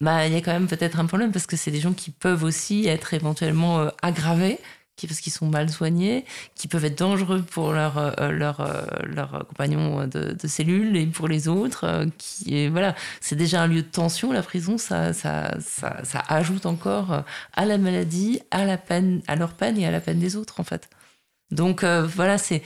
[0.00, 2.10] bah, il y a quand même peut-être un problème parce que c'est des gens qui
[2.10, 4.58] peuvent aussi être éventuellement euh, aggravés
[4.96, 6.24] qui, parce qu'ils sont mal soignés,
[6.54, 8.66] qui peuvent être dangereux pour leurs euh, leur,
[9.04, 11.84] leur compagnons de, de cellule et pour les autres.
[11.84, 16.66] euh, qui, voilà, c'est déjà un lieu de tension, la prison, ça, ça, ça, ajoute
[16.66, 17.20] encore euh,
[17.54, 20.60] à la maladie, à, la peine, à leur peine et à la peine des autres,
[20.60, 20.88] en fait.
[21.50, 22.62] Donc euh, voilà, c'est.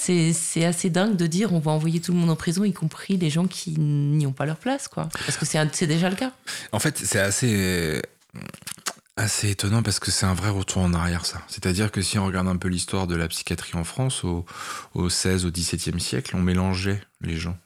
[0.00, 3.16] C'est assez dingue de dire on va envoyer tout le monde en prison, y compris
[3.16, 5.08] les gens qui n'y ont pas leur place, quoi.
[5.26, 6.30] Parce que c'est déjà le cas.
[6.70, 8.00] En fait, c'est assez,
[9.18, 11.42] assez étonnant parce que c'est un vrai retour en arrière, ça.
[11.48, 14.46] C'est-à-dire que si on regarde un peu l'histoire de la psychiatrie en France, au,
[14.94, 17.58] au 16, au 17e siècle, on mélangeait les gens.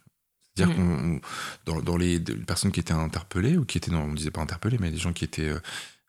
[0.56, 0.78] C'est-à-dire Mm.
[0.78, 1.20] qu'on, on-
[1.66, 4.78] dans, dans les, personnes qui étaient interpellées, ou qui étaient, non, on disait pas interpellées,
[4.80, 5.60] mais des gens qui étaient euh,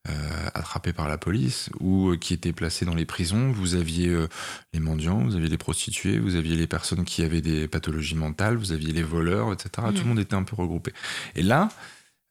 [0.09, 4.09] euh, attrapés par la police, ou euh, qui étaient placés dans les prisons, vous aviez
[4.09, 4.27] euh,
[4.73, 8.57] les mendiants, vous aviez les prostituées, vous aviez les personnes qui avaient des pathologies mentales,
[8.57, 9.69] vous aviez les voleurs, etc.
[9.89, 9.93] Mm.
[9.93, 10.93] Tout le monde était un peu regroupé.
[11.35, 11.69] Et là,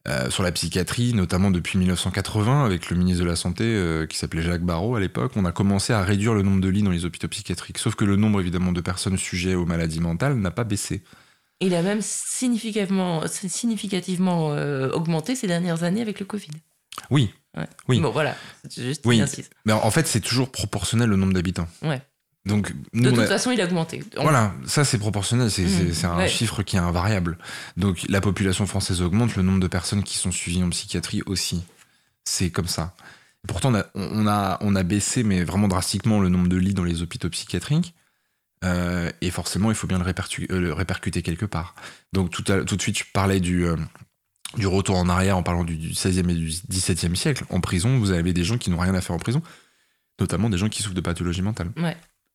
[0.07, 4.17] euh, sur la psychiatrie, notamment depuis 1980, avec le ministre de la Santé euh, qui
[4.17, 6.91] s'appelait Jacques Barrot à l'époque, on a commencé à réduire le nombre de lits dans
[6.91, 7.77] les hôpitaux psychiatriques.
[7.77, 11.03] Sauf que le nombre évidemment de personnes sujettes aux maladies mentales n'a pas baissé.
[11.61, 16.51] Il a même significativement, significativement euh, augmenté ces dernières années avec le Covid.
[17.09, 17.67] Oui, Ouais.
[17.87, 17.99] Oui.
[17.99, 18.35] Bon, voilà,
[18.75, 19.21] juste Oui.
[19.65, 21.67] mais en fait c'est toujours proportionnel au nombre d'habitants.
[21.83, 22.01] Ouais.
[22.45, 24.03] Donc nous, De toute a- façon, il a augmenté.
[24.17, 26.27] On- Voilà, ça c'est proportionnel, c'est Mmh, un ouais.
[26.27, 27.37] chiffre qui est invariable.
[27.77, 31.63] Donc la population française augmente, le nombre de personnes qui sont suivies en psychiatrie aussi.
[32.25, 32.95] C'est comme ça.
[33.47, 36.73] Pourtant, on a, on, a, on a baissé, mais vraiment drastiquement, le nombre de lits
[36.73, 37.93] dans les hôpitaux psychiatriques.
[38.63, 41.75] Euh, et forcément, il faut bien le, répercu- euh, le répercuter quelque part.
[42.13, 43.75] Donc tout, à- tout de suite, je parlais du, euh,
[44.57, 47.43] du retour en arrière en parlant du, du 16e et du 17e siècle.
[47.49, 49.41] En prison, vous avez des gens qui n'ont rien à faire en prison,
[50.19, 51.71] notamment des gens qui souffrent de pathologies mentales.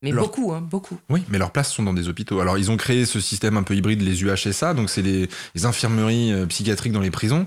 [0.03, 0.99] Mais leur- beaucoup, hein, beaucoup.
[1.11, 2.41] Oui, mais leurs places sont dans des hôpitaux.
[2.41, 5.65] Alors, ils ont créé ce système un peu hybride, les UHSA, donc c'est les, les
[5.67, 7.47] infirmeries euh, psychiatriques dans les prisons.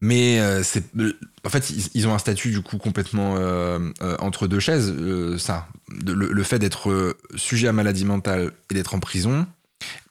[0.00, 3.36] Mais euh, c'est, euh, en fait, ils, ils ont un statut du coup complètement
[4.18, 4.92] entre deux chaises.
[5.38, 9.46] ça, le, le fait d'être sujet à maladie mentale et d'être en prison,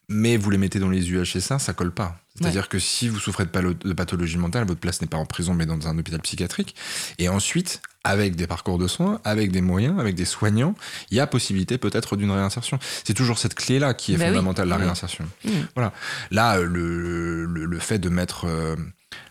[0.09, 2.17] mais vous les mettez dans les UHSA, ça colle pas.
[2.35, 5.67] C'est-à-dire que si vous souffrez de pathologie mentale, votre place n'est pas en prison, mais
[5.67, 6.75] dans un hôpital psychiatrique.
[7.19, 10.75] Et ensuite, avec des parcours de soins, avec des moyens, avec des soignants,
[11.09, 12.77] il y a possibilité peut-être d'une réinsertion.
[13.05, 14.29] C'est toujours cette clé-là qui est Bah oui.
[14.31, 15.25] fondamentale, la réinsertion.
[15.45, 15.49] Mm.
[15.75, 15.93] Voilà.
[16.31, 18.75] Là, euh, le, le, le fait de mettre euh,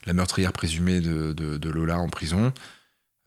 [0.07, 2.53] la meurtrière présumée de, de, de Lola en prison,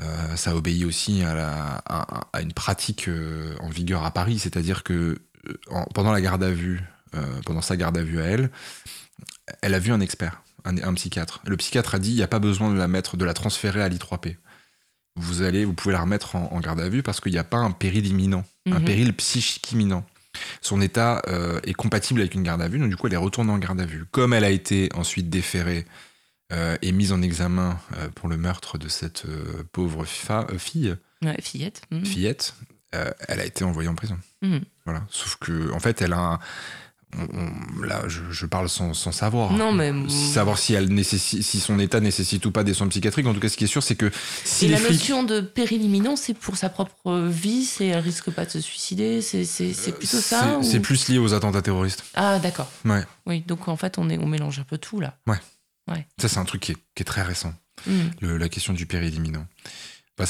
[0.01, 4.39] euh, ça obéit aussi à, la, à, à une pratique euh, en vigueur à Paris.
[4.39, 5.17] C'est-à-dire que
[5.69, 6.81] en- pendant la garde à vue,
[7.45, 8.49] pendant sa garde à vue à elle,
[9.61, 11.41] elle a vu un expert, un, un psychiatre.
[11.45, 13.81] Le psychiatre a dit il n'y a pas besoin de la mettre, de la transférer
[13.81, 14.35] à l'I3P.
[15.17, 17.43] Vous allez, vous pouvez la remettre en, en garde à vue parce qu'il n'y a
[17.43, 18.85] pas un péril imminent, un Mhm.
[18.85, 20.05] péril psychique imminent.
[20.61, 23.17] Son état euh, est compatible avec une garde à vue, donc du coup elle est
[23.17, 24.03] retournée en garde à vue.
[24.11, 25.85] Comme elle a été ensuite déférée
[26.51, 29.23] euh, et mise en examen euh, pour le meurtre de cette
[29.71, 31.81] pauvre fille, Ouais, fillette.
[31.91, 32.03] mm.
[32.05, 32.53] fillette,
[32.91, 34.17] elle a été envoyée en prison.
[34.41, 34.61] Mhm.
[34.85, 35.03] Voilà.
[35.09, 36.39] Sauf que, en fait, elle a un.
[37.33, 39.51] On- là, je, je parle sans, sans savoir.
[39.53, 43.25] Non, mais- Savoir si, elle nécessi- si son état nécessite ou pas des soins psychiatriques.
[43.27, 44.11] En tout cas, ce qui est sûr, c'est que
[44.43, 44.91] si Et les la flics.
[44.99, 48.61] notion de péril imminent, c'est pour sa propre vie, c'est elle risque pas de se
[48.61, 52.03] suicider, c'est c'est plutôt ça c'est- ou- plus lié aux attentats terroristes.
[52.15, 52.69] Ah d'accord.
[52.85, 53.03] Ouais.
[53.25, 55.17] Oui, donc en fait on, est, on mélange un peu tout là.
[56.19, 57.53] Ça, c'est un truc qui est, qui est très récent.
[57.87, 57.91] Mm.
[58.21, 59.45] le- la question du péril imminent.
[60.17, 60.23] Bah,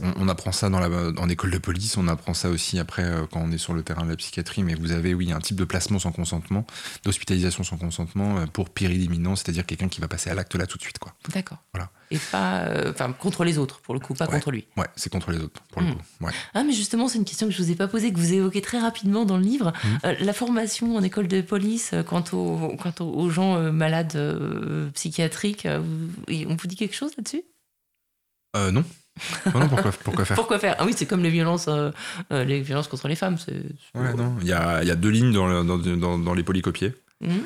[0.00, 0.88] on, on apprend ça dans la,
[1.20, 3.82] en école de police, on apprend ça aussi après euh, quand on est sur le
[3.82, 6.64] terrain de la psychiatrie, mais vous avez, oui, un type de placement sans consentement,
[7.04, 10.68] d'hospitalisation sans consentement euh, pour péril imminent, c'est-à-dire quelqu'un qui va passer à l'acte là
[10.68, 11.00] tout de suite.
[11.00, 11.12] Quoi.
[11.34, 11.58] D'accord.
[11.74, 11.90] Voilà.
[12.12, 14.30] Et pas, euh, enfin contre les autres pour le coup, pas Ouais.
[14.34, 14.68] contre lui.
[14.76, 15.94] Ouais, c'est contre les autres, pour le Mm.
[15.94, 16.02] coup.
[16.26, 16.32] Ouais.
[16.54, 18.62] Ah mais justement c'est une question que je vous ai pas posée, que vous évoquez
[18.62, 19.72] très rapidement dans le livre.
[20.04, 24.16] Euh, la formation en école de police quant, aux- quant aux, aux gens malades
[24.94, 27.42] psychiatriques, vous- on vous dit quelque chose là-dessus?
[28.54, 28.84] Euh, non.
[29.52, 30.76] Non, non, pourquoi, pourquoi faire Pourquoi faire?
[30.78, 31.90] Ah oui c'est comme les violences, euh,
[32.32, 33.36] euh, les violences contre les femmes.
[33.38, 33.62] c'est-
[33.94, 34.36] Ouais, non.
[34.40, 36.94] Il y a, il y a deux lignes dans, le- dans, dans- dans les polycopiés.
[37.20, 37.42] Mhm.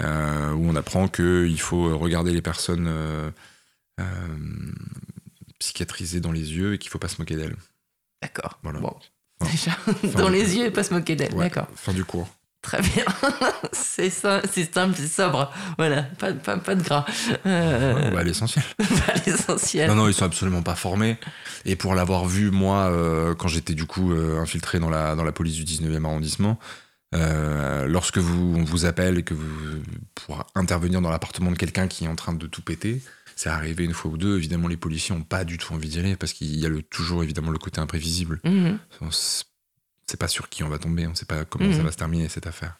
[0.00, 3.30] euh, où on apprend qu'il faut regarder les personnes euh,
[5.58, 7.56] psychiatrisées dans les yeux et qu'il faut pas se moquer d'elles.
[8.20, 8.58] D'accord.
[8.62, 8.80] Voilà.
[8.80, 8.94] Bon.
[9.50, 9.72] Déjà,
[10.16, 11.32] dans les yeux et pas se moquer d'elle.
[11.34, 11.68] Ouais, D'accord.
[11.76, 12.28] Fin du cours.
[12.62, 13.04] Très bien.
[13.72, 15.52] c'est simple, c'est sobre.
[15.78, 17.04] Voilà, pas, pas, pas de gras.
[17.44, 18.64] Euh, Ouais, bah, l'essentiel.
[18.78, 19.88] pas l'essentiel.
[19.88, 21.18] Non, non, ils sont absolument pas formés.
[21.64, 25.24] Et pour l'avoir vu, moi, euh, quand j'étais du coup euh, infiltré dans la, dans
[25.24, 26.58] la police du 19e arrondissement,
[27.14, 29.82] euh, lorsque vous, on vous appelle et que vous
[30.14, 33.02] pour intervenir dans l'appartement de quelqu'un qui est en train de tout péter,
[33.34, 34.36] c'est arrivé une fois ou deux.
[34.36, 36.80] Évidemment, les policiers n'ont pas du tout envie d'y aller parce qu'il y a le,
[36.82, 38.40] toujours évidemment le côté imprévisible.
[38.44, 38.78] Mhm.
[40.06, 41.76] C'est pas sur qui on va tomber, on ne sait pas comment Mhm.
[41.76, 42.76] ça va se terminer cette affaire.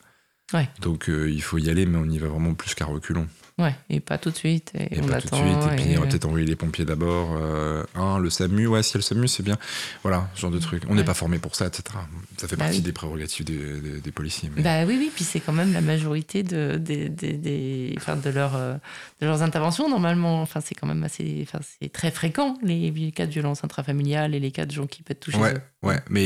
[0.53, 0.69] Ouais.
[0.81, 3.27] Donc euh, il faut y aller, mais on y va vraiment plus qu'à reculons.
[3.63, 4.73] Ouais, et pas tout de suite.
[4.75, 5.37] Et, Et on pas attend.
[5.39, 5.73] tout de suite.
[5.73, 7.31] Et puis, et- on va peut-être envoyer les pompiers d'abord.
[7.41, 7.83] Euh,
[8.21, 8.67] le SAMU.
[8.67, 9.57] Ouais, si y a le SAMU, c'est bien.
[10.03, 10.83] Voilà, ce genre de truc.
[10.89, 11.05] On n'est Ouais.
[11.05, 11.83] pas formé pour ça, etc.
[12.39, 12.83] Ça fait Bah partie oui.
[12.83, 14.51] des prérogatives des, des- des policiers.
[14.55, 18.31] mais- Bah oui, oui, puis c'est quand même la majorité de, des- des- enfin, de,
[18.31, 18.75] leur, euh,
[19.21, 20.43] de leurs interventions normalement.
[20.43, 24.41] Enfin, c'est quand même assez, enfin, c'est très fréquent les, cas de violence intrafamiliale et
[24.41, 25.39] les cas de gens qui peuvent être touchés.
[25.39, 26.01] Ouais, ouais.
[26.11, 26.25] Mais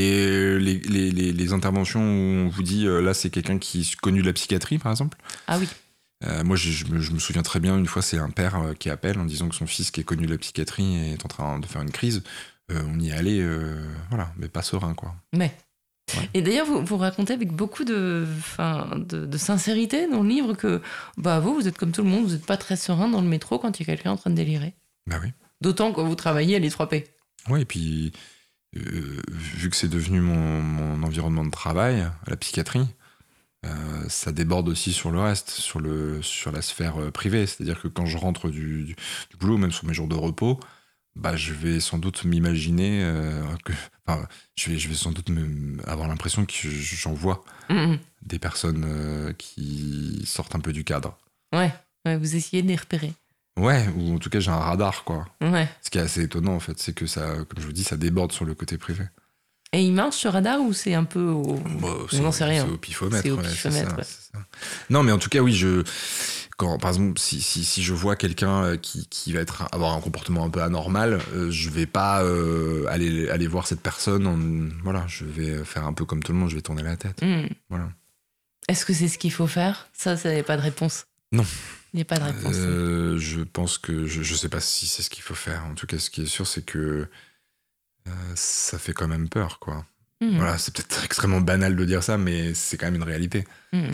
[0.59, 3.95] les, les- les- les interventions où on vous dit, euh, là, c'est quelqu'un qui est
[3.97, 5.17] connu de la psychiatrie, par exemple?
[5.47, 5.67] Ah oui,
[6.23, 8.55] Euh, moi, je, je me, je me souviens très bien, une fois, c'est un père
[8.59, 11.23] euh, qui appelle en disant que son fils, qui est connu de la psychiatrie, est
[11.23, 12.23] en train de faire une crise.
[12.71, 13.47] Euh, on y est allé,
[14.09, 15.15] voilà, mais pas serein, quoi.
[15.33, 15.55] mais.
[16.15, 16.29] Ouais.
[16.33, 20.53] Et d'ailleurs, vous, vous racontez avec beaucoup de, enfin, de, de sincérité dans le livre
[20.53, 20.81] que
[21.17, 23.27] bah, vous, vous êtes comme tout le monde, vous n'êtes pas très serein dans le
[23.27, 24.73] métro quand il y a quelqu'un en train de délirer.
[25.05, 25.33] Bah oui.
[25.59, 27.07] D'autant que vous travaillez à l'I3P.
[27.49, 28.13] Ouais, et puis,
[28.73, 32.87] vu que c'est devenu mon, mon environnement de travail, à la psychiatrie,
[33.65, 33.69] euh,
[34.09, 37.45] ça déborde aussi sur le reste, sur, le, sur la sphère euh, privée.
[37.47, 40.59] C'est-à-dire que quand je rentre du, du, du boulot, même sur mes jours de repos,
[41.15, 43.73] bah, je vais sans doute m'imaginer euh, que.
[44.05, 47.97] Enfin, je vais, je vais sans doute me- avoir l'impression que j'en vois Mhm.
[48.21, 51.17] des personnes euh, qui sortent un peu du cadre.
[51.53, 51.73] Ouais,
[52.05, 53.11] ouais, vous essayez de les repérer.
[53.59, 55.25] Ouais, ou en tout cas, j'ai un radar, quoi.
[55.41, 55.67] Ouais.
[55.81, 57.97] Ce qui est assez étonnant, en fait, c'est que ça, comme je vous dis, ça
[57.97, 59.03] déborde sur le côté privé.
[59.77, 61.53] Et il marche ce radar ou c'est un peu au...
[61.79, 62.65] Bah, On n'en sait rien.
[62.65, 63.21] C'est au pifomètre.
[63.21, 64.03] C'est au ouais, pifomètre, ça, ouais.
[64.03, 64.39] c'est ça.
[64.89, 65.83] Non, mais en tout cas, oui, je.
[66.57, 69.93] Quand, par exemple, si, si, si je vois quelqu'un euh, qui, qui va être, avoir
[69.93, 74.25] un comportement un peu anormal, euh, je vais pas euh, aller, aller voir cette personne.
[74.25, 74.39] En,
[74.83, 77.21] voilà, je vais faire un peu comme tout le monde, je vais tourner la tête.
[77.21, 77.45] Hmm.
[77.69, 77.87] Voilà.
[78.67, 79.89] Est-ce que c'est ce qu'il faut faire?
[79.93, 81.05] Ça, ça a pas de réponse.
[81.31, 81.45] Non.
[81.93, 82.55] Il n'y a pas de réponse.
[82.55, 85.63] Euh, je pense que je, je sais pas si c'est ce qu'il faut faire.
[85.69, 87.07] En tout cas, ce qui est sûr, c'est que
[88.35, 89.85] ça fait quand même peur, quoi.
[90.19, 90.37] Hmm.
[90.37, 93.45] Voilà, c'est peut-être extrêmement banal de dire ça, mais c'est quand même une réalité.
[93.71, 93.89] Hmm.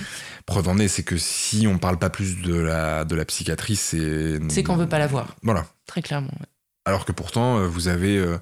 [0.45, 3.76] Preuve en est, c'est que si on parle pas plus de la, de la psychiatrie,
[3.76, 4.40] c'est.
[4.49, 5.35] C'est qu'on veut pas la voir.
[5.41, 5.65] Voilà.
[5.85, 6.31] Très clairement.
[6.40, 6.48] ouais.
[6.85, 8.38] Alors que pourtant, euh, vous avez euh,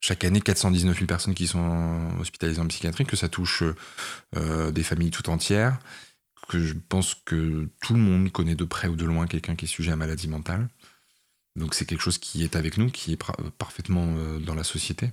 [0.00, 3.62] chaque année 419 000 personnes qui sont hospitalisées en psychiatrie, que ça touche
[4.36, 5.78] euh, des familles tout entières,
[6.48, 9.64] que je pense que tout le monde connaît de près ou de loin quelqu'un qui
[9.64, 10.68] est sujet à maladie mentale.
[11.56, 13.22] Donc c'est quelque chose qui est avec nous, qui est
[13.58, 15.10] parfaitement euh, dans la société.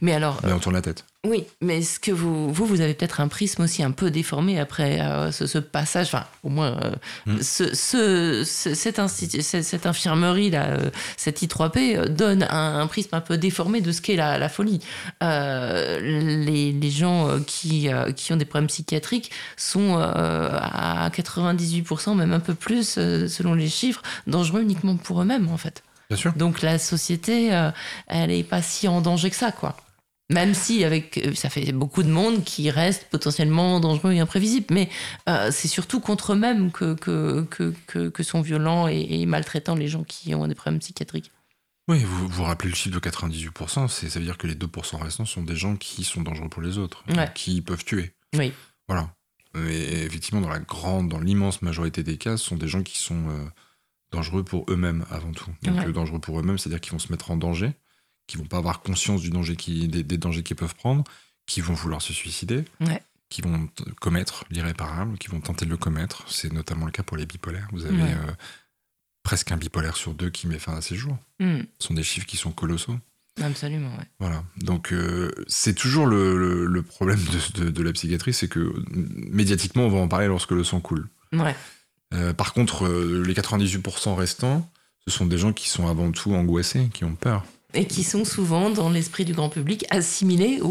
[0.00, 1.04] Mais alors, Mais on tourne la tête.
[1.26, 4.58] oui, mais est-ce que vous, vous, vous avez peut-être un prisme aussi un peu déformé
[4.60, 6.90] après euh, ce, ce passage, enfin, au moins, euh,
[7.26, 7.40] Hmm.
[7.42, 13.14] ce, ce- ce- cette, cette, cette infirmerie-là, euh, cette I3P, euh, donne un, un prisme
[13.14, 14.80] un peu déformé de ce qu'est la, la folie.
[15.20, 22.54] Les, les gens qui, qui ont des problèmes psychiatriques sont à 98%, même un peu
[22.54, 22.88] plus,
[23.28, 25.82] selon les chiffres, dangereux uniquement pour eux-mêmes, en fait.
[26.10, 26.32] Bien sûr.
[26.34, 27.70] Donc la société, euh,
[28.08, 29.76] elle n'est pas si en danger que ça, quoi.
[30.28, 34.66] Même si avec, euh, ça fait beaucoup de monde qui reste potentiellement dangereux et imprévisible,
[34.70, 34.88] mais
[35.28, 39.74] euh, c'est surtout contre eux-mêmes que, que, que, que, que sont violents et, et maltraitants
[39.74, 41.32] les gens qui ont des problèmes psychiatriques.
[41.88, 44.98] Oui, vous vous rappelez le chiffre de 98%, c'est- ça veut dire que les 2%
[45.02, 47.28] restants sont des gens qui sont dangereux pour les autres, Ouais.
[47.34, 48.12] qui peuvent tuer.
[48.36, 48.52] Oui.
[48.86, 49.10] Voilà.
[49.54, 49.74] Mais
[50.04, 53.28] effectivement, dans la grande, dans l'immense majorité des cas, ce sont des gens qui sont
[53.30, 53.44] euh,
[54.12, 55.50] dangereux pour eux-mêmes avant tout.
[55.62, 55.86] Donc Ouais.
[55.86, 57.72] euh, dangereux pour eux-mêmes, c'est-à-dire qu'ils vont se mettre en danger,
[58.26, 61.04] qui vont pas avoir conscience du danger qui, des, des dangers qu'ils peuvent prendre,
[61.46, 63.02] qui vont vouloir se suicider, Ouais.
[63.28, 63.68] qui vont
[64.00, 66.24] commettre l'irréparable, qui vont tenter de le commettre.
[66.28, 67.68] C'est notamment le cas pour les bipolaires.
[67.72, 68.14] Vous avez Ouais.
[68.14, 68.32] euh,
[69.22, 71.16] presque un bipolaire sur deux qui met fin à ses jours.
[71.38, 72.98] Hmm, Ce sont des chiffres qui sont colossaux.
[73.42, 74.04] absolument, ouais.
[74.18, 74.44] Voilà.
[74.58, 77.20] Donc, euh, c'est toujours le, le- le problème
[77.54, 80.80] de, de- de la psychiatrie, c'est que médiatiquement, on va en parler lorsque le sang
[80.80, 81.08] coule.
[81.32, 81.54] Ouais.
[82.14, 84.68] Euh, par contre, euh, les 98% restants,
[85.06, 87.44] ce sont des gens qui sont avant tout angoissés, qui ont peur.
[87.72, 90.66] Et qui sont souvent, dans l'esprit du grand public, assimilés aux,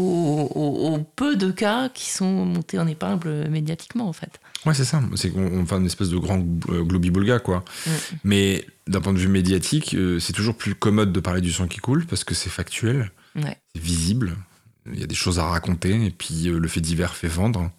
[0.54, 4.38] aux- aux peu de cas qui sont montés en épingle médiatiquement, en fait.
[4.66, 5.00] Ouais, c'est ça.
[5.16, 7.64] C'est qu'on fait une espèce de grand euh, globi-boulga, quoi.
[8.22, 11.78] Mais d'un point de vue médiatique, c'est toujours plus commode de parler du sang qui
[11.78, 13.56] coule parce que c'est factuel, Ouais.
[13.74, 14.36] c'est visible.
[14.92, 17.70] Il y a des choses à raconter et puis le fait divers fait vendre.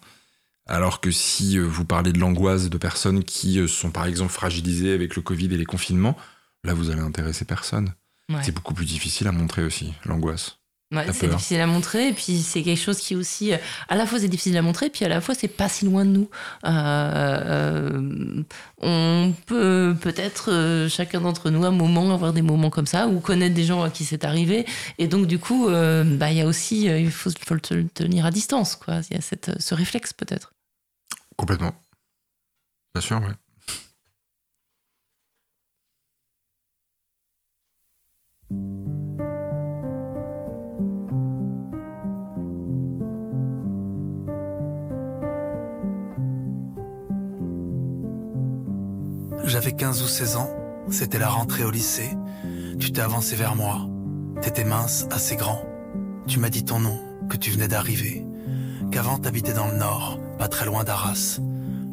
[0.66, 4.32] Alors que si euh, vous parlez de l'angoisse de personnes qui euh, sont par exemple
[4.32, 6.16] fragilisées avec le Covid et les confinements,
[6.64, 7.94] là vous allez intéresser personne.
[8.28, 8.42] Ouais.
[8.42, 10.61] C'est beaucoup plus difficile à montrer aussi, l'angoisse.
[10.92, 11.36] Ouais, c'est peur.
[11.36, 13.56] difficile à montrer, et puis c'est quelque chose qui aussi, euh,
[13.88, 16.04] à la fois c'est difficile à montrer, puis à la fois c'est pas si loin
[16.04, 16.28] de nous.
[16.64, 18.42] Euh, euh,
[18.82, 23.20] on peut peut-être chacun d'entre nous à un moment avoir des moments comme ça, ou
[23.20, 24.66] connaître des gens à qui c'est arrivé,
[24.98, 27.82] et donc du coup, euh, bah il y a aussi, il faut, faut le te-
[27.94, 29.00] tenir à distance, quoi.
[29.10, 30.52] Il y a cette, ce réflexe peut-être.
[31.38, 31.72] Complètement.
[32.94, 33.32] Bien sûr, ouais.
[49.44, 50.50] J'avais 15 ou 16 ans,
[50.90, 52.10] c'était la rentrée au lycée.
[52.78, 53.88] Tu t'es avancé vers moi.
[54.40, 55.62] T'étais mince, assez grand.
[56.26, 56.98] Tu m'as dit ton nom,
[57.28, 58.24] que tu venais d'arriver.
[58.90, 61.40] Qu'avant t'habitais dans le nord, pas très loin d'Arras.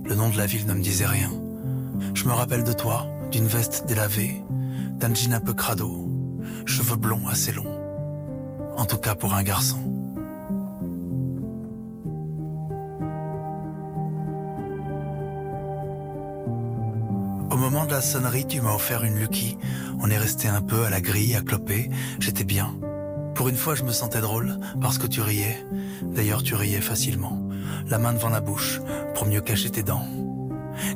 [0.06, 1.32] Le nom de la ville ne me disait rien.
[2.14, 4.42] Je me rappelle de toi, d'une veste délavée,
[5.00, 6.08] d'un jean un peu crado,
[6.66, 7.80] cheveux blonds assez longs.
[8.78, 9.99] En tout cas pour un garçon.
[17.70, 19.56] Moment de la sonnerie, tu m'as offert une Lucky.
[20.00, 21.92] On est resté un peu à la grille, à cloper.
[22.20, 22.74] J'étais bien.
[23.36, 25.64] Pour une fois, je me sentais drôle parce que tu riais.
[26.02, 27.48] D'ailleurs, tu riais facilement.
[27.88, 28.82] La main devant la bouche
[29.14, 30.08] pour mieux cacher tes dents.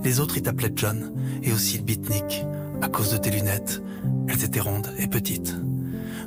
[0.03, 1.13] Les autres, ils t'appelaient John
[1.43, 2.43] et aussi le beatnik
[2.81, 3.83] à cause de tes lunettes.
[4.27, 5.55] Elles étaient rondes et petites.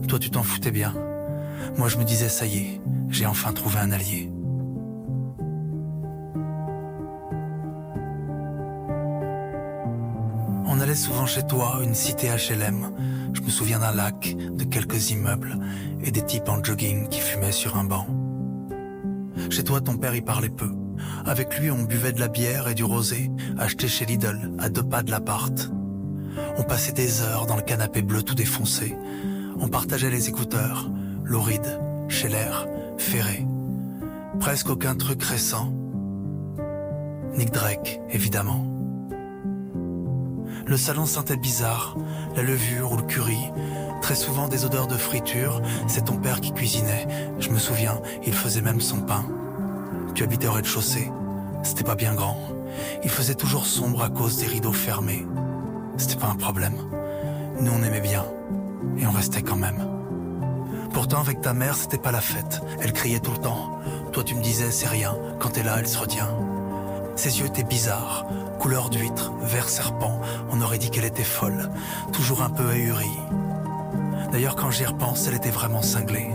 [0.06, 0.94] Toi, tu t'en foutais bien.
[1.76, 4.30] Moi, je me disais, ça y est, j'ai enfin trouvé un allié.
[10.76, 12.92] On allait souvent chez toi, une cité HLM.
[13.32, 15.58] Je me souviens d'un lac, de quelques immeubles
[16.04, 18.06] et des types en jogging qui fumaient sur un banc.
[19.48, 20.70] Chez toi, ton père y parlait peu.
[21.24, 24.82] Avec lui, on buvait de la bière et du rosé, acheté chez Lidl, à deux
[24.82, 25.70] pas de l'appart.
[26.58, 28.94] On passait des heures dans le canapé bleu tout défoncé.
[29.58, 30.90] On partageait les écouteurs,
[31.24, 32.66] Louride, Scheller,
[32.98, 33.46] Ferré.
[34.40, 35.72] Presque aucun truc récent.
[37.34, 38.75] Nick Drake, évidemment.
[40.66, 41.96] Le salon sentait bizarre,
[42.34, 43.52] la levure ou le curry,
[44.02, 47.06] très souvent des odeurs de friture, c'est ton père qui cuisinait,
[47.38, 49.24] je me souviens, il faisait même son pain.
[50.16, 51.12] Tu habitais au rez-de-chaussée,
[51.62, 52.36] c'était pas bien grand,
[53.04, 55.24] il faisait toujours sombre à cause des rideaux fermés.
[55.98, 56.74] C'était pas un problème,
[57.60, 58.24] nous on aimait bien,
[58.98, 59.86] et on restait quand même.
[60.92, 63.78] Pourtant avec ta mère c'était pas la fête, elle criait tout le temps,
[64.10, 66.30] toi tu me disais c'est rien, quand t'es là elle se retient.
[67.14, 68.26] Ses yeux étaient bizarres,
[68.58, 70.20] couleur d'huître, vert serpent,
[70.50, 71.70] on aurait dit qu'elle était folle,
[72.12, 73.20] toujours un peu ahurie.
[74.32, 76.30] D'ailleurs, quand j'y repense, elle était vraiment cinglée.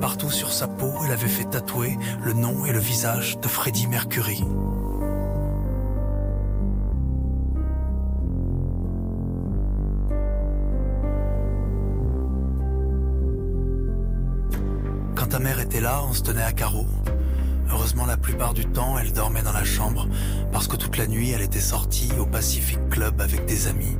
[0.00, 3.86] Partout sur sa peau, elle avait fait tatouer le nom et le visage de Freddie
[3.86, 4.44] Mercury.
[15.14, 16.86] Quand ta mère était là, on se tenait à carreau.
[17.78, 20.08] Heureusement, la plupart du temps, elle dormait dans la chambre
[20.50, 23.98] parce que toute la nuit, elle était sortie au Pacific Club avec des amis.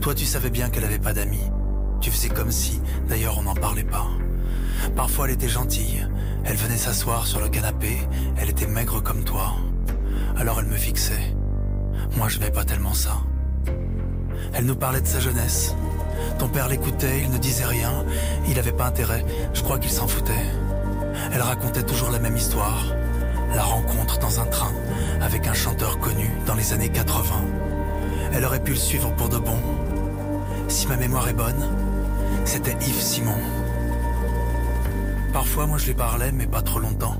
[0.00, 1.50] Toi, tu savais bien qu'elle avait pas d'amis.
[2.00, 4.06] Tu faisais comme si, d'ailleurs, on n'en parlait pas.
[4.96, 6.08] Parfois, elle était gentille.
[6.46, 7.98] Elle venait s'asseoir sur le canapé.
[8.38, 9.52] Elle était maigre comme toi.
[10.38, 11.36] Alors, elle me fixait.
[12.16, 13.18] Moi, je n'aimais pas tellement ça.
[14.54, 15.74] Elle nous parlait de sa jeunesse.
[16.38, 18.06] Ton père l'écoutait, il ne disait rien.
[18.48, 19.26] Il avait pas intérêt.
[19.52, 20.32] Je crois qu'il s'en foutait.
[21.32, 22.86] Elle racontait toujours la même histoire.
[23.54, 24.72] La rencontre dans un train
[25.20, 27.22] avec un chanteur connu dans les années 80.
[28.32, 29.58] Elle aurait pu le suivre pour de bon.
[30.68, 31.66] Si ma mémoire est bonne,
[32.44, 33.34] c'était Yves Simon.
[35.32, 37.16] Parfois, moi je lui parlais, mais pas trop longtemps.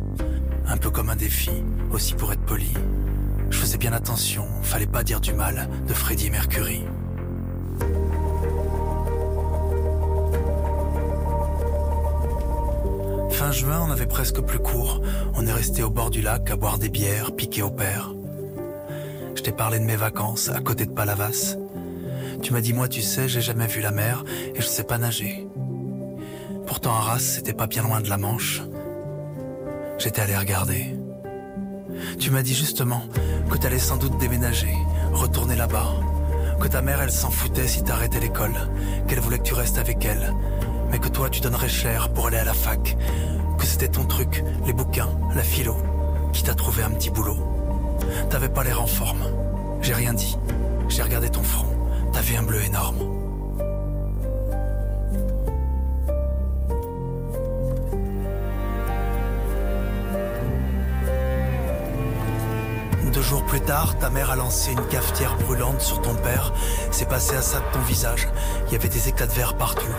[0.67, 1.51] Un peu comme un défi,
[1.91, 2.73] aussi pour être poli.
[3.51, 6.85] Je faisais bien attention, fallait pas dire du mal de Freddie Mercury.
[13.39, 15.01] Fin juin, on avait presque plus court.
[15.37, 18.13] On est resté au bord du lac à boire des bières, piquer au père.
[19.37, 21.57] Je t'ai parlé de mes vacances à côté de Palavas.
[22.43, 24.25] Tu m'as dit, moi, tu sais, j'ai jamais vu la mer
[24.57, 25.47] et je sais pas nager.
[26.67, 28.61] Pourtant, Arras, c'était pas bien loin de la Manche.
[29.99, 30.97] J'étais allé regarder.
[32.19, 33.05] Tu m'as dit justement
[33.49, 34.75] que t'allais sans doute déménager,
[35.13, 35.95] retourner là-bas.
[36.61, 38.57] Que ta mère, elle s'en foutait si t'arrêtais l'école.
[39.07, 40.35] Qu'elle voulait que tu restes avec elle.
[40.91, 42.97] Mais que toi, tu donnerais cher pour aller à la fac.
[43.59, 45.77] Que c'était ton truc, les bouquins, la philo,
[46.33, 47.37] qui t'a trouvé un petit boulot.
[48.31, 49.25] T'avais pas l'air en forme.
[49.83, 50.37] J'ai rien dit.
[50.89, 51.67] J'ai regardé ton front.
[52.13, 53.18] T'avais un bleu énorme.
[63.19, 66.53] Deux jours plus tard, ta mère a lancé une cafetière brûlante sur ton père.
[66.93, 68.29] C'est passé à ça de ton visage.
[68.69, 69.91] Il y avait des éclats de verre partout.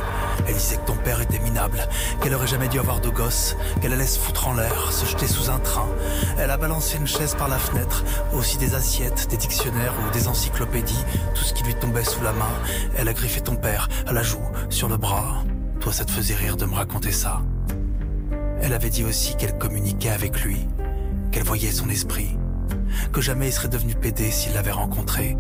[0.47, 1.85] Elle disait que ton père était minable,
[2.21, 5.27] qu'elle aurait jamais dû avoir de gosse, qu'elle allait se foutre en l'air, se jeter
[5.27, 5.89] sous un train.
[6.37, 10.29] Elle a balancé une chaise par la fenêtre, aussi des assiettes, des dictionnaires ou des
[10.29, 11.03] encyclopédies,
[11.35, 12.53] tout ce qui lui tombait sous la main.
[12.95, 15.43] Elle a griffé ton père à la joue, sur le bras.
[15.81, 17.41] Toi, ça te faisait rire de me raconter ça.
[18.61, 20.69] Elle avait dit aussi qu'elle communiquait avec lui,
[21.33, 22.37] qu'elle voyait son esprit,
[23.11, 25.37] que jamais il serait devenu pédé s'il l'avait rencontré.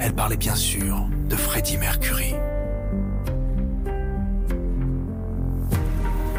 [0.00, 2.34] Elle parlait bien sûr de Freddie Mercury.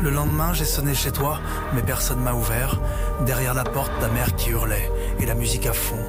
[0.02, 1.40] Le lendemain, j'ai sonné chez toi,
[1.74, 2.80] mais personne m'a ouvert.
[3.26, 6.04] Derrière la porte, ta mère qui hurlait, et la musique à fond.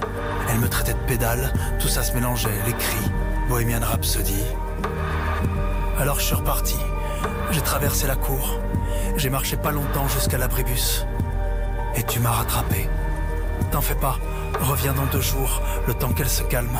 [0.51, 3.11] Elle me traitait de pédale, tout ça se mélangeait, les cris,
[3.49, 4.43] Bohemian Rhapsody.
[5.99, 6.77] Alors je suis reparti,
[7.53, 8.61] j'ai traversé la cour,
[9.17, 11.07] j'ai marché pas longtemps jusqu'à l'abribus.
[11.95, 12.91] Et tu m'as rattrapé.
[13.71, 14.19] T'en fais pas,
[14.61, 16.79] reviens dans deux jours, le temps qu'elle se calme.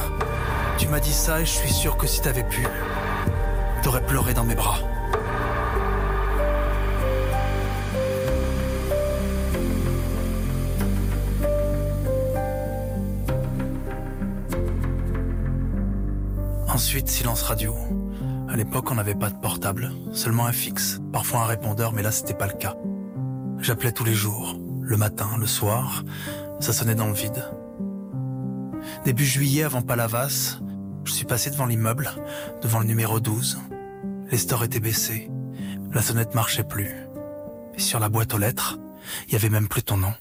[0.79, 2.67] Tu m'as dit ça et je suis sûr que si t'avais pu,
[3.83, 4.79] t'aurais pleuré dans mes bras.
[16.69, 17.75] Ensuite, silence radio.
[18.49, 22.13] À l'époque, on n'avait pas de portable, seulement un fixe, parfois un répondeur, mais là,
[22.13, 22.75] c'était pas le cas.
[23.61, 26.05] J'appelais tous les jours, le matin, le soir,
[26.61, 27.45] ça sonnait dans le vide.
[29.05, 30.59] Début juillet, avant Palavas,
[31.05, 32.11] je suis passé devant l'immeuble,
[32.63, 33.59] devant le numéro 12.
[34.31, 35.31] Les stores étaient baissés,
[35.93, 36.95] la sonnette marchait plus.
[37.77, 38.79] Et sur la boîte aux lettres,
[39.29, 40.13] il y avait même plus ton nom.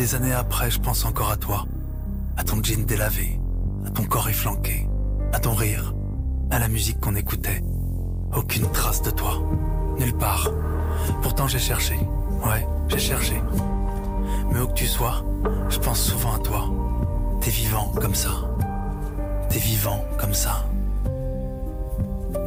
[0.00, 1.66] Des années après, je pense encore à toi.
[2.38, 3.38] À ton jean délavé,
[3.86, 4.88] à ton corps efflanqué,
[5.34, 5.92] à ton rire,
[6.50, 7.62] à la musique qu'on écoutait.
[8.34, 9.34] Aucune trace de toi.
[9.98, 10.50] Nulle part.
[11.20, 11.96] Pourtant j'ai cherché.
[12.46, 13.42] Ouais, j'ai cherché.
[14.50, 15.22] Mais où que tu sois,
[15.68, 16.64] je pense souvent à toi.
[17.42, 18.30] T'es vivant comme ça.
[19.50, 20.64] T'es vivant comme ça.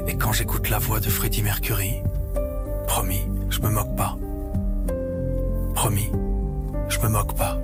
[0.08, 2.02] Et quand j'écoute la voix de Freddie Mercury,
[2.88, 3.22] promis,
[3.52, 4.18] je me moque pas.
[5.76, 6.10] Promis,
[6.94, 7.58] je me moque pas.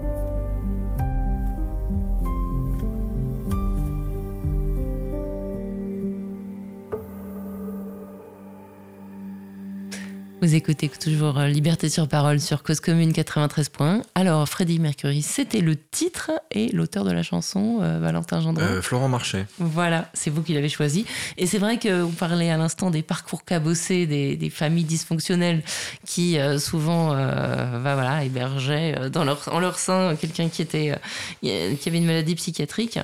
[10.49, 14.01] Vous écoutez toujours euh, Liberté sur parole sur Cause Commune 93 points.
[14.15, 18.63] Alors, Freddie Mercury, c'était le titre et l'auteur de la chanson, euh, Valentin Gendron.
[18.63, 19.45] Euh, Florent Marchais.
[19.59, 21.05] Voilà, c'est vous qui l'avez choisi.
[21.37, 25.61] Et c'est vrai que vous parlez à l'instant des parcours cabossés, des, des familles dysfonctionnelles
[26.03, 30.95] qui euh, souvent euh, bah, voilà, hébergeaient dans leur, en leur sein quelqu'un qui, était,
[31.45, 32.97] euh, qui avait une maladie psychiatrique.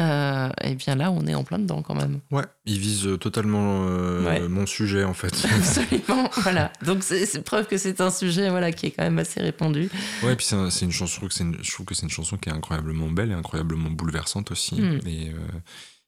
[0.00, 2.20] Euh, et bien là, on est en plein dedans quand même.
[2.30, 4.40] Ouais, il vise totalement euh, Ouais.
[4.48, 5.34] mon sujet en fait.
[5.56, 6.70] Absolument, voilà.
[6.84, 9.90] Donc c'est preuve que c'est un sujet voilà, qui est quand même assez répandu.
[10.22, 12.52] Ouais, puis c'est un- c'est une chanson, je trouve que c'est une, chanson qui est
[12.52, 14.80] incroyablement belle et incroyablement bouleversante aussi.
[14.80, 15.00] Mm.
[15.06, 15.38] Et euh,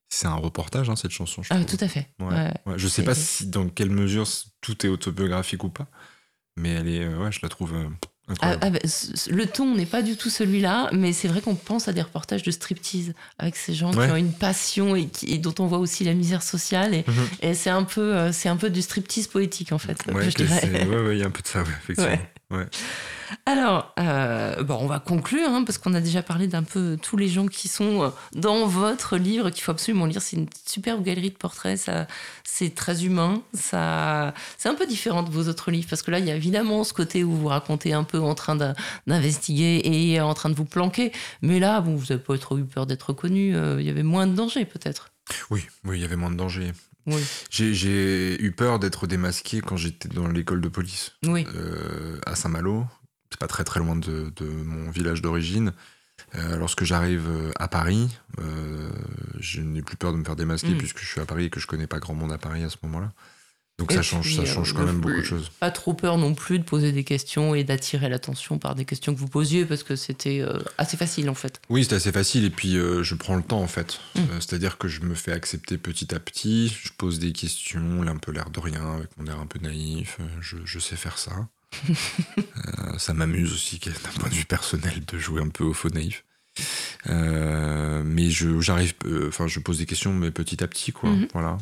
[0.09, 1.43] c'est un reportage, hein, cette chanson.
[1.43, 2.09] Je Ah, tout à fait.
[2.21, 2.27] Ouais.
[2.35, 2.55] Ouais.
[2.67, 4.27] Ouais, je sais pas si dans quelle mesure
[4.61, 5.87] tout est autobiographique ou pas,
[6.57, 7.89] mais elle est, euh, ouais, je la trouve euh,
[8.41, 8.79] Ah, ah, bah,
[9.31, 12.43] le ton n'est pas du tout celui-là, mais c'est vrai qu'on pense à des reportages
[12.43, 14.07] de striptease avec ces gens Ouais.
[14.07, 16.93] qui ont une passion et, qui- et dont on voit aussi la misère sociale.
[16.95, 17.15] Et, Mhm.
[17.43, 19.99] et c'est un peu, euh, c'est un peu du striptease poétique en fait.
[20.13, 20.61] Ouais, je que dirais.
[20.61, 22.19] c'est- ouais, ouais, il y a un peu de ça, effectivement.
[22.49, 22.67] Ouais.
[23.45, 27.17] Alors, euh, bon, on va conclure hein, parce qu'on a déjà parlé d'un peu tous
[27.17, 30.23] les gens qui sont euh, dans votre livre qu'il faut absolument lire.
[30.23, 31.77] C'est une superbe galerie de portraits.
[31.77, 32.07] Ça,
[32.45, 33.43] c'est très humain.
[33.53, 36.37] Ça, c'est un peu différent de vos autres livres parce que là, il y a
[36.37, 38.75] évidemment ce côté où vous racontez un peu en train d'in-
[39.09, 41.11] d'investiguer et en train de vous planquer.
[41.43, 43.57] Mais là, bon, vous n'avez pas trop eu peur d'être reconnu.
[43.57, 45.09] euh, Il y avait moins de danger peut-être.
[45.51, 46.73] Oui, oui, il y avait moins de danger.
[47.07, 47.23] Oui.
[47.51, 51.47] J'ai- eu peur d'être démasqué quand j'étais dans l'école de police Oui.
[51.55, 52.85] euh, à Saint-Malo.
[53.31, 55.73] C'est pas très très loin de, de mon village d'origine.
[56.35, 58.09] Euh, lorsque j'arrive euh, à Paris,
[58.41, 58.89] euh,
[59.39, 60.79] je n'ai plus peur de me faire démasquer Mm.
[60.79, 62.71] puisque je suis à Paris et que je connais pas grand monde à Paris à
[62.71, 63.13] ce moment-là.
[63.79, 65.51] Donc Et ça change, puis, ça euh, change quand même beaucoup de choses.
[65.61, 69.15] Pas trop peur non plus de poser des questions et d'attirer l'attention par des questions
[69.15, 71.61] que vous posiez parce que c'était euh, assez facile en fait.
[71.69, 74.01] Oui, c'est assez facile et puis euh, je prends le temps en fait.
[74.15, 74.21] Mm.
[74.21, 78.13] Euh, C'est-à-dire que je me fais accepter petit à petit, je pose des questions, là,
[78.13, 81.19] un peu l'air de rien, avec mon air un peu naïf, je, je sais faire
[81.19, 81.33] ça.
[82.99, 86.25] Ça m'amuse aussi d'un point de vue personnel de jouer un peu au faux naïf.
[87.05, 88.95] Mais je j'arrive,
[89.29, 91.11] enfin je pose des questions mais petit à petit quoi.
[91.11, 91.29] Mhm.
[91.35, 91.59] Voilà.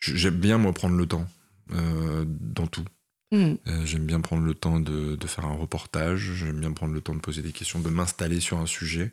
[0.00, 1.26] J'aime bien moi prendre le temps.
[1.72, 2.84] euh, dans tout.
[3.32, 3.54] Hmm.
[3.68, 7.00] Euh, j'aime bien prendre le temps de, de faire un reportage, j'aime bien prendre le
[7.00, 9.12] temps de poser des questions, de m'installer sur un sujet.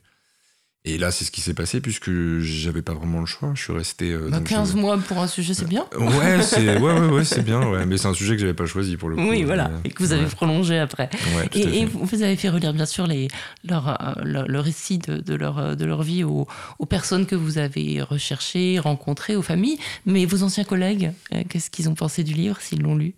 [0.90, 2.10] Et là, c'est ce qui s'est passé puisque
[2.40, 3.52] j'avais pas vraiment le choix.
[3.56, 4.12] Je suis resté.
[4.12, 5.86] euh, Bah, donc, 15 je- mois pour un sujet, c'est bien.
[5.98, 7.62] Ouais, c'est ouais, ouais, ouais, c'est bien.
[7.68, 7.86] Ouais.
[7.86, 9.28] Mais c'est un sujet que j'avais pas choisi pour le coup.
[9.30, 11.10] Oui, voilà, Euh, et que vous avez prolongé après.
[11.54, 13.28] Et, vous avez fait relire bien sûr les,
[13.66, 16.48] leur, euh, leur- le récit de, de leur, euh, de leur vie aux,
[16.80, 19.78] aux personnes que vous avez recherchées, rencontrées, aux familles.
[20.06, 23.16] Mais vos anciens collègues, euh, qu'est-ce qu'ils ont pensé du livre, s'ils l'ont lu?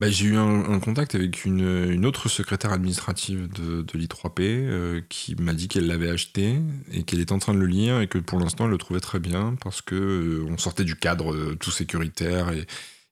[0.00, 4.40] Bah, j'ai eu un, un contact avec une, une autre secrétaire administrative de, de l'I3P
[4.40, 6.60] euh, qui m'a dit qu'elle l'avait acheté
[6.92, 9.00] et qu'elle était en train de le lire et que pour l'instant elle le trouvait
[9.00, 12.64] très bien parce que euh, on sortait du cadre euh, tout sécuritaire et,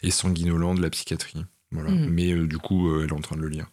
[0.02, 1.44] et sanguinolent de la psychiatrie.
[1.72, 1.90] Voilà.
[1.90, 2.08] Mhm.
[2.08, 3.66] Mais euh, du coup, elle est en train de le lire.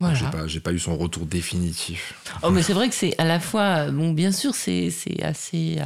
[0.00, 0.14] Voilà.
[0.46, 2.14] J'ai pas, pas eu son retour définitif.
[2.42, 5.78] Oh, mais c'est vrai que c'est à la fois, bon, bien sûr, c'est c'est assez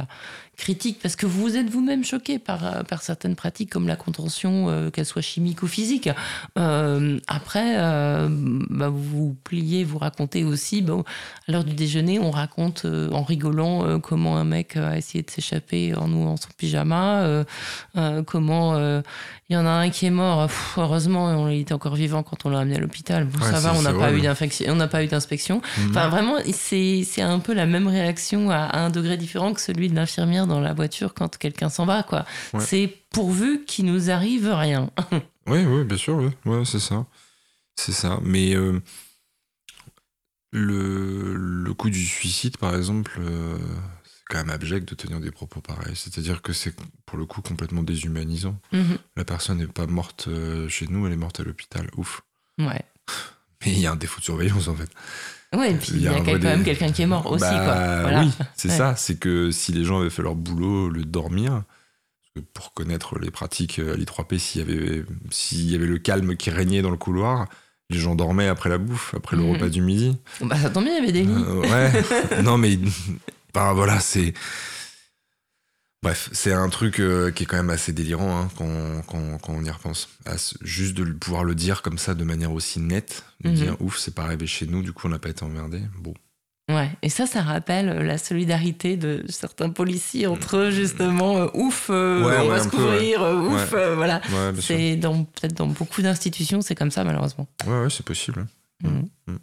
[0.55, 4.69] critique parce que vous êtes vous-même choqué par, euh, par certaines pratiques comme la contention,
[4.69, 6.09] euh, qu'elle soit chimique ou physique.
[6.57, 11.03] Euh, après, euh, bah, vous vous pliez, vous racontez aussi, bon,
[11.47, 15.95] à l'heure du déjeuner, on raconte en rigolant comment un mec a essayé de s'échapper
[15.95, 17.43] en nous en son pyjama,
[18.25, 19.01] comment
[19.49, 20.47] il y en a un qui est mort.
[20.47, 23.25] Pff, heureusement, il était encore vivant quand on l'a amené à l'hôpital.
[23.25, 24.21] Bon, Ouais, ça va, on n'a pas eu
[24.67, 25.61] on n'a pas eu d'inspection.
[25.77, 25.89] Mhm.
[25.91, 29.61] Enfin, vraiment, c'est c'est un peu la même réaction à, à un degré différent que
[29.61, 32.25] celui de l'infirmière dans la voiture quand quelqu'un s'en va, quoi.
[32.53, 32.63] Ouais.
[32.63, 34.89] C'est pourvu qu'il nous arrive rien.
[35.47, 36.31] Oui, oui, bien sûr, oui.
[36.45, 37.05] Ouais, c'est ça.
[37.75, 38.19] C'est ça.
[38.23, 38.81] Mais euh,
[40.51, 43.57] le, le coup du suicide, par exemple, euh,
[44.03, 45.95] c'est quand même abject de tenir des propos pareils.
[45.95, 46.73] C'est-à-dire que c'est
[47.05, 48.59] pour le coup complètement déshumanisant.
[48.71, 48.97] Mhm.
[49.17, 51.89] La personne n'est pas morte euh, chez nous, elle est morte à l'hôpital.
[51.97, 52.21] Ouf.
[52.57, 52.81] ouais.
[53.65, 54.89] Mais il y a un défaut de surveillance en fait.
[55.55, 57.61] Ouais, et puis Il y y a quand même quelqu'un qui est mort aussi, Bah,
[57.65, 58.01] quoi.
[58.01, 58.21] Voilà.
[58.21, 58.77] Oui, c'est Ouais.
[58.77, 58.95] ça.
[58.97, 61.63] C'est que si les gens avaient fait leur boulot, le dormir,
[62.53, 66.49] pour connaître les pratiques à l'I3P, s'il y, avait, s'il y avait le calme qui
[66.49, 67.47] régnait dans le couloir,
[67.89, 69.51] les gens dormaient après la bouffe, après le Mhm.
[69.53, 70.17] repas du midi.
[70.41, 71.33] Bah, ça tombe bien, il y avait des lits.
[71.47, 72.77] Euh, ouais, non mais
[73.53, 74.33] ben voilà, c'est
[76.05, 79.53] bref, c'est un truc euh, qui est quand même assez délirant hein, quand, quand- quand
[79.53, 80.07] on y repense.
[80.61, 83.55] Juste de pouvoir le dire comme ça de manière aussi nette, de Mhm.
[83.55, 85.81] dire ouf, c'est pas arrivé chez nous, du coup on n'a pas été emmerdé.
[85.99, 86.13] Bon,
[86.67, 91.37] Ouais, et ça, ça rappelle euh, la solidarité de certains policiers entre eux, justement.
[91.37, 93.93] euh, ouf, euh, Ouais, on ouais, va se couvrir, ouf, Ouais.
[93.95, 94.19] voilà.
[94.59, 97.47] C'est dans peut-être dans beaucoup d'institutions, c'est comme ça, malheureusement.
[97.67, 98.47] Ouais, ouais, c'est possible.
[98.83, 99.07] Mhm.
[99.27, 99.35] Mm.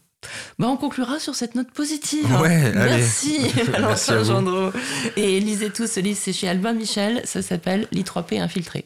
[0.59, 2.31] Bah, on conclura sur cette note positive.
[2.41, 2.97] Ouais, allez.
[2.97, 4.25] Merci, à Valentin.
[4.25, 4.71] Gendreau.
[5.17, 8.85] Et lisez tout ce livre, c'est chez Albin Michel, ça s'appelle L'I3P infiltré.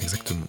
[0.00, 0.46] Exactement.